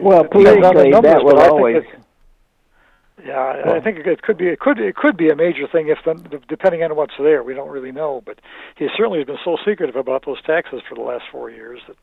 Well, 0.00 0.24
it 0.24 0.30
depends 0.30 0.46
on 0.48 0.62
the 0.76 0.82
politically, 0.84 0.90
numbers, 0.90 1.12
that 1.12 1.24
will 1.24 1.34
but 1.34 1.38
I 1.38 1.42
think 1.44 1.52
always. 1.52 1.84
Yeah, 3.24 3.38
I- 3.38 3.76
I 3.76 3.80
think 3.80 3.98
it 3.98 4.22
could 4.22 4.38
be. 4.38 4.48
It 4.48 4.60
could. 4.60 4.78
It 4.78 4.96
could 4.96 5.16
be 5.16 5.28
a 5.28 5.36
major 5.36 5.66
thing 5.66 5.88
if, 5.88 5.98
the, 6.04 6.40
depending 6.48 6.82
on 6.82 6.96
what's 6.96 7.14
there. 7.18 7.42
We 7.42 7.54
don't 7.54 7.68
really 7.68 7.92
know, 7.92 8.22
but 8.24 8.40
he 8.76 8.88
certainly 8.96 9.18
has 9.18 9.26
been 9.26 9.38
so 9.44 9.56
secretive 9.64 9.96
about 9.96 10.24
those 10.24 10.40
taxes 10.42 10.80
for 10.88 10.94
the 10.94 11.02
last 11.02 11.24
four 11.30 11.50
years 11.50 11.80
that 11.86 11.96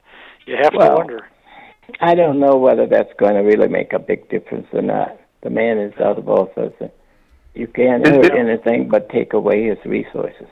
you 0.46 0.56
have 0.58 0.72
to 0.74 0.78
wonder. 0.96 1.28
I 2.00 2.16
don't 2.16 2.40
know 2.40 2.58
whether 2.58 2.86
that's 2.86 3.12
going 3.18 3.34
to 3.36 3.42
really 3.42 3.68
make 3.68 3.94
a 3.94 4.00
big 4.00 4.30
difference 4.30 4.68
or 4.74 4.82
not. 4.82 5.20
The 5.42 5.50
man 5.50 5.78
is 5.78 5.94
out 6.00 6.18
of 6.18 6.28
office. 6.30 6.74
You 7.56 7.68
can't 7.68 8.06
Is 8.06 8.14
hurt 8.14 8.26
it- 8.26 8.34
anything 8.36 8.90
but 8.90 9.10
take 9.10 9.34
away 9.34 9.64
his 9.66 9.78
resources. 9.86 10.48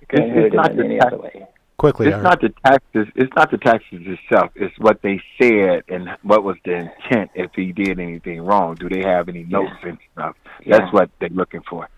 You 0.00 0.06
can't 0.08 0.24
It's- 0.30 0.34
hurt 0.34 0.46
it's 0.46 0.54
him 0.54 0.56
not 0.62 0.70
in 0.72 0.76
the 0.78 0.84
any 0.84 0.98
tax- 0.98 1.12
other 1.12 1.22
way. 1.22 1.46
Quickly, 1.78 2.06
it's 2.08 2.22
not 2.22 2.40
the 2.40 2.50
taxes. 2.64 3.08
It's 3.16 3.34
not 3.34 3.50
the 3.50 3.58
taxes 3.58 4.02
itself. 4.06 4.52
It's 4.54 4.78
what 4.78 5.02
they 5.02 5.20
said 5.40 5.82
and 5.88 6.08
what 6.22 6.44
was 6.44 6.56
the 6.64 6.74
intent. 6.76 7.30
If 7.34 7.50
he 7.56 7.72
did 7.72 7.98
anything 7.98 8.40
wrong, 8.42 8.76
do 8.76 8.88
they 8.88 9.00
have 9.02 9.28
any 9.28 9.42
notes 9.44 9.72
and 9.82 9.98
stuff? 10.12 10.36
Yeah. 10.64 10.78
That's 10.78 10.92
what 10.92 11.10
they're 11.18 11.28
looking 11.30 11.62
for. 11.68 11.88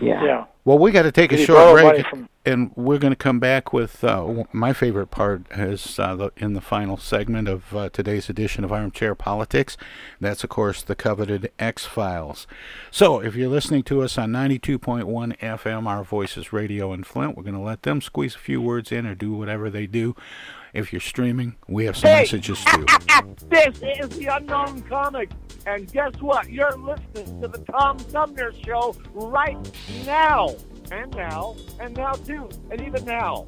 Yeah. 0.00 0.24
Yeah. 0.24 0.44
Well, 0.64 0.78
we 0.78 0.92
got 0.92 1.02
to 1.02 1.12
take 1.12 1.30
a 1.30 1.36
Did 1.36 1.40
he 1.40 1.46
short 1.46 1.80
break, 1.82 2.06
from- 2.06 2.28
and 2.46 2.70
we're 2.74 2.98
going 2.98 3.12
to 3.12 3.16
come 3.16 3.38
back 3.38 3.72
with 3.72 4.02
uh, 4.02 4.44
my 4.50 4.72
favorite 4.72 5.08
part 5.08 5.42
is 5.50 5.98
uh, 5.98 6.16
the, 6.16 6.30
in 6.38 6.54
the 6.54 6.60
final 6.62 6.96
segment 6.96 7.48
of 7.48 7.76
uh, 7.76 7.90
today's 7.90 8.30
edition 8.30 8.64
of 8.64 8.72
Armchair 8.72 9.14
Politics. 9.14 9.76
That's, 10.20 10.42
of 10.42 10.48
course, 10.50 10.82
the 10.82 10.94
coveted 10.94 11.50
X 11.58 11.84
Files. 11.84 12.46
So, 12.90 13.20
if 13.20 13.34
you're 13.36 13.48
listening 13.50 13.82
to 13.84 14.02
us 14.02 14.16
on 14.16 14.30
92.1 14.32 15.38
FM, 15.38 15.86
Our 15.86 16.02
Voices 16.02 16.50
Radio 16.52 16.92
in 16.94 17.04
Flint, 17.04 17.36
we're 17.36 17.42
going 17.42 17.54
to 17.54 17.60
let 17.60 17.82
them 17.82 18.00
squeeze 18.00 18.34
a 18.34 18.38
few 18.38 18.62
words 18.62 18.90
in 18.90 19.06
or 19.06 19.14
do 19.14 19.32
whatever 19.34 19.68
they 19.68 19.86
do. 19.86 20.16
If 20.74 20.92
you're 20.92 21.00
streaming, 21.00 21.54
we 21.68 21.84
have 21.86 21.96
some 21.96 22.10
Hey. 22.10 22.20
messages 22.22 22.62
too. 22.64 22.84
This 23.48 23.76
is 24.00 24.08
the 24.18 24.26
Unknown 24.26 24.82
Comic, 24.82 25.30
and 25.66 25.90
guess 25.92 26.12
what? 26.20 26.50
You're 26.50 26.76
listening 26.76 27.40
to 27.40 27.48
the 27.48 27.58
Tom 27.70 27.98
Sumner 28.00 28.52
Show 28.64 28.96
right 29.12 29.56
now, 30.04 30.56
and 30.90 31.14
now, 31.14 31.54
and 31.80 31.96
now 31.96 32.12
too, 32.14 32.48
and 32.70 32.80
even 32.80 33.04
now. 33.04 33.46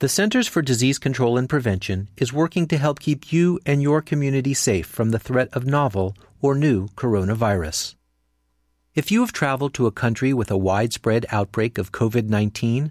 The 0.00 0.08
Centers 0.08 0.48
for 0.48 0.60
Disease 0.62 0.98
Control 0.98 1.38
and 1.38 1.48
Prevention 1.48 2.10
is 2.16 2.32
working 2.32 2.66
to 2.68 2.76
help 2.76 2.98
keep 2.98 3.32
you 3.32 3.60
and 3.64 3.80
your 3.80 4.02
community 4.02 4.52
safe 4.54 4.86
from 4.86 5.10
the 5.10 5.18
threat 5.20 5.48
of 5.52 5.64
novel 5.64 6.16
or 6.42 6.54
new 6.56 6.88
coronavirus. 6.88 7.94
If 8.94 9.10
you 9.12 9.20
have 9.20 9.32
traveled 9.32 9.74
to 9.74 9.86
a 9.86 9.92
country 9.92 10.32
with 10.34 10.50
a 10.50 10.58
widespread 10.58 11.24
outbreak 11.30 11.78
of 11.78 11.92
COVID 11.92 12.28
19, 12.28 12.90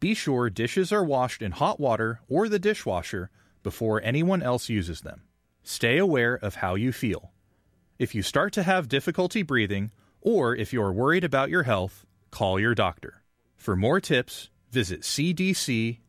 Be 0.00 0.14
sure 0.14 0.48
dishes 0.48 0.92
are 0.92 1.02
washed 1.02 1.42
in 1.42 1.52
hot 1.52 1.80
water 1.80 2.20
or 2.28 2.48
the 2.48 2.58
dishwasher 2.58 3.30
before 3.62 4.00
anyone 4.02 4.42
else 4.42 4.68
uses 4.68 5.00
them. 5.00 5.22
Stay 5.62 5.98
aware 5.98 6.34
of 6.34 6.56
how 6.56 6.76
you 6.76 6.92
feel. 6.92 7.32
If 7.98 8.14
you 8.14 8.22
start 8.22 8.52
to 8.52 8.62
have 8.62 8.88
difficulty 8.88 9.42
breathing, 9.42 9.90
or 10.20 10.54
if 10.54 10.72
you're 10.72 10.92
worried 10.92 11.24
about 11.24 11.50
your 11.50 11.64
health, 11.64 12.06
call 12.30 12.60
your 12.60 12.74
doctor. 12.74 13.22
For 13.56 13.74
more 13.74 14.00
tips, 14.00 14.50
visit 14.70 15.02
cdc.gov. 15.02 16.08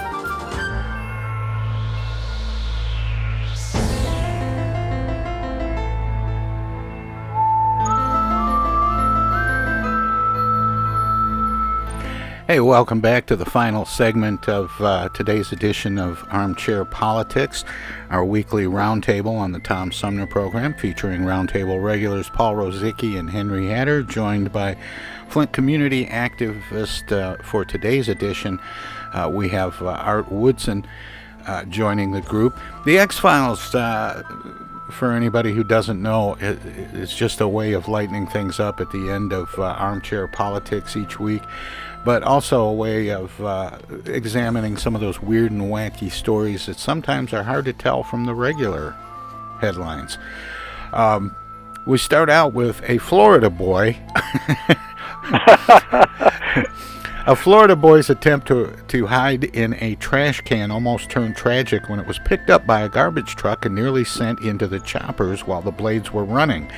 Hey, 12.51 12.59
welcome 12.59 12.99
back 12.99 13.27
to 13.27 13.37
the 13.37 13.45
final 13.45 13.85
segment 13.85 14.49
of 14.49 14.73
uh, 14.81 15.07
today's 15.13 15.53
edition 15.53 15.97
of 15.97 16.21
Armchair 16.29 16.83
Politics, 16.83 17.63
our 18.09 18.25
weekly 18.25 18.65
roundtable 18.65 19.37
on 19.37 19.53
the 19.53 19.59
Tom 19.61 19.93
Sumner 19.93 20.27
program, 20.27 20.73
featuring 20.73 21.21
roundtable 21.21 21.81
regulars 21.81 22.27
Paul 22.27 22.55
Rosicki 22.55 23.17
and 23.17 23.29
Henry 23.29 23.67
Hatter, 23.67 24.03
joined 24.03 24.51
by 24.51 24.75
Flint 25.29 25.53
community 25.53 26.07
activist 26.07 27.09
uh, 27.13 27.41
for 27.41 27.63
today's 27.63 28.09
edition. 28.09 28.59
Uh, 29.13 29.31
we 29.33 29.47
have 29.47 29.81
uh, 29.81 29.85
Art 29.85 30.29
Woodson 30.29 30.85
uh, 31.47 31.63
joining 31.63 32.11
the 32.11 32.19
group. 32.19 32.59
The 32.83 32.99
X 32.99 33.17
Files 33.17 33.73
uh, 33.73 34.23
for 34.91 35.13
anybody 35.13 35.53
who 35.53 35.63
doesn't 35.63 36.01
know, 36.01 36.35
it, 36.39 36.59
it's 36.93 37.15
just 37.15 37.41
a 37.41 37.47
way 37.47 37.73
of 37.73 37.87
lightening 37.87 38.27
things 38.27 38.59
up 38.59 38.79
at 38.79 38.91
the 38.91 39.09
end 39.09 39.31
of 39.33 39.57
uh, 39.57 39.63
armchair 39.63 40.27
politics 40.27 40.95
each 40.95 41.19
week, 41.19 41.41
but 42.05 42.23
also 42.23 42.63
a 42.63 42.73
way 42.73 43.09
of 43.09 43.39
uh, 43.43 43.77
examining 44.05 44.77
some 44.77 44.95
of 44.95 45.01
those 45.01 45.21
weird 45.21 45.51
and 45.51 45.61
wacky 45.61 46.11
stories 46.11 46.65
that 46.65 46.79
sometimes 46.79 47.33
are 47.33 47.43
hard 47.43 47.65
to 47.65 47.73
tell 47.73 48.03
from 48.03 48.25
the 48.25 48.33
regular 48.33 48.95
headlines. 49.59 50.17
Um, 50.93 51.35
we 51.85 51.97
start 51.97 52.29
out 52.29 52.53
with 52.53 52.81
a 52.89 52.97
Florida 52.99 53.49
boy. 53.49 53.97
A 57.27 57.35
Florida 57.35 57.75
boy's 57.75 58.09
attempt 58.09 58.47
to, 58.47 58.75
to 58.87 59.05
hide 59.05 59.43
in 59.43 59.75
a 59.75 59.93
trash 59.95 60.41
can 60.41 60.71
almost 60.71 61.11
turned 61.11 61.35
tragic 61.35 61.87
when 61.87 61.99
it 61.99 62.07
was 62.07 62.17
picked 62.17 62.49
up 62.49 62.65
by 62.65 62.81
a 62.81 62.89
garbage 62.89 63.35
truck 63.35 63.63
and 63.63 63.75
nearly 63.75 64.03
sent 64.03 64.39
into 64.39 64.65
the 64.65 64.79
choppers 64.79 65.45
while 65.45 65.61
the 65.61 65.71
blades 65.71 66.11
were 66.11 66.25
running. 66.25 66.71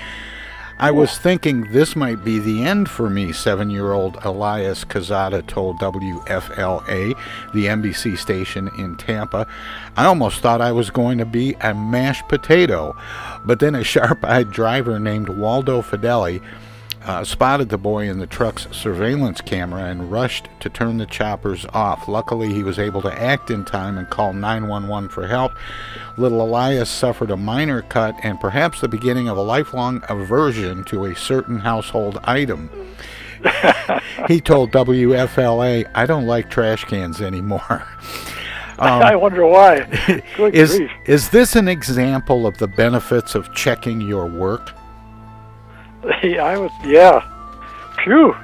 I 0.84 0.92
was 0.92 1.18
thinking 1.18 1.72
this 1.72 1.96
might 1.96 2.26
be 2.26 2.40
the 2.40 2.66
end 2.66 2.90
for 2.90 3.10
me, 3.10 3.32
seven 3.32 3.70
year 3.70 3.94
old 3.94 4.18
Elias 4.26 4.84
Cazada 4.84 5.48
told 5.48 5.80
WFLA, 5.80 7.18
the 7.54 7.66
NBC 7.68 8.18
station 8.18 8.70
in 8.78 8.98
Tampa. 8.98 9.48
I 9.96 10.04
almost 10.04 10.42
thought 10.42 10.60
I 10.60 10.74
was 10.74 10.90
going 10.90 11.20
to 11.20 11.26
be 11.26 11.54
a 11.62 11.74
mashed 11.74 12.28
potato. 12.28 12.98
But 13.46 13.62
then 13.62 13.76
a 13.76 13.84
sharp 13.86 14.26
eyed 14.26 14.52
driver 14.52 15.00
named 15.00 15.30
Waldo 15.30 15.82
Fideli 15.82 16.42
uh, 17.06 17.24
spotted 17.24 17.70
the 17.70 17.78
boy 17.78 18.10
in 18.10 18.20
the 18.20 18.28
truck's 18.28 18.68
surveillance 18.72 19.42
camera 19.42 19.86
and 19.86 20.12
rushed 20.12 20.48
to 20.62 20.70
turn 20.70 20.98
the 20.98 21.06
choppers 21.06 21.66
off. 21.74 22.08
Luckily, 22.08 22.54
he 22.54 22.64
was 22.64 22.80
able 22.80 23.02
to 23.02 23.22
act 23.22 23.52
in 23.52 23.66
time 23.66 23.98
and 23.98 24.10
call 24.10 24.34
911 24.34 25.10
for 25.10 25.28
help. 25.28 25.54
Little 26.18 26.42
Elias 26.42 26.90
suffered 26.90 27.32
a 27.32 27.38
minor 27.38 27.82
cut 27.82 28.16
and 28.24 28.40
perhaps 28.40 28.82
the 28.82 28.88
beginning 28.88 29.28
of 29.28 29.38
a 29.38 29.42
lifelong 29.42 30.02
aversion 30.10 30.84
to 30.86 31.06
a 31.06 31.16
certain 31.16 31.60
household 31.60 32.20
item. 32.24 32.70
he 34.28 34.40
told 34.40 34.72
WFLA, 34.72 35.90
I 35.94 36.06
don't 36.06 36.26
like 36.26 36.50
trash 36.50 36.86
cans 36.86 37.22
anymore. 37.22 37.86
Um, 38.80 39.04
I 39.04 39.16
wonder 39.16 39.46
why. 39.46 39.82
Good 40.36 40.56
is, 40.56 40.78
grief. 40.78 40.92
is 41.06 41.30
this 41.30 41.56
an 41.56 41.68
example 41.68 42.48
of 42.48 42.58
the 42.58 42.68
benefits 42.68 43.36
of 43.36 43.54
checking 43.54 44.02
your 44.02 44.26
work? 44.26 44.72
Yeah, 46.24 46.44
I 46.44 46.58
was. 46.58 46.72
Yeah. 46.84 47.22
Phew. 48.04 48.36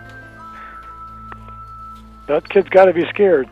That 2.28 2.48
kid's 2.50 2.70
got 2.70 2.86
to 2.86 2.94
be 2.94 3.06
scared. 3.10 3.50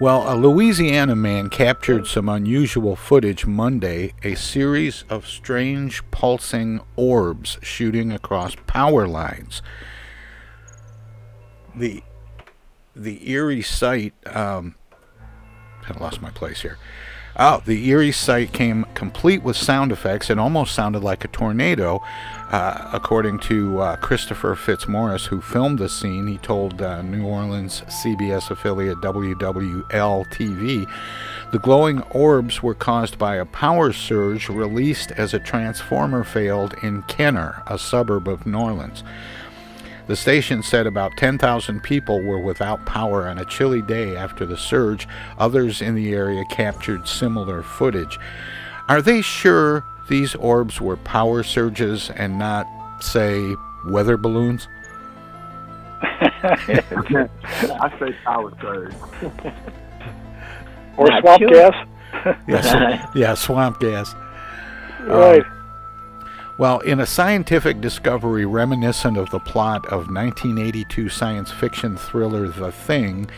Well, 0.00 0.32
a 0.32 0.34
Louisiana 0.34 1.14
man 1.14 1.48
captured 1.50 2.06
some 2.06 2.28
unusual 2.28 2.96
footage 2.96 3.46
Monday, 3.46 4.12
a 4.22 4.34
series 4.34 5.04
of 5.08 5.26
strange 5.26 6.02
pulsing 6.10 6.80
orbs 6.96 7.58
shooting 7.62 8.10
across 8.12 8.56
power 8.66 9.06
lines. 9.06 9.62
The 11.74 12.02
the 12.94 13.28
eerie 13.30 13.62
sight 13.62 14.14
um 14.26 14.74
I 15.88 15.98
lost 15.98 16.20
my 16.20 16.30
place 16.30 16.62
here. 16.62 16.78
Oh, 17.36 17.60
the 17.66 17.88
eerie 17.88 18.12
sight 18.12 18.52
came 18.52 18.86
complete 18.94 19.42
with 19.42 19.56
sound 19.56 19.90
effects 19.90 20.30
and 20.30 20.38
almost 20.38 20.72
sounded 20.72 21.02
like 21.02 21.24
a 21.24 21.28
tornado. 21.28 22.00
Uh, 22.52 22.90
according 22.92 23.40
to 23.40 23.80
uh, 23.80 23.96
Christopher 23.96 24.54
Fitzmaurice, 24.54 25.26
who 25.26 25.40
filmed 25.40 25.80
the 25.80 25.88
scene, 25.88 26.28
he 26.28 26.38
told 26.38 26.80
uh, 26.80 27.02
New 27.02 27.26
Orleans 27.26 27.80
CBS 27.88 28.52
affiliate 28.52 28.98
WWL 28.98 30.24
TV 30.30 30.88
the 31.54 31.58
glowing 31.60 32.02
orbs 32.10 32.62
were 32.62 32.74
caused 32.74 33.18
by 33.18 33.36
a 33.36 33.44
power 33.44 33.92
surge 33.92 34.48
released 34.48 35.12
as 35.12 35.34
a 35.34 35.38
transformer 35.38 36.24
failed 36.24 36.74
in 36.82 37.02
Kenner, 37.02 37.62
a 37.66 37.78
suburb 37.78 38.28
of 38.28 38.44
New 38.44 38.58
Orleans. 38.58 39.04
The 40.06 40.16
station 40.16 40.62
said 40.62 40.86
about 40.86 41.16
10,000 41.16 41.82
people 41.82 42.20
were 42.22 42.38
without 42.40 42.84
power 42.84 43.26
on 43.26 43.38
a 43.38 43.44
chilly 43.46 43.80
day 43.80 44.16
after 44.16 44.44
the 44.44 44.56
surge. 44.56 45.08
Others 45.38 45.80
in 45.80 45.94
the 45.94 46.12
area 46.12 46.44
captured 46.50 47.08
similar 47.08 47.62
footage. 47.62 48.18
Are 48.88 49.00
they 49.00 49.22
sure 49.22 49.82
these 50.08 50.34
orbs 50.34 50.78
were 50.80 50.98
power 50.98 51.42
surges 51.42 52.10
and 52.10 52.38
not, 52.38 52.66
say, 53.02 53.54
weather 53.86 54.18
balloons? 54.18 54.68
I 56.02 57.96
say 57.98 58.14
power 58.24 58.52
surge. 58.60 58.92
Or 60.98 61.06
Not 61.06 61.22
swamp 61.22 61.40
sure. 61.40 61.50
gas. 61.50 61.88
Yes, 62.46 63.08
yeah, 63.14 63.34
swamp 63.34 63.80
gas. 63.80 64.14
Right. 65.00 65.44
Um, 65.44 65.53
well, 66.56 66.78
in 66.80 67.00
a 67.00 67.06
scientific 67.06 67.80
discovery 67.80 68.46
reminiscent 68.46 69.16
of 69.16 69.30
the 69.30 69.40
plot 69.40 69.84
of 69.86 70.10
1982 70.10 71.08
science 71.08 71.50
fiction 71.50 71.96
thriller 71.96 72.46
The 72.46 72.70
Thing, 72.70 73.28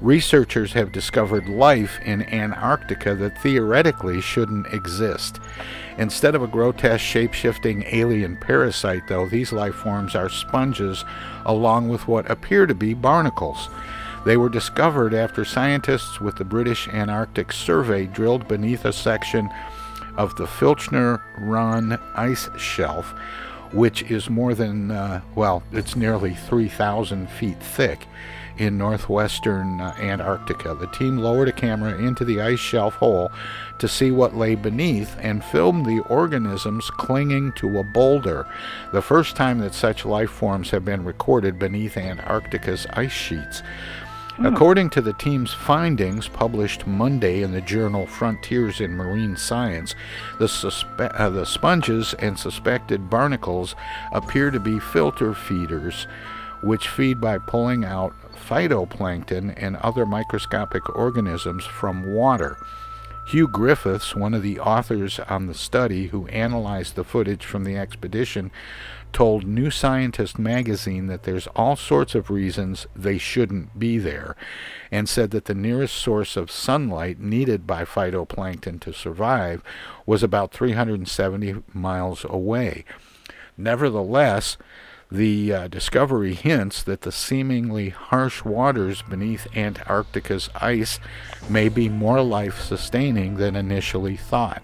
researchers 0.00 0.72
have 0.72 0.92
discovered 0.92 1.48
life 1.48 1.98
in 2.04 2.22
Antarctica 2.32 3.14
that 3.16 3.42
theoretically 3.42 4.20
shouldn't 4.20 4.72
exist. 4.72 5.40
Instead 5.98 6.34
of 6.34 6.42
a 6.42 6.48
grotesque 6.48 7.04
shape 7.04 7.34
shifting 7.34 7.82
alien 7.88 8.36
parasite, 8.36 9.08
though, 9.08 9.26
these 9.26 9.52
life 9.52 9.74
forms 9.74 10.14
are 10.14 10.28
sponges 10.28 11.04
along 11.44 11.88
with 11.88 12.06
what 12.06 12.30
appear 12.30 12.66
to 12.66 12.74
be 12.74 12.94
barnacles. 12.94 13.68
They 14.24 14.36
were 14.36 14.48
discovered 14.48 15.14
after 15.14 15.44
scientists 15.44 16.20
with 16.20 16.36
the 16.36 16.44
British 16.44 16.88
Antarctic 16.88 17.52
Survey 17.52 18.06
drilled 18.06 18.46
beneath 18.46 18.84
a 18.84 18.92
section 18.92 19.50
of 20.20 20.36
the 20.36 20.44
Filchner 20.44 21.22
Run 21.38 21.98
ice 22.14 22.50
shelf, 22.58 23.14
which 23.72 24.02
is 24.02 24.28
more 24.28 24.54
than, 24.54 24.90
uh, 24.90 25.22
well, 25.34 25.62
it's 25.72 25.96
nearly 25.96 26.34
3,000 26.34 27.30
feet 27.30 27.58
thick 27.62 28.06
in 28.58 28.76
northwestern 28.76 29.80
uh, 29.80 29.94
Antarctica. 29.98 30.74
The 30.74 30.88
team 30.88 31.16
lowered 31.16 31.48
a 31.48 31.52
camera 31.52 31.96
into 31.96 32.26
the 32.26 32.42
ice 32.42 32.58
shelf 32.58 32.96
hole 32.96 33.32
to 33.78 33.88
see 33.88 34.10
what 34.10 34.36
lay 34.36 34.56
beneath 34.56 35.16
and 35.20 35.42
filmed 35.42 35.86
the 35.86 36.00
organisms 36.10 36.90
clinging 36.90 37.52
to 37.52 37.78
a 37.78 37.82
boulder, 37.82 38.46
the 38.92 39.00
first 39.00 39.36
time 39.36 39.58
that 39.60 39.72
such 39.72 40.04
life 40.04 40.30
forms 40.30 40.68
have 40.68 40.84
been 40.84 41.02
recorded 41.02 41.58
beneath 41.58 41.96
Antarctica's 41.96 42.86
ice 42.92 43.10
sheets. 43.10 43.62
According 44.42 44.88
to 44.90 45.02
the 45.02 45.12
team's 45.12 45.52
findings 45.52 46.26
published 46.26 46.86
Monday 46.86 47.42
in 47.42 47.52
the 47.52 47.60
journal 47.60 48.06
Frontiers 48.06 48.80
in 48.80 48.96
Marine 48.96 49.36
Science, 49.36 49.94
the, 50.38 50.46
suspe- 50.46 51.12
uh, 51.20 51.28
the 51.28 51.44
sponges 51.44 52.14
and 52.14 52.38
suspected 52.38 53.10
barnacles 53.10 53.74
appear 54.12 54.50
to 54.50 54.58
be 54.58 54.80
filter 54.80 55.34
feeders, 55.34 56.06
which 56.62 56.88
feed 56.88 57.20
by 57.20 57.36
pulling 57.36 57.84
out 57.84 58.14
phytoplankton 58.34 59.52
and 59.58 59.76
other 59.76 60.06
microscopic 60.06 60.88
organisms 60.96 61.66
from 61.66 62.14
water. 62.14 62.56
Hugh 63.26 63.46
Griffiths, 63.46 64.16
one 64.16 64.32
of 64.32 64.42
the 64.42 64.58
authors 64.58 65.20
on 65.20 65.46
the 65.46 65.54
study 65.54 66.08
who 66.08 66.26
analyzed 66.28 66.96
the 66.96 67.04
footage 67.04 67.44
from 67.44 67.64
the 67.64 67.76
expedition, 67.76 68.50
told 69.12 69.46
New 69.46 69.70
Scientist 69.70 70.38
magazine 70.38 71.06
that 71.06 71.24
there's 71.24 71.46
all 71.48 71.76
sorts 71.76 72.14
of 72.14 72.30
reasons 72.30 72.86
they 72.94 73.18
shouldn't 73.18 73.78
be 73.78 73.98
there, 73.98 74.36
and 74.90 75.08
said 75.08 75.30
that 75.30 75.46
the 75.46 75.54
nearest 75.54 75.94
source 75.94 76.36
of 76.36 76.50
sunlight 76.50 77.20
needed 77.20 77.66
by 77.66 77.84
phytoplankton 77.84 78.80
to 78.80 78.92
survive 78.92 79.62
was 80.06 80.22
about 80.22 80.52
370 80.52 81.62
miles 81.72 82.24
away. 82.28 82.84
Nevertheless, 83.56 84.56
the 85.10 85.52
uh, 85.52 85.68
discovery 85.68 86.34
hints 86.34 86.82
that 86.84 87.00
the 87.00 87.10
seemingly 87.10 87.88
harsh 87.88 88.44
waters 88.44 89.02
beneath 89.02 89.46
Antarctica's 89.56 90.48
ice 90.54 91.00
may 91.48 91.68
be 91.68 91.88
more 91.88 92.22
life 92.22 92.60
sustaining 92.60 93.36
than 93.36 93.56
initially 93.56 94.16
thought. 94.16 94.62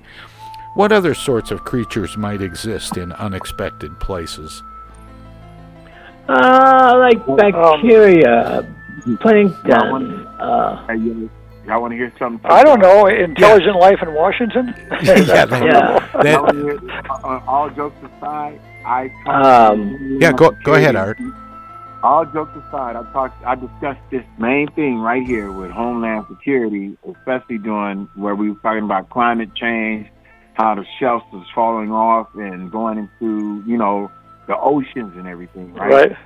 What 0.76 0.92
other 0.92 1.14
sorts 1.14 1.50
of 1.50 1.64
creatures 1.64 2.16
might 2.18 2.42
exist 2.42 2.98
in 2.98 3.10
unexpected 3.12 3.98
places? 3.98 4.62
Uh, 6.28 6.94
like 6.98 7.24
bacteria, 7.38 8.66
plankton. 9.20 10.26
Uh, 10.38 10.86
you- 10.92 11.30
y'all 11.66 11.80
want 11.80 11.92
to 11.92 11.96
hear 11.96 12.12
something? 12.18 12.40
I 12.50 12.62
don't 12.62 12.80
know. 12.80 13.06
Intelligent 13.06 13.76
life 13.76 14.02
in 14.02 14.12
Washington? 14.12 14.74
yeah, 15.02 15.46
they- 15.46 15.64
Yeah. 15.66 15.98
that- 16.12 16.24
Y'all 16.26 16.42
wanna 16.42 16.60
hear- 16.60 16.80
uh, 17.10 17.40
all 17.48 17.70
jokes 17.70 17.96
aside, 18.18 18.60
I 18.84 19.10
Um, 19.26 20.18
yeah, 20.20 20.32
go 20.32 20.50
go 20.62 20.74
ahead, 20.74 20.94
Art. 20.94 21.18
All 22.02 22.26
jokes 22.26 22.52
aside, 22.68 22.96
I 22.96 23.02
talked, 23.14 23.42
I 23.46 23.54
discussed 23.54 24.00
this 24.10 24.22
main 24.38 24.68
thing 24.72 25.00
right 25.00 25.22
here 25.26 25.50
with 25.50 25.70
Homeland 25.70 26.26
Security, 26.28 26.98
especially 27.10 27.56
during 27.58 28.08
where 28.14 28.34
we 28.34 28.50
were 28.50 28.58
talking 28.62 28.84
about 28.84 29.08
climate 29.10 29.54
change, 29.54 30.06
how 30.56 30.74
the 30.74 30.84
shelves 30.98 31.24
is 31.34 31.42
falling 31.54 31.92
off 31.92 32.28
and 32.34 32.70
going 32.72 32.96
into, 32.98 33.62
you 33.66 33.76
know, 33.76 34.10
the 34.46 34.56
oceans 34.56 35.12
and 35.16 35.26
everything, 35.26 35.74
right? 35.74 35.92
Right. 36.10 36.16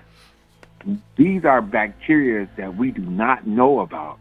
These 1.16 1.44
are 1.44 1.60
bacteria 1.60 2.48
that 2.56 2.76
we 2.76 2.90
do 2.92 3.02
not 3.02 3.46
know 3.46 3.80
about. 3.80 4.18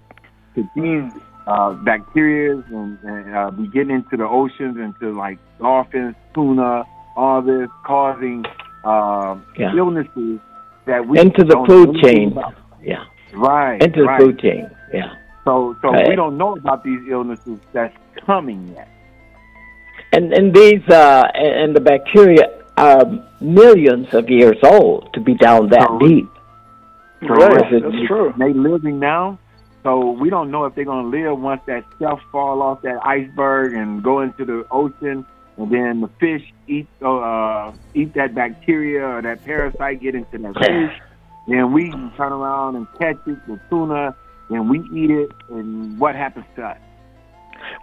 So 0.55 0.67
these 0.75 1.03
uh, 1.47 1.73
bacteria 1.73 2.57
and, 2.71 2.97
and 3.03 3.35
uh, 3.35 3.51
be 3.51 3.67
getting 3.67 3.91
into 3.91 4.17
the 4.17 4.25
oceans, 4.27 4.77
into 4.77 5.15
like 5.17 5.37
dolphins, 5.59 6.15
tuna, 6.33 6.83
all 7.15 7.41
this, 7.41 7.69
causing 7.85 8.45
um 8.85 9.45
Yeah. 9.57 9.75
illnesses 9.75 10.39
that 10.85 11.05
we 11.05 11.19
into 11.19 11.43
the 11.43 11.53
don't 11.53 11.67
food 11.67 11.97
chain. 12.03 12.31
about. 12.31 12.55
Yeah. 12.81 13.03
Right. 13.33 13.81
Into 13.81 14.01
the 14.01 14.05
right. 14.07 14.19
food 14.21 14.39
chain. 14.39 14.69
Yeah. 14.93 15.13
So, 15.45 15.75
so 15.81 15.89
Right. 15.91 16.07
we 16.07 16.15
don't 16.15 16.37
know 16.37 16.55
about 16.55 16.83
these 16.83 17.01
illnesses 17.09 17.59
that's 17.73 17.95
coming 18.25 18.69
yet. 18.75 18.87
And 20.11 20.33
and 20.33 20.53
these 20.53 20.81
uh 20.89 21.23
and 21.35 21.75
the 21.75 21.81
bacteria 21.81 22.45
are 22.77 23.05
millions 23.41 24.07
of 24.13 24.29
years 24.29 24.57
old 24.63 25.13
to 25.13 25.19
be 25.19 25.33
down 25.35 25.69
that 25.69 25.89
deep. 25.99 26.27
So 27.21 27.27
Right, 27.27 27.69
they- 27.69 27.79
that's 27.79 28.07
true. 28.07 28.33
They 28.37 28.53
living 28.53 28.99
now, 28.99 29.37
so 29.83 30.11
we 30.11 30.29
don't 30.29 30.49
know 30.51 30.65
if 30.65 30.73
they're 30.75 30.85
gonna 30.85 31.07
live 31.09 31.39
once 31.39 31.61
that 31.67 31.83
stuff 31.97 32.19
fall 32.31 32.61
off 32.61 32.81
that 32.83 32.99
iceberg 33.05 33.73
and 33.73 34.01
go 34.01 34.21
into 34.21 34.45
the 34.45 34.65
ocean, 34.71 35.25
and 35.57 35.69
then 35.69 36.01
the 36.01 36.09
fish 36.19 36.43
eat 36.67 36.87
uh 37.03 37.71
eat 37.93 38.13
that 38.15 38.33
bacteria 38.33 39.05
or 39.05 39.21
that 39.21 39.43
parasite 39.45 40.01
get 40.01 40.15
into 40.15 40.37
that 40.39 40.55
fish. 40.57 40.99
Then 41.47 41.71
we 41.73 41.91
turn 42.17 42.31
around 42.31 42.77
and 42.77 42.87
catch 42.99 43.17
it 43.27 43.37
the 43.47 43.59
tuna, 43.69 44.15
and 44.49 44.69
we 44.69 44.79
eat 44.93 45.11
it, 45.11 45.31
and 45.49 45.99
what 45.99 46.15
happens 46.15 46.45
to 46.55 46.63
us? 46.63 46.77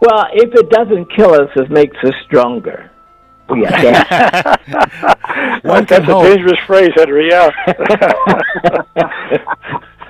Well, 0.01 0.27
if 0.33 0.55
it 0.55 0.71
doesn't 0.71 1.07
kill 1.15 1.33
us, 1.35 1.51
it 1.57 1.71
makes 1.71 1.97
us 2.05 2.13
stronger. 2.27 2.91
We 3.49 3.65
adapt. 3.65 4.69
One 5.65 5.85
That's 5.89 6.03
a 6.03 6.05
hope. 6.05 6.25
dangerous 6.25 6.59
phrase, 6.67 6.91
Henry. 6.97 7.29
Yeah. 7.31 7.51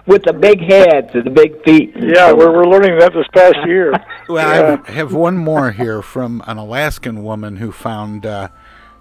With 0.06 0.22
the 0.22 0.32
big 0.32 0.60
heads 0.60 1.08
and 1.14 1.24
the 1.24 1.30
big 1.30 1.62
feet. 1.64 1.92
yeah, 1.96 2.32
we're 2.32 2.52
we're 2.52 2.66
learning 2.68 2.96
that 3.00 3.12
this 3.12 3.26
past 3.34 3.56
year. 3.66 3.92
Well, 4.28 4.78
I 4.86 4.92
have 4.92 5.12
one 5.12 5.36
more 5.36 5.72
here 5.72 6.00
from 6.00 6.44
an 6.46 6.58
Alaskan 6.58 7.24
woman 7.24 7.56
who 7.56 7.72
found 7.72 8.24
uh, 8.24 8.48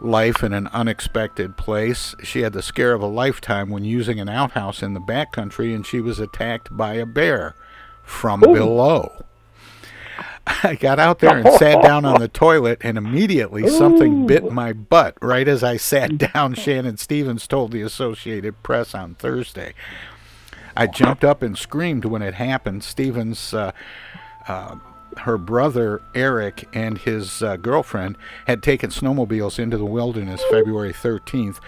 life 0.01 0.43
in 0.43 0.51
an 0.51 0.65
unexpected 0.67 1.57
place. 1.57 2.15
She 2.23 2.41
had 2.41 2.53
the 2.53 2.63
scare 2.63 2.93
of 2.93 3.03
a 3.03 3.07
lifetime 3.07 3.69
when 3.69 3.83
using 3.83 4.19
an 4.19 4.27
outhouse 4.29 4.81
in 4.81 4.95
the 4.95 4.99
backcountry, 4.99 5.75
and 5.75 5.85
she 5.85 6.01
was 6.01 6.19
attacked 6.19 6.75
by 6.75 6.95
a 6.95 7.05
bear 7.05 7.53
from 8.03 8.43
Ooh. 8.43 8.53
below. 8.53 9.23
I 10.63 10.75
got 10.75 10.99
out 10.99 11.19
there 11.19 11.37
and 11.37 11.51
sat 11.53 11.81
down 11.81 12.05
on 12.05 12.19
the 12.19 12.27
toilet, 12.27 12.79
and 12.81 12.97
immediately 12.97 13.67
something 13.67 14.27
bit 14.27 14.51
my 14.51 14.73
butt. 14.73 15.17
Right 15.21 15.47
as 15.47 15.63
I 15.63 15.77
sat 15.77 16.17
down, 16.33 16.53
Shannon 16.53 16.97
Stevens 16.97 17.47
told 17.47 17.71
the 17.71 17.81
Associated 17.81 18.61
Press 18.61 18.93
on 18.93 19.15
Thursday. 19.15 19.73
I 20.77 20.87
jumped 20.87 21.23
up 21.23 21.41
and 21.41 21.57
screamed 21.57 22.05
when 22.05 22.21
it 22.21 22.35
happened. 22.35 22.83
Stevens, 22.83 23.53
uh, 23.53 23.71
uh, 24.47 24.75
her 25.19 25.37
brother 25.37 26.01
Eric, 26.13 26.67
and 26.73 26.97
his 26.97 27.41
uh, 27.41 27.55
girlfriend 27.55 28.17
had 28.45 28.61
taken 28.61 28.89
snowmobiles 28.89 29.57
into 29.57 29.77
the 29.77 29.85
wilderness 29.85 30.43
February 30.51 30.93
13th 30.93 31.59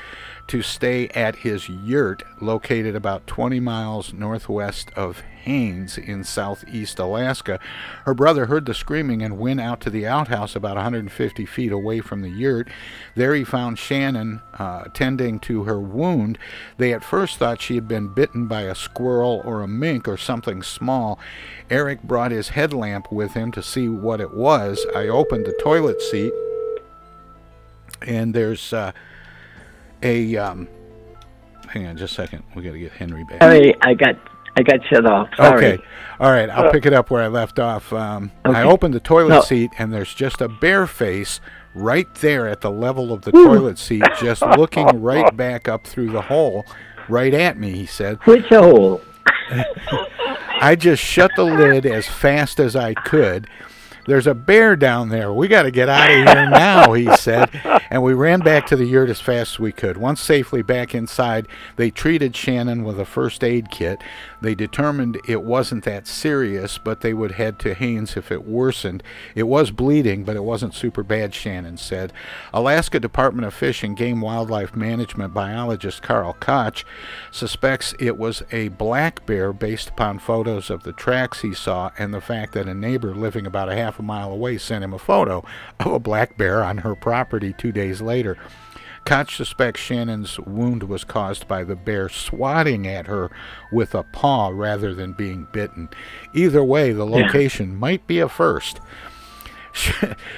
to 0.48 0.62
stay 0.62 1.08
at 1.10 1.38
his 1.38 1.70
yurt 1.70 2.24
located 2.42 2.96
about 2.96 3.28
20 3.28 3.60
miles 3.60 4.14
northwest 4.14 4.92
of 4.96 5.22
Haines 5.48 5.98
in 5.98 6.26
southeast 6.26 7.00
Alaska. 7.00 7.60
Her 8.06 8.14
brother 8.14 8.48
heard 8.48 8.66
the 8.66 8.74
screaming 8.74 9.24
and 9.24 9.40
went 9.40 9.62
out 9.62 9.80
to 9.82 9.90
the 9.90 10.06
outhouse 10.06 10.56
about 10.56 10.76
150 10.76 11.46
feet 11.46 11.72
away 11.72 12.02
from 12.02 12.22
the 12.22 12.30
yurt. 12.30 12.68
There 13.16 13.34
he 13.34 13.46
found 13.46 13.80
Shannon 13.80 14.42
uh, 14.60 14.86
tending 14.94 15.40
to 15.42 15.64
her 15.64 15.80
wound. 15.80 16.38
They 16.78 16.94
at 16.94 17.04
first 17.04 17.38
thought 17.38 17.62
she 17.62 17.76
had 17.76 17.88
been 17.88 18.14
bitten 18.14 18.48
by 18.48 18.64
a 18.64 18.76
squirrel 18.76 19.42
or 19.46 19.62
a 19.62 19.68
mink 19.70 20.08
or 20.08 20.18
something 20.18 20.62
small. 20.62 21.18
Eric 21.70 22.04
brought 22.04 22.32
his 22.32 22.50
headlamp 22.50 23.10
with 23.10 23.32
him 23.32 23.52
to 23.54 23.64
see 23.64 23.88
what 23.88 24.20
it 24.20 24.34
was. 24.34 24.86
I 24.96 25.08
opened 25.08 25.46
the 25.46 25.58
toilet 25.62 26.02
seat, 26.02 26.34
and 28.02 28.34
there's 28.34 28.74
uh, 28.74 28.92
a. 30.04 30.36
Um, 30.36 30.68
hang 31.70 31.88
on 31.88 31.98
just 31.98 32.14
a 32.14 32.16
second. 32.16 32.44
we 32.54 32.64
got 32.64 32.74
to 32.74 32.80
get 32.80 32.92
Henry 32.92 33.24
back. 33.24 33.42
Sorry, 33.42 33.76
I 33.82 33.94
got 33.94 34.18
I 34.58 34.64
got 34.64 34.80
shut 34.88 35.06
off. 35.06 35.30
Sorry. 35.38 35.66
Okay. 35.74 35.84
All 36.20 36.32
right. 36.32 36.50
I'll 36.50 36.66
Uh, 36.68 36.72
pick 36.72 36.86
it 36.86 36.94
up 36.94 37.12
where 37.12 37.22
I 37.22 37.28
left 37.28 37.60
off. 37.60 37.94
Um, 37.94 38.32
I 38.44 38.64
opened 38.64 38.94
the 38.96 39.00
toilet 39.00 39.30
No. 39.30 39.42
seat, 39.42 39.72
and 39.78 39.94
there's 39.94 40.14
just 40.14 40.42
a 40.42 40.48
bare 40.50 40.88
face 40.88 41.40
right 41.76 42.08
there 42.16 42.48
at 42.48 42.62
the 42.62 42.72
level 42.72 43.14
of 43.14 43.22
the 43.22 43.32
Whew. 43.32 43.46
toilet 43.46 43.78
seat, 43.78 44.04
just 44.20 44.42
looking 44.58 45.02
right 45.02 45.36
back 45.38 45.68
up 45.68 45.86
through 45.86 46.10
the 46.12 46.24
hole, 46.24 46.66
right 47.08 47.34
at 47.36 47.58
me, 47.60 47.72
he 47.72 47.86
said. 47.86 48.18
Which 48.26 48.48
hole? 48.48 49.02
I 50.60 50.76
just 50.76 51.04
shut 51.04 51.32
the 51.36 51.44
lid 51.44 51.86
as 51.86 52.08
fast 52.08 52.60
as 52.60 52.76
I 52.76 52.94
could. 52.96 53.48
There's 54.08 54.26
a 54.26 54.34
bear 54.34 54.78
down 54.78 55.10
there. 55.10 55.34
We 55.34 55.50
got 55.50 55.64
to 55.64 55.72
get 55.72 55.90
out 55.90 56.10
of 56.10 56.16
here 56.16 56.50
now, 56.50 56.94
he 56.94 57.14
said. 57.18 57.50
And 57.92 58.02
we 58.02 58.14
ran 58.14 58.40
back 58.40 58.66
to 58.68 58.78
the 58.78 58.86
yurt 58.86 59.10
as 59.10 59.20
fast 59.20 59.56
as 59.56 59.60
we 59.60 59.74
could. 59.74 59.98
Once 59.98 60.22
safely 60.22 60.62
back 60.62 60.96
inside, 60.96 61.48
they 61.76 61.92
treated 61.92 62.34
Shannon 62.36 62.86
with 62.86 63.00
a 63.02 63.06
first 63.06 63.44
aid 63.44 63.70
kit. 63.70 64.02
They 64.42 64.54
determined 64.56 65.20
it 65.28 65.44
wasn't 65.44 65.84
that 65.86 66.08
serious, 66.08 66.78
but 66.78 67.02
they 67.02 67.14
would 67.14 67.34
head 67.34 67.58
to 67.60 67.74
Haines 67.74 68.16
if 68.16 68.32
it 68.32 68.46
worsened. 68.46 69.02
It 69.36 69.44
was 69.44 69.72
bleeding, 69.72 70.24
but 70.24 70.36
it 70.36 70.44
wasn't 70.44 70.76
super 70.76 71.04
bad, 71.04 71.34
Shannon 71.34 71.78
said. 71.78 72.14
Alaska 72.54 73.00
Department 73.00 73.48
of 73.48 73.54
Fish 73.54 73.84
and 73.84 73.98
Game 73.98 74.22
Wildlife 74.22 74.76
Management 74.76 75.34
biologist 75.34 76.04
Carl 76.04 76.34
Koch 76.40 76.86
suspects 77.32 77.96
it 78.00 78.18
was 78.18 78.44
a 78.52 78.68
black 78.70 79.26
bear 79.26 79.52
based 79.54 79.90
upon 79.90 80.20
photos 80.20 80.70
of 80.70 80.84
the 80.84 80.94
tracks 80.94 81.42
he 81.42 81.54
saw 81.54 81.92
and 81.98 82.14
the 82.14 82.22
fact 82.22 82.54
that 82.54 82.68
a 82.68 82.74
neighbor 82.74 83.16
living 83.16 83.48
about 83.48 83.70
a 83.70 83.76
half 83.76 84.00
a 84.00 84.04
mile 84.04 84.32
away 84.32 84.58
sent 84.58 84.84
him 84.84 84.94
a 84.94 85.00
photo 85.00 85.44
of 85.80 85.92
a 85.92 86.00
black 86.00 86.38
bear 86.38 86.64
on 86.64 86.80
her 86.80 86.96
property 86.96 87.54
two 87.54 87.72
days 87.72 88.02
later. 88.02 88.38
Koch 89.08 89.32
suspects 89.36 89.80
Shannon's 89.80 90.38
wound 90.40 90.84
was 90.84 91.04
caused 91.06 91.48
by 91.48 91.64
the 91.64 91.76
bear 91.78 92.10
swatting 92.10 92.86
at 92.86 93.08
her 93.08 93.32
with 93.72 93.96
a 93.96 94.04
paw 94.04 94.50
rather 94.54 94.94
than 94.94 95.14
being 95.14 95.48
bitten. 95.54 95.88
Either 96.34 96.62
way, 96.64 96.92
the 96.92 97.08
Yeah. 97.08 97.24
location 97.24 97.76
might 97.78 98.06
be 98.06 98.20
a 98.20 98.28
first. 98.28 98.82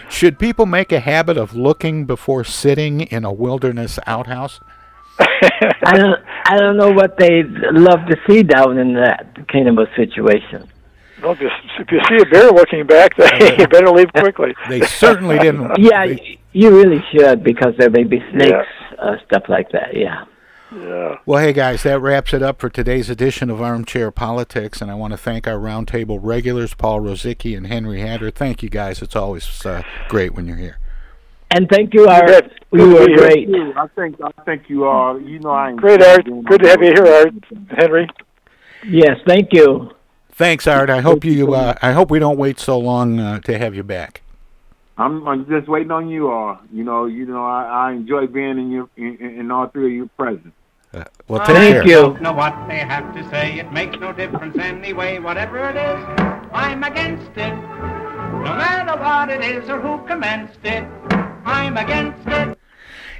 Should 0.09 0.37
people 0.37 0.65
make 0.65 0.91
a 0.91 0.99
habit 0.99 1.37
of 1.37 1.55
looking 1.55 2.05
before 2.05 2.43
sitting 2.43 3.01
in 3.01 3.23
a 3.25 3.31
wilderness 3.33 3.97
outhouse? 4.05 4.59
I 5.19 5.97
don't 5.97 6.19
I 6.45 6.57
don't 6.57 6.77
know 6.77 6.91
what 6.91 7.17
they 7.17 7.43
love 7.43 8.05
to 8.07 8.17
see 8.27 8.43
down 8.43 8.77
in 8.77 8.93
that 8.95 9.47
kind 9.51 9.67
of 9.67 9.77
a 9.77 9.87
situation. 9.95 10.67
Well, 11.21 11.33
if 11.33 11.41
you, 11.41 11.49
if 11.79 11.91
you 11.91 11.99
see 12.07 12.21
a 12.21 12.25
bear 12.25 12.51
looking 12.51 12.85
back, 12.85 13.17
you 13.57 13.67
better 13.67 13.91
leave 13.91 14.11
quickly. 14.13 14.55
They 14.69 14.81
certainly 14.81 15.37
didn't. 15.39 15.69
Yeah, 15.79 16.05
you 16.51 16.75
really 16.75 17.03
should 17.11 17.43
because 17.43 17.73
there 17.77 17.89
may 17.89 18.03
be 18.03 18.23
snakes, 18.31 18.67
uh, 18.97 19.15
stuff 19.25 19.43
like 19.47 19.71
that. 19.71 19.95
Yeah. 19.95 20.25
Yeah. 20.71 21.15
Well, 21.25 21.41
hey 21.41 21.53
guys, 21.53 21.81
that 21.83 21.99
wraps 21.99 22.31
it 22.33 22.43
up 22.43 22.59
for 22.59 22.69
today's 22.69 23.09
edition 23.09 23.49
of 23.49 23.59
Armchair 23.59 24.11
Politics, 24.11 24.81
and 24.81 24.91
I 24.91 24.93
want 24.93 25.13
to 25.13 25.17
thank 25.17 25.47
our 25.47 25.57
roundtable 25.57 26.19
regulars, 26.21 26.75
Paul 26.75 27.01
Rosicki 27.01 27.57
and 27.57 27.65
Henry 27.67 28.01
Hatter. 28.01 28.29
Thank 28.29 28.61
you 28.61 28.69
guys. 28.69 29.01
It's 29.01 29.15
always 29.15 29.65
uh, 29.65 29.81
great 30.09 30.35
when 30.35 30.47
you're 30.47 30.57
here. 30.57 30.77
And 31.51 31.67
thank 31.69 31.95
you, 31.95 32.07
Art. 32.07 32.51
You 32.71 32.89
were 32.89 33.07
great. 33.07 33.49
I 33.75 33.87
think 33.95 34.17
I 34.23 34.43
think 34.43 34.69
you 34.69 34.83
are. 34.83 35.19
You 35.19 35.39
know, 35.39 35.49
I 35.49 35.73
Great, 35.73 36.03
Art. 36.03 36.25
Good 36.45 36.61
to 36.61 36.69
have 36.69 36.83
you 36.83 36.93
here, 36.93 37.07
Art. 37.07 37.33
Henry. 37.75 38.07
Yes, 38.87 39.17
thank 39.27 39.49
you. 39.51 39.89
Thanks, 40.39 40.67
Art. 40.67 40.89
I 40.89 41.01
hope 41.01 41.25
you. 41.25 41.53
Uh, 41.53 41.73
I 41.81 41.91
hope 41.91 42.09
we 42.09 42.17
don't 42.17 42.37
wait 42.37 42.61
so 42.61 42.79
long 42.79 43.19
uh, 43.19 43.41
to 43.41 43.57
have 43.57 43.75
you 43.75 43.83
back. 43.83 44.21
I'm, 44.97 45.27
I'm 45.27 45.45
just 45.49 45.67
waiting 45.67 45.91
on 45.91 46.07
you 46.07 46.31
all. 46.31 46.57
You 46.71 46.85
know, 46.85 47.07
you 47.07 47.25
know, 47.25 47.43
I, 47.43 47.89
I 47.89 47.91
enjoy 47.91 48.25
being 48.27 48.57
in 48.57 48.71
your 48.71 48.89
in, 48.95 49.17
in 49.17 49.51
all 49.51 49.67
three 49.67 49.87
of 49.87 49.91
your 49.91 50.07
presence. 50.15 50.53
well, 51.27 51.45
take 51.45 51.57
Thank 51.57 51.73
care. 51.73 51.85
you. 51.85 52.01
don't 52.03 52.21
know 52.21 52.31
what 52.31 52.55
they 52.69 52.77
have 52.77 53.13
to 53.15 53.29
say. 53.29 53.59
It 53.59 53.73
makes 53.73 53.99
no 53.99 54.13
difference 54.13 54.57
anyway. 54.57 55.19
Whatever 55.19 55.59
it 55.71 55.75
is, 55.75 56.05
I'm 56.53 56.85
against 56.85 57.31
it. 57.35 57.53
No 57.53 58.55
matter 58.55 58.97
what 58.97 59.29
it 59.29 59.43
is 59.43 59.69
or 59.69 59.81
who 59.81 60.07
commenced 60.07 60.63
it, 60.63 60.85
I'm 61.43 61.75
against 61.75 62.25
it. 62.29 62.58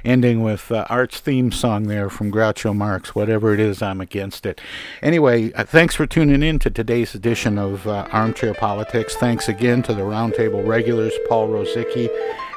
Ending 0.04 0.42
with 0.42 0.70
uh, 0.72 0.86
Art's 0.88 1.20
theme 1.20 1.52
song 1.52 1.84
there 1.84 2.08
from 2.10 2.32
Groucho 2.32 2.74
Marx. 2.74 3.14
Whatever 3.14 3.54
it 3.54 3.60
is, 3.60 3.82
I'm 3.82 4.00
against 4.00 4.46
it. 4.46 4.60
Anyway, 5.02 5.52
uh, 5.52 5.64
thanks 5.64 5.94
for 5.94 6.06
tuning 6.06 6.42
in 6.42 6.58
to 6.60 6.70
today's 6.70 7.14
edition 7.14 7.58
of 7.58 7.86
uh, 7.86 8.06
Armchair 8.12 8.54
Politics. 8.54 9.14
Thanks 9.16 9.48
again 9.48 9.82
to 9.82 9.94
the 9.94 10.02
roundtable 10.02 10.66
regulars, 10.66 11.12
Paul 11.28 11.48
Rosicki 11.48 12.08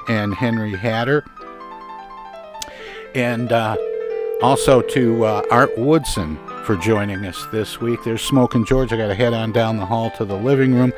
and 0.07 0.33
Henry 0.33 0.75
Hatter. 0.75 1.25
And 3.15 3.51
uh, 3.51 3.77
also 4.41 4.81
to 4.81 5.23
uh, 5.25 5.41
Art 5.51 5.77
Woodson 5.77 6.37
for 6.65 6.75
joining 6.75 7.25
us 7.25 7.45
this 7.51 7.79
week. 7.79 8.03
There's 8.03 8.21
Smoke 8.21 8.55
and 8.55 8.65
George. 8.65 8.91
I 8.91 8.97
got 8.97 9.07
to 9.07 9.15
head 9.15 9.33
on 9.33 9.51
down 9.51 9.77
the 9.77 9.85
hall 9.85 10.11
to 10.11 10.25
the 10.25 10.35
living 10.35 10.73
room. 10.73 10.93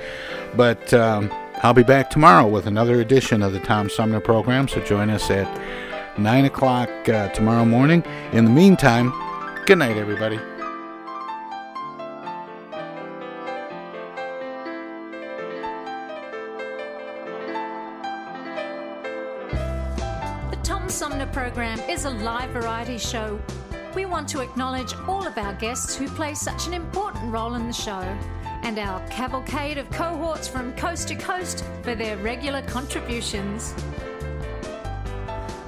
But 0.55 0.93
um, 0.93 1.31
I'll 1.63 1.73
be 1.73 1.83
back 1.83 2.09
tomorrow 2.09 2.47
with 2.47 2.65
another 2.67 3.01
edition 3.01 3.41
of 3.41 3.53
the 3.53 3.59
Tom 3.59 3.89
Sumner 3.89 4.19
program. 4.19 4.67
So 4.67 4.81
join 4.81 5.09
us 5.09 5.29
at 5.29 5.47
9 6.18 6.45
o'clock 6.45 6.89
uh, 7.09 7.28
tomorrow 7.30 7.66
morning. 7.66 8.01
In 8.32 8.45
the 8.45 8.51
meantime, 8.51 9.11
good 9.66 9.78
night, 9.78 9.97
everybody. 9.97 10.38
The 20.51 20.57
Tom 20.63 20.88
Sumner 20.88 21.28
Program 21.28 21.80
is 21.82 22.05
a 22.05 22.11
live 22.11 22.51
variety 22.51 22.97
show. 22.97 23.39
We 23.93 24.05
want 24.05 24.30
to 24.30 24.41
acknowledge 24.41 24.93
all 25.07 25.28
of 25.28 25.38
our 25.38 25.53
guests 25.55 25.95
who 25.95 26.07
play 26.07 26.34
such 26.34 26.68
an 26.68 26.74
important 26.74 27.32
role 27.32 27.55
in 27.55 27.68
the 27.68 27.74
show, 27.74 28.01
and 28.63 28.80
our 28.80 29.05
cavalcade 29.09 29.78
of 29.78 29.89
cohorts 29.89 30.47
from 30.47 30.74
coast 30.76 31.09
to 31.09 31.16
coast 31.16 31.66
for 31.82 31.93
their 31.93 32.16
regular 32.18 32.61
contributions. 32.63 33.74